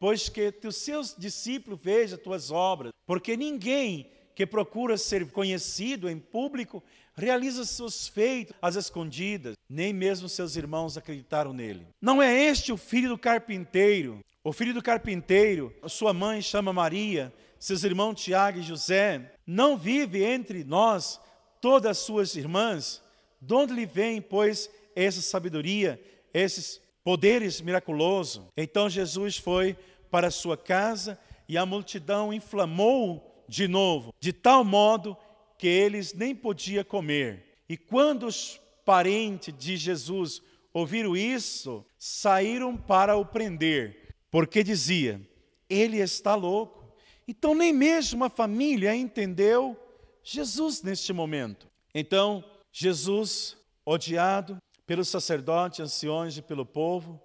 pois 0.00 0.28
que 0.28 0.52
os 0.64 0.74
seus 0.74 1.14
discípulos 1.16 1.78
vejam 1.80 2.18
tuas 2.18 2.50
obras, 2.50 2.92
porque 3.06 3.36
ninguém 3.36 4.10
que 4.38 4.46
procura 4.46 4.96
ser 4.96 5.28
conhecido 5.32 6.08
em 6.08 6.16
público 6.16 6.80
realiza 7.16 7.64
seus 7.64 8.06
feitos 8.06 8.54
às 8.62 8.76
escondidas, 8.76 9.56
nem 9.68 9.92
mesmo 9.92 10.28
seus 10.28 10.54
irmãos 10.54 10.96
acreditaram 10.96 11.52
nele. 11.52 11.88
Não 12.00 12.22
é 12.22 12.32
este 12.32 12.70
o 12.70 12.76
filho 12.76 13.08
do 13.08 13.18
carpinteiro? 13.18 14.24
O 14.44 14.52
filho 14.52 14.72
do 14.72 14.80
carpinteiro, 14.80 15.74
sua 15.88 16.12
mãe 16.12 16.40
chama 16.40 16.72
Maria, 16.72 17.34
seus 17.58 17.82
irmãos 17.82 18.14
Tiago 18.14 18.60
e 18.60 18.62
José, 18.62 19.32
não 19.44 19.76
vive 19.76 20.22
entre 20.22 20.62
nós 20.62 21.20
todas 21.60 21.90
as 21.90 21.98
suas 21.98 22.36
irmãs? 22.36 23.02
De 23.42 23.52
onde 23.52 23.74
lhe 23.74 23.86
vem, 23.86 24.22
pois, 24.22 24.70
essa 24.94 25.20
sabedoria, 25.20 26.00
esses 26.32 26.80
poderes 27.02 27.60
miraculosos. 27.60 28.44
Então 28.56 28.88
Jesus 28.88 29.36
foi 29.36 29.76
para 30.12 30.30
sua 30.30 30.56
casa 30.56 31.18
e 31.48 31.58
a 31.58 31.66
multidão 31.66 32.32
inflamou 32.32 33.27
de 33.48 33.66
novo, 33.66 34.14
de 34.20 34.32
tal 34.32 34.62
modo 34.62 35.16
que 35.56 35.66
eles 35.66 36.12
nem 36.12 36.34
podiam 36.34 36.84
comer. 36.84 37.58
E 37.68 37.76
quando 37.76 38.26
os 38.26 38.60
parentes 38.84 39.54
de 39.56 39.76
Jesus 39.76 40.40
ouviram 40.72 41.16
isso, 41.16 41.84
saíram 41.98 42.76
para 42.76 43.16
o 43.16 43.24
prender, 43.24 44.14
porque 44.30 44.62
dizia: 44.62 45.20
ele 45.68 45.98
está 45.98 46.34
louco. 46.34 46.78
Então 47.26 47.54
nem 47.54 47.72
mesmo 47.72 48.24
a 48.24 48.30
família 48.30 48.94
entendeu 48.94 49.76
Jesus 50.22 50.82
neste 50.82 51.12
momento. 51.12 51.68
Então 51.94 52.44
Jesus, 52.72 53.56
odiado, 53.84 54.56
pelos 54.86 55.08
sacerdotes, 55.08 55.80
anciões 55.80 56.38
e 56.38 56.42
pelo 56.42 56.64
povo. 56.64 57.20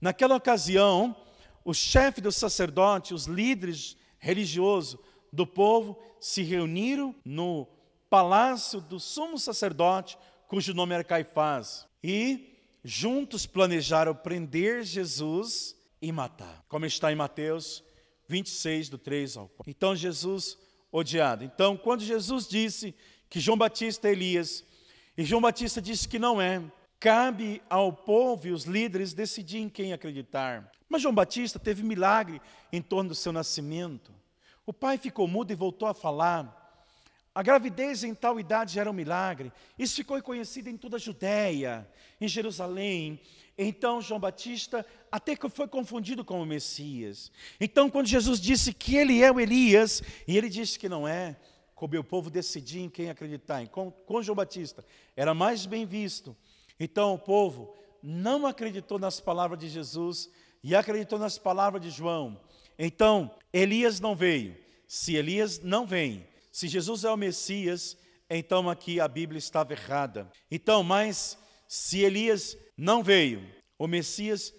Naquela 0.00 0.36
ocasião, 0.36 1.16
o 1.64 1.74
chefe 1.74 2.20
do 2.20 2.30
sacerdote, 2.30 3.12
os 3.12 3.24
líderes 3.24 3.96
religiosos 4.18 5.00
do 5.32 5.46
povo 5.46 5.98
se 6.20 6.42
reuniram 6.42 7.14
no 7.24 7.66
palácio 8.08 8.80
do 8.80 8.98
sumo 8.98 9.38
sacerdote, 9.38 10.18
cujo 10.46 10.74
nome 10.74 10.94
era 10.94 11.04
Caifás, 11.04 11.86
e 12.02 12.56
juntos 12.82 13.46
planejaram 13.46 14.14
prender 14.14 14.82
Jesus 14.82 15.76
e 16.00 16.10
matar, 16.10 16.64
como 16.68 16.86
está 16.86 17.12
em 17.12 17.16
Mateus 17.16 17.84
26, 18.28 18.88
do 18.88 18.98
3 18.98 19.36
ao 19.36 19.48
4. 19.48 19.70
Então 19.70 19.94
Jesus 19.94 20.56
odiado. 20.90 21.44
Então, 21.44 21.76
quando 21.76 22.02
Jesus 22.02 22.46
disse 22.46 22.94
que 23.28 23.40
João 23.40 23.58
Batista 23.58 24.08
é 24.08 24.12
Elias, 24.12 24.64
e 25.16 25.24
João 25.24 25.42
Batista 25.42 25.82
disse 25.82 26.08
que 26.08 26.18
não 26.18 26.40
é, 26.40 26.62
Cabe 27.00 27.62
ao 27.70 27.92
povo 27.92 28.48
e 28.48 28.50
os 28.50 28.64
líderes 28.64 29.12
decidir 29.12 29.58
em 29.58 29.68
quem 29.68 29.92
acreditar. 29.92 30.70
Mas 30.88 31.00
João 31.00 31.14
Batista 31.14 31.58
teve 31.58 31.84
milagre 31.84 32.40
em 32.72 32.82
torno 32.82 33.10
do 33.10 33.14
seu 33.14 33.32
nascimento. 33.32 34.12
O 34.68 34.72
pai 34.72 34.98
ficou 34.98 35.26
mudo 35.26 35.50
e 35.50 35.56
voltou 35.56 35.88
a 35.88 35.94
falar. 35.94 36.54
A 37.34 37.42
gravidez 37.42 38.04
em 38.04 38.14
tal 38.14 38.38
idade 38.38 38.78
era 38.78 38.90
um 38.90 38.92
milagre. 38.92 39.50
Isso 39.78 39.96
ficou 39.96 40.20
conhecido 40.22 40.68
em 40.68 40.76
toda 40.76 40.96
a 40.96 41.00
Judéia, 41.00 41.88
em 42.20 42.28
Jerusalém. 42.28 43.18
Então 43.56 44.02
João 44.02 44.20
Batista 44.20 44.84
até 45.10 45.34
que 45.34 45.48
foi 45.48 45.66
confundido 45.66 46.22
com 46.22 46.42
o 46.42 46.44
Messias. 46.44 47.32
Então, 47.58 47.88
quando 47.88 48.08
Jesus 48.08 48.38
disse 48.38 48.74
que 48.74 48.94
ele 48.94 49.22
é 49.22 49.32
o 49.32 49.40
Elias, 49.40 50.02
e 50.26 50.36
ele 50.36 50.50
disse 50.50 50.78
que 50.78 50.86
não 50.86 51.08
é, 51.08 51.34
coube 51.74 51.96
o 51.96 52.04
povo 52.04 52.28
decidir 52.28 52.80
em 52.80 52.90
quem 52.90 53.08
acreditar. 53.08 53.66
Com, 53.68 53.90
com 53.90 54.20
João 54.20 54.36
Batista, 54.36 54.84
era 55.16 55.32
mais 55.32 55.64
bem 55.64 55.86
visto 55.86 56.36
então 56.78 57.14
o 57.14 57.18
povo 57.18 57.74
não 58.02 58.46
acreditou 58.46 58.98
nas 58.98 59.18
palavras 59.18 59.58
de 59.58 59.68
Jesus 59.68 60.30
e 60.62 60.74
acreditou 60.74 61.18
nas 61.18 61.38
palavras 61.38 61.82
de 61.82 61.90
João. 61.90 62.40
Então 62.78 63.34
Elias 63.52 64.00
não 64.00 64.14
veio. 64.14 64.56
Se 64.86 65.16
Elias 65.16 65.60
não 65.60 65.86
vem, 65.86 66.26
se 66.50 66.68
Jesus 66.68 67.04
é 67.04 67.10
o 67.10 67.16
Messias, 67.16 67.96
então 68.30 68.68
aqui 68.70 69.00
a 69.00 69.08
Bíblia 69.08 69.38
estava 69.38 69.72
errada. 69.72 70.30
Então, 70.50 70.82
mas 70.82 71.38
se 71.66 72.00
Elias 72.00 72.56
não 72.76 73.02
veio, 73.02 73.46
o 73.78 73.86
Messias 73.86 74.54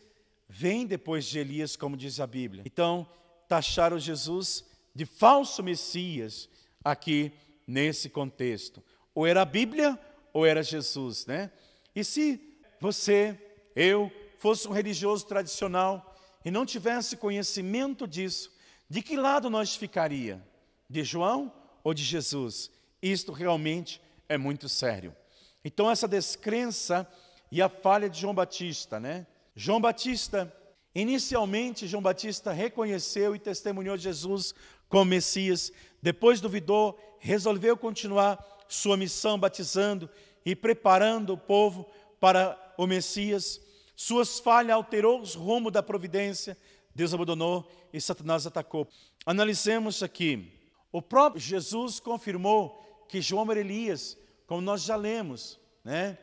vem 0.47 0.85
depois 0.85 1.25
de 1.25 1.39
Elias, 1.39 1.75
como 1.75 1.97
diz 1.97 2.19
a 2.19 2.27
Bíblia. 2.27 2.63
Então, 2.65 3.07
taxaram 3.47 3.97
Jesus 3.97 4.63
de 4.93 5.05
falso 5.05 5.63
Messias 5.63 6.49
aqui 6.83 7.31
nesse 7.67 8.09
contexto. 8.09 8.83
Ou 9.13 9.25
era 9.25 9.41
a 9.41 9.45
Bíblia 9.45 9.99
ou 10.33 10.45
era 10.45 10.63
Jesus, 10.63 11.25
né? 11.25 11.51
E 11.95 12.03
se 12.03 12.39
você, 12.79 13.37
eu, 13.75 14.11
fosse 14.37 14.67
um 14.67 14.71
religioso 14.71 15.25
tradicional 15.25 16.08
e 16.43 16.51
não 16.51 16.65
tivesse 16.65 17.17
conhecimento 17.17 18.07
disso, 18.07 18.51
de 18.89 19.01
que 19.01 19.15
lado 19.15 19.49
nós 19.49 19.75
ficaria? 19.75 20.41
De 20.89 21.03
João 21.03 21.53
ou 21.83 21.93
de 21.93 22.03
Jesus? 22.03 22.71
Isto 23.01 23.31
realmente 23.31 24.01
é 24.27 24.37
muito 24.37 24.67
sério. 24.67 25.15
Então 25.63 25.89
essa 25.89 26.07
descrença 26.07 27.07
e 27.51 27.61
a 27.61 27.69
falha 27.69 28.09
de 28.09 28.19
João 28.19 28.33
Batista, 28.33 28.99
né? 28.99 29.27
João 29.55 29.79
Batista, 29.79 30.51
Inicialmente, 30.93 31.87
João 31.87 32.01
Batista 32.01 32.51
reconheceu 32.51 33.35
e 33.35 33.39
testemunhou 33.39 33.97
Jesus 33.97 34.55
como 34.87 35.05
Messias. 35.05 35.71
Depois 36.01 36.41
duvidou, 36.41 36.99
resolveu 37.19 37.77
continuar 37.77 38.43
sua 38.67 38.97
missão 38.97 39.39
batizando 39.39 40.09
e 40.45 40.55
preparando 40.55 41.33
o 41.33 41.37
povo 41.37 41.85
para 42.19 42.57
o 42.77 42.87
Messias. 42.87 43.61
Suas 44.01 44.39
falhas 44.39 44.71
alterou 44.77 45.19
o 45.19 45.25
rumo 45.25 45.69
da 45.69 45.83
providência. 45.83 46.57
Deus 46.95 47.13
abandonou 47.13 47.69
e 47.91 47.99
Satanás 47.99 48.47
atacou. 48.47 48.87
Analisemos 49.25 50.01
aqui. 50.01 50.53
O 50.89 51.01
próprio 51.01 51.41
Jesus 51.41 51.99
confirmou 51.99 52.81
que 53.09 53.21
João 53.21 53.51
era 53.51 53.59
Elias, 53.59 54.17
como 54.47 54.61
nós 54.61 54.83
já 54.83 54.95
lemos, 54.95 55.59
né? 55.83 56.17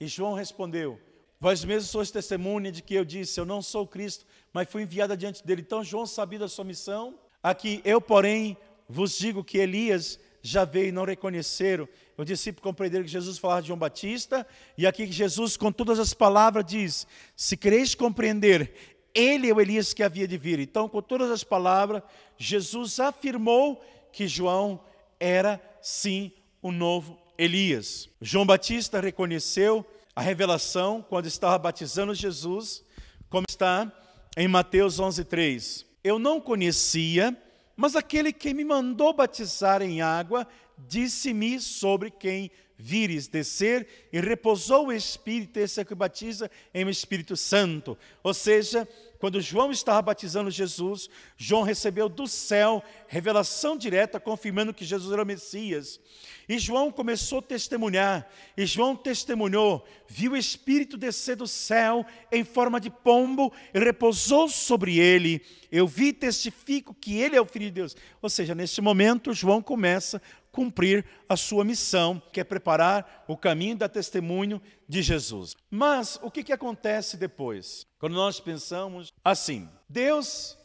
E 0.00 0.08
João 0.08 0.34
respondeu: 0.34 1.00
Vós 1.38 1.64
mesmos 1.64 1.92
sois 1.92 2.10
testemunha 2.10 2.72
de 2.72 2.82
que 2.82 2.96
eu 2.96 3.04
disse: 3.04 3.38
Eu 3.38 3.46
não 3.46 3.62
sou 3.62 3.86
Cristo, 3.86 4.26
mas 4.52 4.68
fui 4.68 4.82
enviado 4.82 5.12
adiante 5.12 5.46
dele. 5.46 5.62
Então 5.62 5.84
João 5.84 6.06
sabia 6.06 6.40
da 6.40 6.48
sua 6.48 6.64
missão. 6.64 7.16
Aqui 7.40 7.80
eu, 7.84 8.00
porém, 8.00 8.56
vos 8.88 9.16
digo 9.16 9.44
que 9.44 9.58
Elias 9.58 10.18
já 10.42 10.64
veio 10.64 10.88
e 10.88 10.92
não 10.92 11.04
reconheceram. 11.04 11.88
O 12.16 12.24
discípulo 12.24 12.62
compreenderam 12.62 13.04
que 13.04 13.10
Jesus 13.10 13.38
falava 13.38 13.62
de 13.62 13.68
João 13.68 13.78
Batista, 13.78 14.46
e 14.76 14.86
aqui 14.86 15.10
Jesus, 15.10 15.56
com 15.56 15.72
todas 15.72 15.98
as 15.98 16.14
palavras, 16.14 16.64
diz: 16.64 17.06
Se 17.36 17.56
quereis 17.56 17.94
compreender, 17.94 18.72
ele 19.14 19.48
é 19.48 19.54
o 19.54 19.60
Elias 19.60 19.92
que 19.92 20.02
havia 20.02 20.26
de 20.26 20.36
vir. 20.38 20.58
Então, 20.58 20.88
com 20.88 21.02
todas 21.02 21.30
as 21.30 21.42
palavras, 21.42 22.02
Jesus 22.36 23.00
afirmou 23.00 23.82
que 24.12 24.28
João 24.28 24.80
era 25.18 25.60
sim 25.80 26.32
o 26.62 26.70
novo 26.70 27.18
Elias. 27.36 28.08
João 28.20 28.46
Batista 28.46 29.00
reconheceu 29.00 29.84
a 30.14 30.20
revelação 30.20 31.04
quando 31.08 31.26
estava 31.26 31.58
batizando 31.58 32.14
Jesus, 32.14 32.84
como 33.28 33.46
está 33.48 33.90
em 34.36 34.46
Mateus 34.46 34.98
11:3. 35.00 35.86
Eu 36.02 36.18
não 36.18 36.40
conhecia, 36.40 37.36
mas 37.80 37.96
aquele 37.96 38.30
que 38.30 38.52
me 38.52 38.62
mandou 38.62 39.14
batizar 39.14 39.80
em 39.80 40.02
água 40.02 40.46
disse-me 40.76 41.58
sobre 41.58 42.10
quem 42.10 42.50
vires 42.80 43.28
descer 43.28 43.86
e 44.12 44.18
repousou 44.20 44.86
o 44.86 44.92
Espírito, 44.92 45.58
esse 45.58 45.80
é 45.80 45.84
que 45.84 45.94
batiza 45.94 46.50
em 46.72 46.88
Espírito 46.88 47.36
Santo. 47.36 47.96
Ou 48.22 48.32
seja, 48.32 48.88
quando 49.20 49.38
João 49.38 49.70
estava 49.70 50.00
batizando 50.00 50.50
Jesus, 50.50 51.10
João 51.36 51.62
recebeu 51.62 52.08
do 52.08 52.26
céu 52.26 52.82
revelação 53.06 53.76
direta 53.76 54.18
confirmando 54.18 54.72
que 54.72 54.84
Jesus 54.84 55.12
era 55.12 55.22
o 55.22 55.26
Messias. 55.26 56.00
E 56.48 56.58
João 56.58 56.90
começou 56.90 57.40
a 57.40 57.42
testemunhar, 57.42 58.26
e 58.56 58.64
João 58.64 58.96
testemunhou, 58.96 59.86
viu 60.08 60.32
o 60.32 60.36
Espírito 60.36 60.96
descer 60.96 61.36
do 61.36 61.46
céu 61.46 62.04
em 62.32 62.42
forma 62.42 62.80
de 62.80 62.90
pombo 62.90 63.52
e 63.72 63.78
repousou 63.78 64.48
sobre 64.48 64.98
ele. 64.98 65.42
Eu 65.70 65.86
vi 65.86 66.06
e 66.06 66.12
testifico 66.12 66.92
que 66.92 67.18
ele 67.18 67.36
é 67.36 67.40
o 67.40 67.46
Filho 67.46 67.66
de 67.66 67.70
Deus. 67.70 67.96
Ou 68.20 68.28
seja, 68.28 68.54
nesse 68.54 68.80
momento, 68.80 69.32
João 69.32 69.62
começa 69.62 70.20
cumprir 70.52 71.04
a 71.28 71.36
sua 71.36 71.64
missão, 71.64 72.20
que 72.32 72.40
é 72.40 72.44
preparar 72.44 73.24
o 73.28 73.36
caminho 73.36 73.76
da 73.76 73.88
testemunho 73.88 74.60
de 74.88 75.02
Jesus. 75.02 75.56
Mas 75.70 76.18
o 76.22 76.30
que, 76.30 76.42
que 76.42 76.52
acontece 76.52 77.16
depois? 77.16 77.86
Quando 77.98 78.14
nós 78.14 78.40
pensamos 78.40 79.12
assim, 79.24 79.68
Deus 79.88 80.58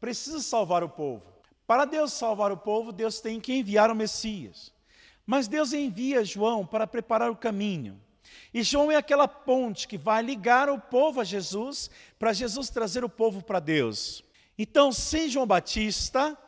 precisa 0.00 0.40
salvar 0.40 0.82
o 0.82 0.88
povo. 0.88 1.24
Para 1.66 1.84
Deus 1.84 2.12
salvar 2.12 2.52
o 2.52 2.56
povo, 2.56 2.92
Deus 2.92 3.20
tem 3.20 3.40
que 3.40 3.52
enviar 3.52 3.90
o 3.90 3.94
Messias. 3.94 4.72
Mas 5.26 5.48
Deus 5.48 5.72
envia 5.72 6.24
João 6.24 6.64
para 6.64 6.86
preparar 6.86 7.30
o 7.30 7.36
caminho. 7.36 8.00
E 8.54 8.62
João 8.62 8.90
é 8.90 8.96
aquela 8.96 9.26
ponte 9.26 9.88
que 9.88 9.98
vai 9.98 10.22
ligar 10.22 10.70
o 10.70 10.80
povo 10.80 11.20
a 11.20 11.24
Jesus, 11.24 11.90
para 12.18 12.32
Jesus 12.32 12.70
trazer 12.70 13.04
o 13.04 13.08
povo 13.08 13.42
para 13.42 13.58
Deus. 13.58 14.22
Então, 14.58 14.92
sem 14.92 15.28
João 15.28 15.46
Batista, 15.46 16.38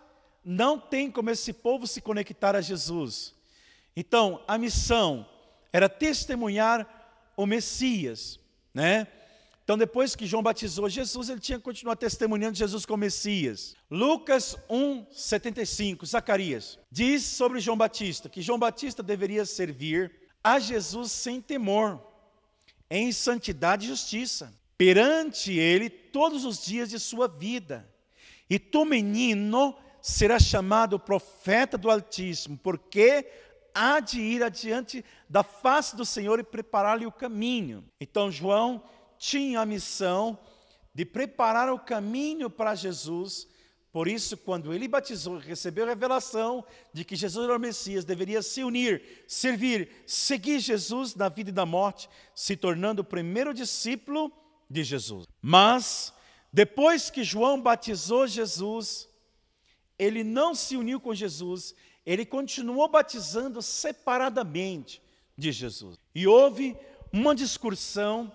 não 0.44 0.78
tem 0.78 1.10
como 1.10 1.30
esse 1.30 1.52
povo 1.52 1.86
se 1.86 2.00
conectar 2.00 2.56
a 2.56 2.60
Jesus. 2.60 3.34
Então, 3.96 4.42
a 4.46 4.56
missão 4.56 5.28
era 5.72 5.88
testemunhar 5.88 6.86
o 7.36 7.46
Messias, 7.46 8.38
né? 8.72 9.06
Então, 9.68 9.76
depois 9.76 10.16
que 10.16 10.24
João 10.24 10.42
batizou 10.42 10.88
Jesus, 10.88 11.28
ele 11.28 11.40
tinha 11.40 11.58
que 11.58 11.64
continuar 11.64 11.94
testemunhando 11.94 12.56
Jesus 12.56 12.86
como 12.86 13.02
Messias. 13.02 13.76
Lucas 13.90 14.56
1, 14.70 15.04
75, 15.12 16.06
Zacarias, 16.06 16.78
diz 16.90 17.22
sobre 17.22 17.60
João 17.60 17.76
Batista 17.76 18.30
que 18.30 18.40
João 18.40 18.58
Batista 18.58 19.02
deveria 19.02 19.44
servir 19.44 20.10
a 20.42 20.58
Jesus 20.58 21.12
sem 21.12 21.40
temor, 21.42 22.00
em 22.88 23.12
santidade 23.12 23.84
e 23.84 23.88
justiça, 23.88 24.54
perante 24.78 25.52
ele 25.52 25.90
todos 25.90 26.46
os 26.46 26.64
dias 26.64 26.88
de 26.88 26.98
sua 26.98 27.28
vida. 27.28 27.86
E 28.48 28.58
tu, 28.58 28.86
menino, 28.86 29.76
será 30.00 30.38
chamado 30.38 30.98
profeta 30.98 31.76
do 31.76 31.90
Altíssimo, 31.90 32.58
porque 32.58 33.26
há 33.74 34.00
de 34.00 34.20
ir 34.20 34.42
adiante 34.42 35.04
da 35.28 35.42
face 35.42 35.94
do 35.94 36.04
Senhor 36.04 36.38
e 36.40 36.44
preparar-lhe 36.44 37.06
o 37.06 37.12
caminho. 37.12 37.84
Então, 38.00 38.30
João 38.30 38.82
tinha 39.18 39.60
a 39.60 39.66
missão 39.66 40.38
de 40.94 41.04
preparar 41.04 41.72
o 41.72 41.78
caminho 41.78 42.50
para 42.50 42.74
Jesus. 42.74 43.46
Por 43.92 44.08
isso, 44.08 44.36
quando 44.36 44.72
ele 44.72 44.88
batizou, 44.88 45.38
recebeu 45.38 45.84
a 45.84 45.88
revelação 45.88 46.64
de 46.92 47.04
que 47.04 47.16
Jesus 47.16 47.44
era 47.44 47.56
o 47.56 47.60
Messias, 47.60 48.04
deveria 48.04 48.42
se 48.42 48.62
unir, 48.62 49.24
servir, 49.26 49.90
seguir 50.06 50.58
Jesus 50.60 51.14
na 51.14 51.28
vida 51.28 51.50
e 51.50 51.54
na 51.54 51.64
morte, 51.64 52.08
se 52.34 52.56
tornando 52.56 53.02
o 53.02 53.04
primeiro 53.04 53.54
discípulo 53.54 54.32
de 54.68 54.84
Jesus. 54.84 55.26
Mas, 55.40 56.12
depois 56.52 57.10
que 57.10 57.24
João 57.24 57.60
batizou 57.60 58.26
Jesus, 58.26 59.07
ele 59.98 60.22
não 60.22 60.54
se 60.54 60.76
uniu 60.76 61.00
com 61.00 61.14
Jesus, 61.14 61.74
ele 62.06 62.24
continuou 62.24 62.88
batizando 62.88 63.60
separadamente 63.60 65.02
de 65.36 65.52
Jesus. 65.52 65.98
E 66.14 66.26
houve 66.26 66.76
uma 67.12 67.34
discussão 67.34 68.32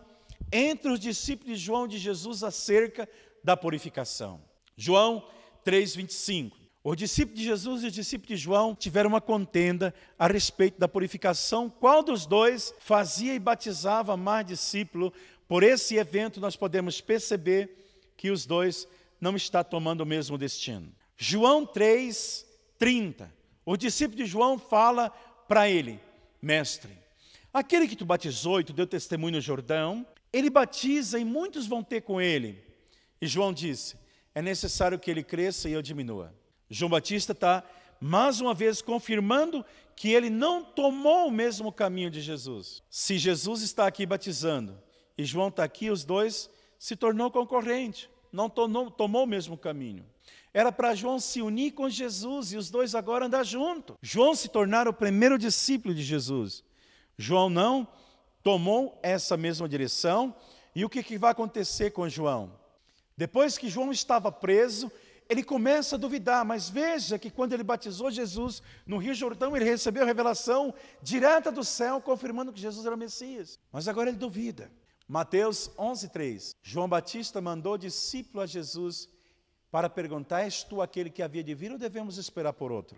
entre 0.51 0.91
os 0.91 0.99
discípulos 0.99 1.57
de 1.57 1.65
João 1.65 1.87
de 1.87 1.97
Jesus 1.97 2.43
acerca 2.43 3.09
da 3.43 3.57
purificação. 3.57 4.41
João 4.77 5.27
3:25. 5.65 6.55
Os 6.83 6.97
discípulos 6.97 7.39
de 7.39 7.45
Jesus 7.45 7.83
e 7.83 7.87
os 7.87 7.93
discípulos 7.93 8.27
de 8.27 8.35
João 8.35 8.75
tiveram 8.75 9.09
uma 9.09 9.21
contenda 9.21 9.93
a 10.19 10.27
respeito 10.27 10.77
da 10.77 10.87
purificação. 10.87 11.69
Qual 11.69 12.03
dos 12.03 12.25
dois 12.25 12.73
fazia 12.79 13.33
e 13.33 13.39
batizava 13.39 14.17
mais 14.17 14.45
discípulo? 14.45 15.13
Por 15.47 15.63
esse 15.63 15.95
evento 15.95 16.41
nós 16.41 16.57
podemos 16.57 16.99
perceber 16.99 17.85
que 18.17 18.29
os 18.29 18.45
dois 18.45 18.85
não 19.19 19.35
estão 19.37 19.63
tomando 19.63 20.01
o 20.01 20.05
mesmo 20.05 20.37
destino. 20.37 20.93
João 21.17 21.65
3:30. 21.65 23.29
O 23.65 23.77
discípulo 23.77 24.17
de 24.17 24.25
João 24.25 24.57
fala 24.57 25.09
para 25.47 25.69
ele: 25.69 25.99
Mestre, 26.41 26.97
aquele 27.53 27.87
que 27.87 27.95
tu 27.95 28.05
batizou 28.05 28.59
e 28.59 28.63
tu 28.63 28.73
deu 28.73 28.85
testemunho 28.85 29.35
no 29.35 29.41
Jordão, 29.41 30.05
ele 30.31 30.49
batiza 30.49 31.19
e 31.19 31.25
muitos 31.25 31.67
vão 31.67 31.83
ter 31.83 32.01
com 32.01 32.19
ele. 32.19 32.61
E 33.21 33.27
João 33.27 33.53
disse: 33.53 33.95
é 34.35 34.41
necessário 34.41 34.99
que 34.99 35.11
ele 35.11 35.23
cresça 35.23 35.69
e 35.69 35.73
eu 35.73 35.81
diminua. 35.81 36.33
João 36.69 36.89
Batista 36.89 37.33
está, 37.33 37.63
mais 38.01 38.41
uma 38.41 38.53
vez, 38.53 38.81
confirmando 38.81 39.63
que 39.95 40.11
ele 40.11 40.29
não 40.29 40.63
tomou 40.63 41.27
o 41.27 41.31
mesmo 41.31 41.71
caminho 41.71 42.09
de 42.09 42.19
Jesus. 42.19 42.81
Se 42.89 43.17
Jesus 43.17 43.61
está 43.61 43.85
aqui 43.85 44.05
batizando 44.05 44.81
e 45.17 45.23
João 45.23 45.49
está 45.49 45.63
aqui, 45.63 45.91
os 45.91 46.03
dois 46.03 46.49
se 46.79 46.95
tornou 46.95 47.29
concorrente, 47.29 48.09
não 48.31 48.49
tomou, 48.49 48.89
tomou 48.89 49.23
o 49.23 49.27
mesmo 49.27 49.55
caminho. 49.55 50.03
Era 50.53 50.71
para 50.71 50.93
João 50.93 51.19
se 51.19 51.41
unir 51.41 51.71
com 51.71 51.89
Jesus 51.89 52.53
e 52.53 52.57
os 52.57 52.69
dois 52.69 52.93
agora 52.93 53.25
andar 53.25 53.43
junto. 53.43 53.97
João 54.01 54.35
se 54.35 54.47
tornar 54.47 54.87
o 54.87 54.93
primeiro 54.93 55.37
discípulo 55.37 55.95
de 55.95 56.03
Jesus. 56.03 56.63
João 57.17 57.49
não, 57.49 57.87
tomou 58.43 58.99
essa 59.01 59.35
mesma 59.35 59.67
direção. 59.67 60.35
E 60.75 60.85
o 60.85 60.89
que, 60.89 61.01
que 61.01 61.17
vai 61.17 61.31
acontecer 61.31 61.91
com 61.91 62.07
João? 62.07 62.51
Depois 63.17 63.57
que 63.57 63.69
João 63.69 63.91
estava 63.91 64.31
preso, 64.31 64.91
ele 65.29 65.43
começa 65.43 65.95
a 65.95 65.99
duvidar, 65.99 66.45
mas 66.45 66.69
veja 66.69 67.17
que 67.17 67.31
quando 67.31 67.53
ele 67.53 67.63
batizou 67.63 68.11
Jesus 68.11 68.61
no 68.85 68.97
Rio 68.97 69.13
Jordão, 69.13 69.55
ele 69.55 69.65
recebeu 69.65 70.03
a 70.03 70.05
revelação 70.05 70.73
direta 71.01 71.51
do 71.51 71.63
céu, 71.63 72.01
confirmando 72.01 72.51
que 72.53 72.59
Jesus 72.59 72.85
era 72.85 72.95
o 72.95 72.97
Messias. 72.97 73.59
Mas 73.71 73.87
agora 73.87 74.09
ele 74.09 74.17
duvida. 74.17 74.71
Mateus 75.07 75.69
11:3. 75.77 76.55
João 76.61 76.87
Batista 76.87 77.41
mandou 77.41 77.77
discípulo 77.77 78.41
a 78.43 78.45
Jesus 78.45 79.09
para 79.73 79.89
perguntar: 79.89 80.43
És 80.43 80.63
tu 80.63 80.83
aquele 80.83 81.09
que 81.09 81.23
havia 81.23 81.43
de 81.43 81.55
vir 81.55 81.71
ou 81.71 81.79
devemos 81.79 82.19
esperar 82.19 82.53
por 82.53 82.71
outro? 82.71 82.95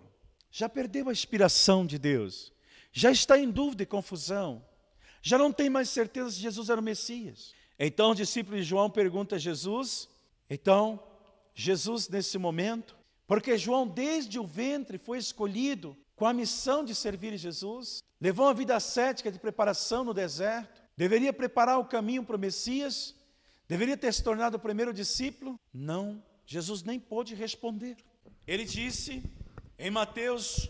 Já 0.52 0.68
perdeu 0.68 1.08
a 1.08 1.14
inspiração 1.14 1.86
de 1.86 1.98
Deus, 1.98 2.52
já 2.92 3.10
está 3.10 3.40
em 3.40 3.50
dúvida 3.50 3.84
e 3.84 3.86
confusão 3.86 4.62
já 5.22 5.38
não 5.40 5.52
tem 5.52 5.72
mais 5.72 5.90
certeza 5.90 6.30
se 6.30 6.40
Jesus 6.40 6.70
era 6.70 6.80
o 6.80 6.84
Messias. 6.84 7.54
Então 7.80 8.12
o 8.12 8.16
discípulo 8.16 8.58
de 8.58 8.64
João 8.64 8.92
pergunta 8.92 9.38
a 9.38 9.40
Jesus, 9.40 10.08
então 10.50 11.02
Jesus 11.56 12.10
nesse 12.10 12.38
momento, 12.38 12.96
porque 13.26 13.58
João 13.58 13.88
desde 13.88 14.38
o 14.38 14.46
ventre 14.46 14.98
foi 14.98 15.18
escolhido 15.18 15.98
com 16.16 16.28
a 16.28 16.34
missão 16.34 16.86
de 16.86 16.94
servir 16.94 17.36
Jesus, 17.38 18.04
levou 18.22 18.46
uma 18.46 18.54
vida 18.54 18.76
ascética 18.76 19.32
de 19.32 19.40
preparação 19.40 20.04
no 20.04 20.14
deserto, 20.14 20.84
deveria 20.96 21.34
preparar 21.34 21.80
o 21.80 21.86
caminho 21.86 22.24
para 22.24 22.36
o 22.36 22.40
Messias, 22.40 23.16
Deveria 23.68 23.98
ter 23.98 24.14
se 24.14 24.24
tornado 24.24 24.58
o 24.58 24.60
primeiro 24.60 24.94
discípulo? 24.94 25.60
Não. 25.74 26.24
Jesus 26.46 26.84
nem 26.84 27.00
pôde 27.00 27.34
responder. 27.34 27.98
Ele 28.48 28.66
disse 28.66 29.24
em 29.78 29.90
Mateus 29.90 30.70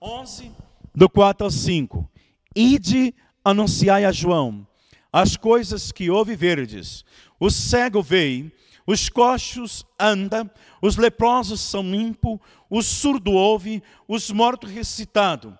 11, 0.00 0.50
do 0.94 1.08
4 1.08 1.44
ao 1.44 1.50
5: 1.50 2.10
Ide 2.54 3.14
anunciai 3.44 4.04
a 4.04 4.12
João 4.12 4.66
as 5.12 5.36
coisas 5.36 5.92
que 5.92 6.10
ouve 6.10 6.34
verdes. 6.34 7.04
O 7.38 7.50
cego 7.50 8.02
vê, 8.02 8.50
os 8.86 9.08
coxos 9.08 9.84
andam, 10.00 10.50
os 10.80 10.96
leprosos 10.96 11.60
são 11.60 11.82
limpos, 11.82 12.38
o 12.70 12.82
surdo 12.82 13.32
ouve, 13.32 13.82
os 14.08 14.30
mortos 14.30 14.70
ressuscitados, 14.70 15.52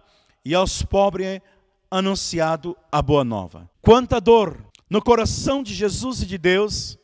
e 0.44 0.54
aos 0.54 0.82
pobres 0.82 1.26
é 1.26 1.42
anunciado 1.90 2.76
a 2.90 3.02
boa 3.02 3.22
nova. 3.22 3.70
Quanta 3.82 4.20
dor 4.20 4.64
no 4.88 5.02
coração 5.02 5.62
de 5.62 5.74
Jesus 5.74 6.22
e 6.22 6.26
de 6.26 6.38
Deus, 6.38 6.98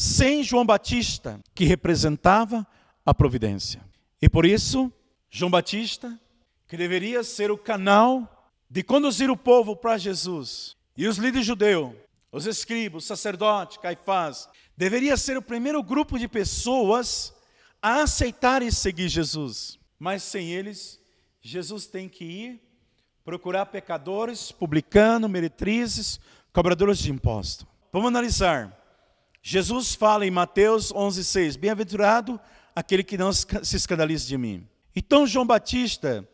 sem 0.00 0.42
João 0.42 0.64
Batista, 0.64 1.38
que 1.54 1.66
representava 1.66 2.66
a 3.04 3.12
providência. 3.12 3.84
E 4.22 4.30
por 4.30 4.46
isso, 4.46 4.90
João 5.28 5.50
Batista, 5.50 6.18
que 6.66 6.74
deveria 6.74 7.22
ser 7.22 7.50
o 7.50 7.58
canal 7.58 8.50
de 8.70 8.82
conduzir 8.82 9.30
o 9.30 9.36
povo 9.36 9.76
para 9.76 9.98
Jesus, 9.98 10.74
e 10.96 11.06
os 11.06 11.18
líderes 11.18 11.46
judeus, 11.46 11.92
os 12.32 12.46
escribas, 12.46 13.04
o 13.04 13.06
sacerdote, 13.06 13.78
Caifás, 13.78 14.48
deveria 14.74 15.18
ser 15.18 15.36
o 15.36 15.42
primeiro 15.42 15.82
grupo 15.82 16.18
de 16.18 16.26
pessoas 16.26 17.34
a 17.82 18.00
aceitar 18.00 18.62
e 18.62 18.72
seguir 18.72 19.08
Jesus. 19.08 19.78
Mas 19.98 20.22
sem 20.22 20.50
eles, 20.50 20.98
Jesus 21.42 21.86
tem 21.86 22.08
que 22.08 22.24
ir 22.24 22.62
procurar 23.22 23.66
pecadores, 23.66 24.50
publicanos, 24.50 25.30
meretrizes, 25.30 26.18
cobradores 26.54 27.00
de 27.00 27.10
imposto. 27.10 27.66
Vamos 27.92 28.08
analisar. 28.08 28.79
Jesus 29.42 29.94
fala 29.94 30.26
em 30.26 30.30
Mateus 30.30 30.92
11,6: 30.92 31.58
Bem-aventurado 31.58 32.38
aquele 32.74 33.02
que 33.02 33.18
não 33.18 33.32
se 33.32 33.76
escandalize 33.76 34.26
de 34.26 34.36
mim. 34.36 34.66
Então, 34.94 35.26
João 35.26 35.46
Batista, 35.46 36.28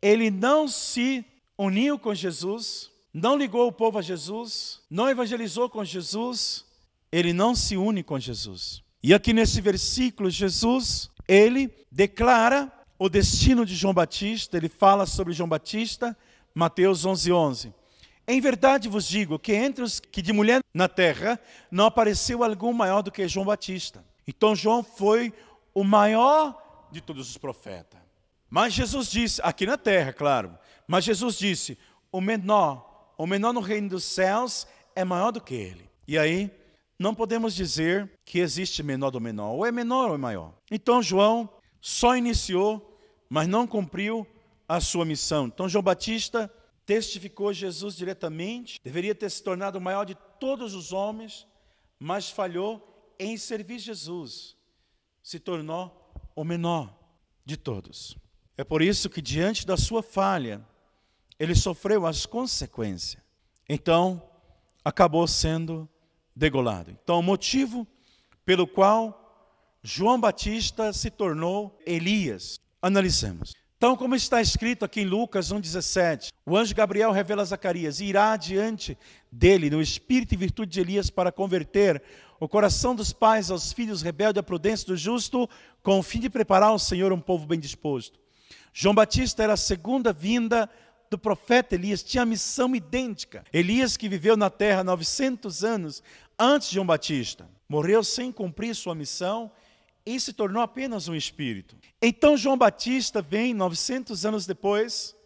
ele 0.00 0.30
não 0.30 0.66
se 0.66 1.24
uniu 1.56 1.98
com 1.98 2.14
Jesus, 2.14 2.90
não 3.12 3.36
ligou 3.36 3.68
o 3.68 3.72
povo 3.72 3.98
a 3.98 4.02
Jesus, 4.02 4.80
não 4.90 5.08
evangelizou 5.08 5.68
com 5.68 5.84
Jesus, 5.84 6.64
ele 7.12 7.32
não 7.32 7.54
se 7.54 7.76
une 7.76 8.02
com 8.02 8.18
Jesus. 8.18 8.82
E 9.02 9.14
aqui 9.14 9.32
nesse 9.32 9.60
versículo, 9.60 10.30
Jesus, 10.30 11.10
ele 11.28 11.72
declara 11.90 12.72
o 12.98 13.08
destino 13.08 13.64
de 13.64 13.74
João 13.74 13.94
Batista, 13.94 14.56
ele 14.56 14.68
fala 14.68 15.06
sobre 15.06 15.32
João 15.32 15.48
Batista, 15.48 16.16
Mateus 16.54 17.04
11, 17.04 17.32
11. 17.32 17.74
Em 18.30 18.40
verdade 18.40 18.88
vos 18.88 19.06
digo 19.06 19.38
que 19.38 19.52
entre 19.52 19.82
os 19.82 19.98
que 19.98 20.22
de 20.22 20.32
mulher 20.32 20.60
na 20.72 20.88
terra 20.88 21.38
não 21.70 21.86
apareceu 21.86 22.44
algum 22.44 22.72
maior 22.72 23.02
do 23.02 23.10
que 23.10 23.26
João 23.26 23.46
Batista. 23.46 24.04
Então 24.26 24.54
João 24.54 24.82
foi 24.82 25.32
o 25.74 25.82
maior 25.82 26.88
de 26.92 27.00
todos 27.00 27.28
os 27.28 27.36
profetas. 27.36 27.98
Mas 28.48 28.72
Jesus 28.72 29.10
disse, 29.10 29.40
aqui 29.42 29.66
na 29.66 29.76
terra, 29.76 30.12
claro, 30.12 30.56
mas 30.86 31.04
Jesus 31.04 31.36
disse: 31.36 31.78
o 32.10 32.20
menor 32.20 32.90
o 33.20 33.26
menor 33.26 33.52
no 33.52 33.60
reino 33.60 33.90
dos 33.90 34.04
céus 34.04 34.66
é 34.96 35.04
maior 35.04 35.30
do 35.30 35.42
que 35.42 35.54
ele. 35.54 35.90
E 36.08 36.18
aí, 36.18 36.50
não 36.98 37.14
podemos 37.14 37.54
dizer 37.54 38.10
que 38.24 38.38
existe 38.38 38.82
menor 38.82 39.10
do 39.10 39.20
menor, 39.20 39.50
ou 39.50 39.66
é 39.66 39.70
menor 39.70 40.08
ou 40.08 40.14
é 40.14 40.18
maior. 40.18 40.54
Então, 40.70 41.02
João 41.02 41.46
só 41.82 42.16
iniciou, 42.16 42.98
mas 43.28 43.46
não 43.46 43.66
cumpriu 43.66 44.26
a 44.66 44.80
sua 44.80 45.04
missão. 45.04 45.48
Então, 45.48 45.68
João 45.68 45.82
Batista 45.82 46.50
testificou 46.90 47.52
Jesus 47.52 47.94
diretamente, 47.94 48.80
deveria 48.82 49.14
ter 49.14 49.30
se 49.30 49.40
tornado 49.40 49.78
o 49.78 49.80
maior 49.80 50.04
de 50.04 50.16
todos 50.40 50.74
os 50.74 50.92
homens, 50.92 51.46
mas 52.00 52.30
falhou 52.30 53.14
em 53.16 53.36
servir 53.36 53.78
Jesus, 53.78 54.56
se 55.22 55.38
tornou 55.38 56.12
o 56.34 56.42
menor 56.42 56.92
de 57.44 57.56
todos. 57.56 58.16
É 58.56 58.64
por 58.64 58.82
isso 58.82 59.08
que, 59.08 59.22
diante 59.22 59.64
da 59.64 59.76
sua 59.76 60.02
falha, 60.02 60.66
ele 61.38 61.54
sofreu 61.54 62.06
as 62.06 62.26
consequências. 62.26 63.22
Então, 63.68 64.20
acabou 64.84 65.28
sendo 65.28 65.88
degolado. 66.34 66.90
Então, 66.90 67.20
o 67.20 67.22
motivo 67.22 67.86
pelo 68.44 68.66
qual 68.66 69.78
João 69.80 70.20
Batista 70.20 70.92
se 70.92 71.08
tornou 71.08 71.80
Elias. 71.86 72.58
Analisemos. 72.82 73.54
Então, 73.80 73.96
como 73.96 74.14
está 74.14 74.42
escrito 74.42 74.84
aqui 74.84 75.00
em 75.00 75.06
Lucas 75.06 75.50
1,17, 75.50 76.34
o 76.44 76.54
anjo 76.54 76.74
Gabriel 76.74 77.12
revela 77.12 77.40
a 77.40 77.46
Zacarias: 77.46 77.98
irá 77.98 78.36
diante 78.36 78.94
dele 79.32 79.70
no 79.70 79.80
espírito 79.80 80.34
e 80.34 80.36
virtude 80.36 80.70
de 80.70 80.80
Elias 80.80 81.08
para 81.08 81.32
converter 81.32 82.02
o 82.38 82.46
coração 82.46 82.94
dos 82.94 83.10
pais 83.10 83.50
aos 83.50 83.72
filhos 83.72 84.02
rebeldes, 84.02 84.38
a 84.38 84.42
prudência 84.42 84.86
do 84.86 84.98
justo, 84.98 85.48
com 85.82 85.98
o 85.98 86.02
fim 86.02 86.20
de 86.20 86.28
preparar 86.28 86.68
ao 86.68 86.78
Senhor 86.78 87.10
um 87.10 87.18
povo 87.18 87.46
bem 87.46 87.58
disposto. 87.58 88.20
João 88.70 88.94
Batista 88.94 89.42
era 89.42 89.54
a 89.54 89.56
segunda 89.56 90.12
vinda 90.12 90.68
do 91.08 91.16
profeta 91.16 91.74
Elias 91.74 92.02
tinha 92.02 92.26
missão 92.26 92.76
idêntica. 92.76 93.46
Elias, 93.50 93.96
que 93.96 94.10
viveu 94.10 94.36
na 94.36 94.50
terra 94.50 94.84
900 94.84 95.64
anos 95.64 96.02
antes 96.38 96.68
de 96.68 96.74
João 96.74 96.86
Batista, 96.86 97.48
morreu 97.66 98.04
sem 98.04 98.30
cumprir 98.30 98.74
sua 98.74 98.94
missão 98.94 99.50
e 100.16 100.20
se 100.20 100.32
tornou 100.32 100.62
apenas 100.62 101.08
um 101.08 101.14
espírito. 101.14 101.76
Então 102.00 102.36
João 102.36 102.56
Batista 102.56 103.22
vem 103.22 103.54
900 103.54 104.26
anos 104.26 104.46
depois, 104.46 105.16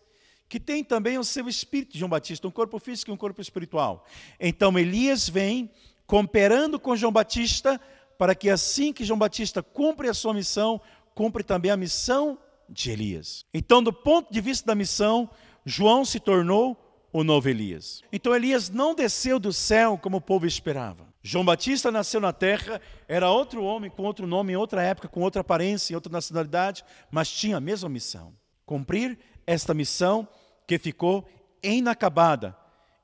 que 0.49 0.61
tem 0.61 0.85
também 0.85 1.19
o 1.19 1.25
seu 1.25 1.49
espírito 1.49 1.97
João 1.97 2.09
Batista, 2.09 2.47
um 2.47 2.51
corpo 2.51 2.79
físico 2.79 3.11
e 3.11 3.15
um 3.15 3.17
corpo 3.17 3.41
espiritual. 3.41 4.07
Então 4.39 4.79
Elias 4.79 5.29
vem 5.29 5.71
cooperando 6.07 6.79
com 6.79 6.97
João 6.97 7.13
Batista 7.13 7.81
para 8.19 8.35
que 8.35 8.51
assim 8.51 8.93
que 8.93 9.05
João 9.05 9.19
Batista 9.19 9.63
cumpre 9.63 10.09
a 10.09 10.15
sua 10.15 10.35
missão, 10.35 10.81
cumpre 11.15 11.43
também 11.43 11.71
a 11.71 11.77
missão 11.77 12.39
de 12.69 12.91
Elias. 12.91 13.45
Então, 13.53 13.83
do 13.83 13.93
ponto 13.93 14.33
de 14.33 14.41
vista 14.41 14.67
da 14.67 14.75
missão, 14.75 15.29
João 15.65 16.05
se 16.05 16.21
tornou 16.21 16.77
o 17.13 17.23
novo 17.23 17.49
Elias. 17.49 18.03
Então 18.13 18.35
Elias 18.35 18.69
não 18.69 18.95
desceu 18.95 19.39
do 19.39 19.53
céu 19.53 19.97
como 19.97 20.17
o 20.17 20.21
povo 20.21 20.47
esperava. 20.47 21.14
João 21.27 21.43
Batista 21.43 21.91
nasceu 21.91 22.21
na 22.21 22.35
terra, 22.35 22.79
era 23.09 23.31
outro 23.31 23.65
homem 23.65 23.91
com 23.91 24.03
outro 24.03 24.27
nome, 24.27 24.53
em 24.53 24.57
outra 24.57 24.83
época, 24.83 25.09
com 25.09 25.23
outra 25.23 25.41
aparência, 25.41 25.95
em 25.95 25.97
outra 25.97 26.13
nacionalidade, 26.13 26.85
mas 27.11 27.31
tinha 27.31 27.57
a 27.57 27.61
mesma 27.61 27.89
missão: 27.89 28.35
cumprir 28.67 29.19
esta 29.47 29.73
missão 29.73 30.29
que 30.67 30.79
ficou 30.79 31.27
inacabada, 31.63 32.55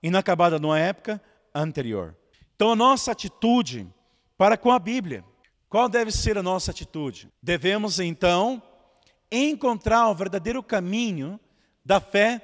inacabada 0.03 0.59
numa 0.59 0.79
época 0.79 1.19
anterior. 1.55 2.15
Então 2.55 2.73
a 2.73 2.77
nossa 2.77 3.11
atitude 3.11 3.89
para 4.37 4.59
com 4.59 4.71
a 4.71 4.79
Bíblia, 4.79 5.25
qual 5.67 5.89
deve 5.89 6.13
ser 6.13 6.37
a 6.37 6.43
nossa 6.43 6.73
atitude? 6.73 7.27
Devemos 7.43 7.99
então 7.99 8.63
encontrar 9.33 10.11
o 10.11 10.15
verdadeiro 10.15 10.63
caminho 10.63 11.41
da 11.83 11.99
fé 12.01 12.43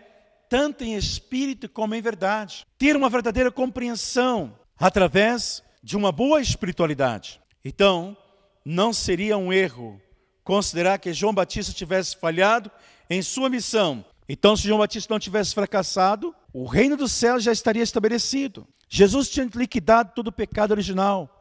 tanto 0.48 0.84
em 0.84 0.94
espírito 0.94 1.68
como 1.68 1.94
em 1.94 2.00
verdade. 2.00 2.66
Ter 2.78 2.96
uma 2.96 3.10
verdadeira 3.10 3.50
compreensão 3.50 4.58
através 4.78 5.62
de 5.86 5.96
uma 5.96 6.10
boa 6.10 6.40
espiritualidade. 6.40 7.40
Então, 7.64 8.16
não 8.64 8.92
seria 8.92 9.38
um 9.38 9.52
erro 9.52 10.02
considerar 10.42 10.98
que 10.98 11.12
João 11.12 11.32
Batista 11.32 11.72
tivesse 11.72 12.16
falhado 12.16 12.68
em 13.08 13.22
sua 13.22 13.48
missão. 13.48 14.04
Então, 14.28 14.56
se 14.56 14.64
João 14.66 14.80
Batista 14.80 15.14
não 15.14 15.20
tivesse 15.20 15.54
fracassado, 15.54 16.34
o 16.52 16.66
reino 16.66 16.96
dos 16.96 17.12
céus 17.12 17.44
já 17.44 17.52
estaria 17.52 17.84
estabelecido. 17.84 18.66
Jesus 18.88 19.30
tinha 19.30 19.48
liquidado 19.54 20.10
todo 20.12 20.26
o 20.26 20.32
pecado 20.32 20.72
original. 20.72 21.40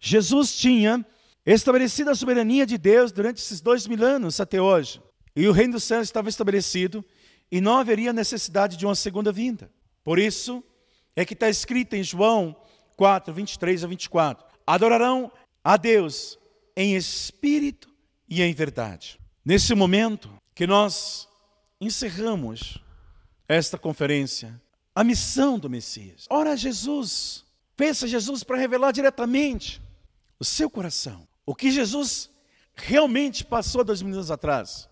Jesus 0.00 0.56
tinha 0.56 1.04
estabelecido 1.44 2.08
a 2.08 2.14
soberania 2.14 2.64
de 2.64 2.78
Deus 2.78 3.12
durante 3.12 3.36
esses 3.36 3.60
dois 3.60 3.86
mil 3.86 4.02
anos 4.02 4.40
até 4.40 4.62
hoje. 4.62 4.98
E 5.36 5.46
o 5.46 5.52
reino 5.52 5.74
dos 5.74 5.84
céus 5.84 6.04
estava 6.04 6.30
estabelecido 6.30 7.04
e 7.52 7.60
não 7.60 7.76
haveria 7.76 8.14
necessidade 8.14 8.78
de 8.78 8.86
uma 8.86 8.94
segunda 8.94 9.30
vinda. 9.30 9.70
Por 10.02 10.18
isso 10.18 10.64
é 11.14 11.22
que 11.22 11.34
está 11.34 11.50
escrito 11.50 11.92
em 11.92 12.02
João 12.02 12.56
4, 12.96 13.32
23 13.32 13.84
a 13.84 13.86
24: 13.86 14.44
Adorarão 14.66 15.30
a 15.62 15.76
Deus 15.76 16.38
em 16.76 16.96
espírito 16.96 17.88
e 18.28 18.42
em 18.42 18.52
verdade. 18.52 19.18
Nesse 19.44 19.74
momento 19.74 20.32
que 20.54 20.66
nós 20.66 21.28
encerramos 21.80 22.78
esta 23.48 23.76
conferência, 23.76 24.60
a 24.94 25.04
missão 25.04 25.58
do 25.58 25.68
Messias. 25.68 26.26
Ora, 26.30 26.56
Jesus, 26.56 27.44
pensa 27.76 28.08
Jesus 28.08 28.42
para 28.42 28.56
revelar 28.56 28.92
diretamente 28.92 29.82
o 30.38 30.44
seu 30.44 30.70
coração. 30.70 31.26
O 31.44 31.54
que 31.54 31.70
Jesus 31.70 32.30
realmente 32.74 33.44
passou 33.44 33.84
dois 33.84 34.00
mil 34.02 34.14
anos 34.14 34.30
atrás. 34.30 34.88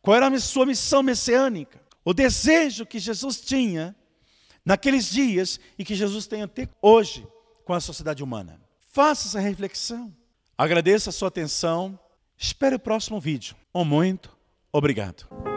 Qual 0.00 0.16
era 0.16 0.28
a 0.28 0.40
sua 0.40 0.64
missão 0.64 1.02
messiânica? 1.02 1.84
o 2.06 2.14
desejo 2.14 2.86
que 2.86 3.00
Jesus 3.00 3.40
tinha 3.40 3.94
naqueles 4.64 5.10
dias 5.10 5.58
e 5.76 5.84
que 5.84 5.92
Jesus 5.92 6.28
tem 6.28 6.40
até 6.40 6.68
hoje 6.80 7.26
com 7.66 7.74
a 7.74 7.80
sociedade 7.80 8.22
humana. 8.22 8.60
Faça 8.92 9.28
essa 9.28 9.40
reflexão. 9.40 10.14
Agradeço 10.56 11.10
a 11.10 11.12
sua 11.12 11.28
atenção. 11.28 11.98
Espere 12.38 12.76
o 12.76 12.78
próximo 12.78 13.20
vídeo. 13.20 13.56
Um 13.74 13.84
muito 13.84 14.30
obrigado. 14.72 15.55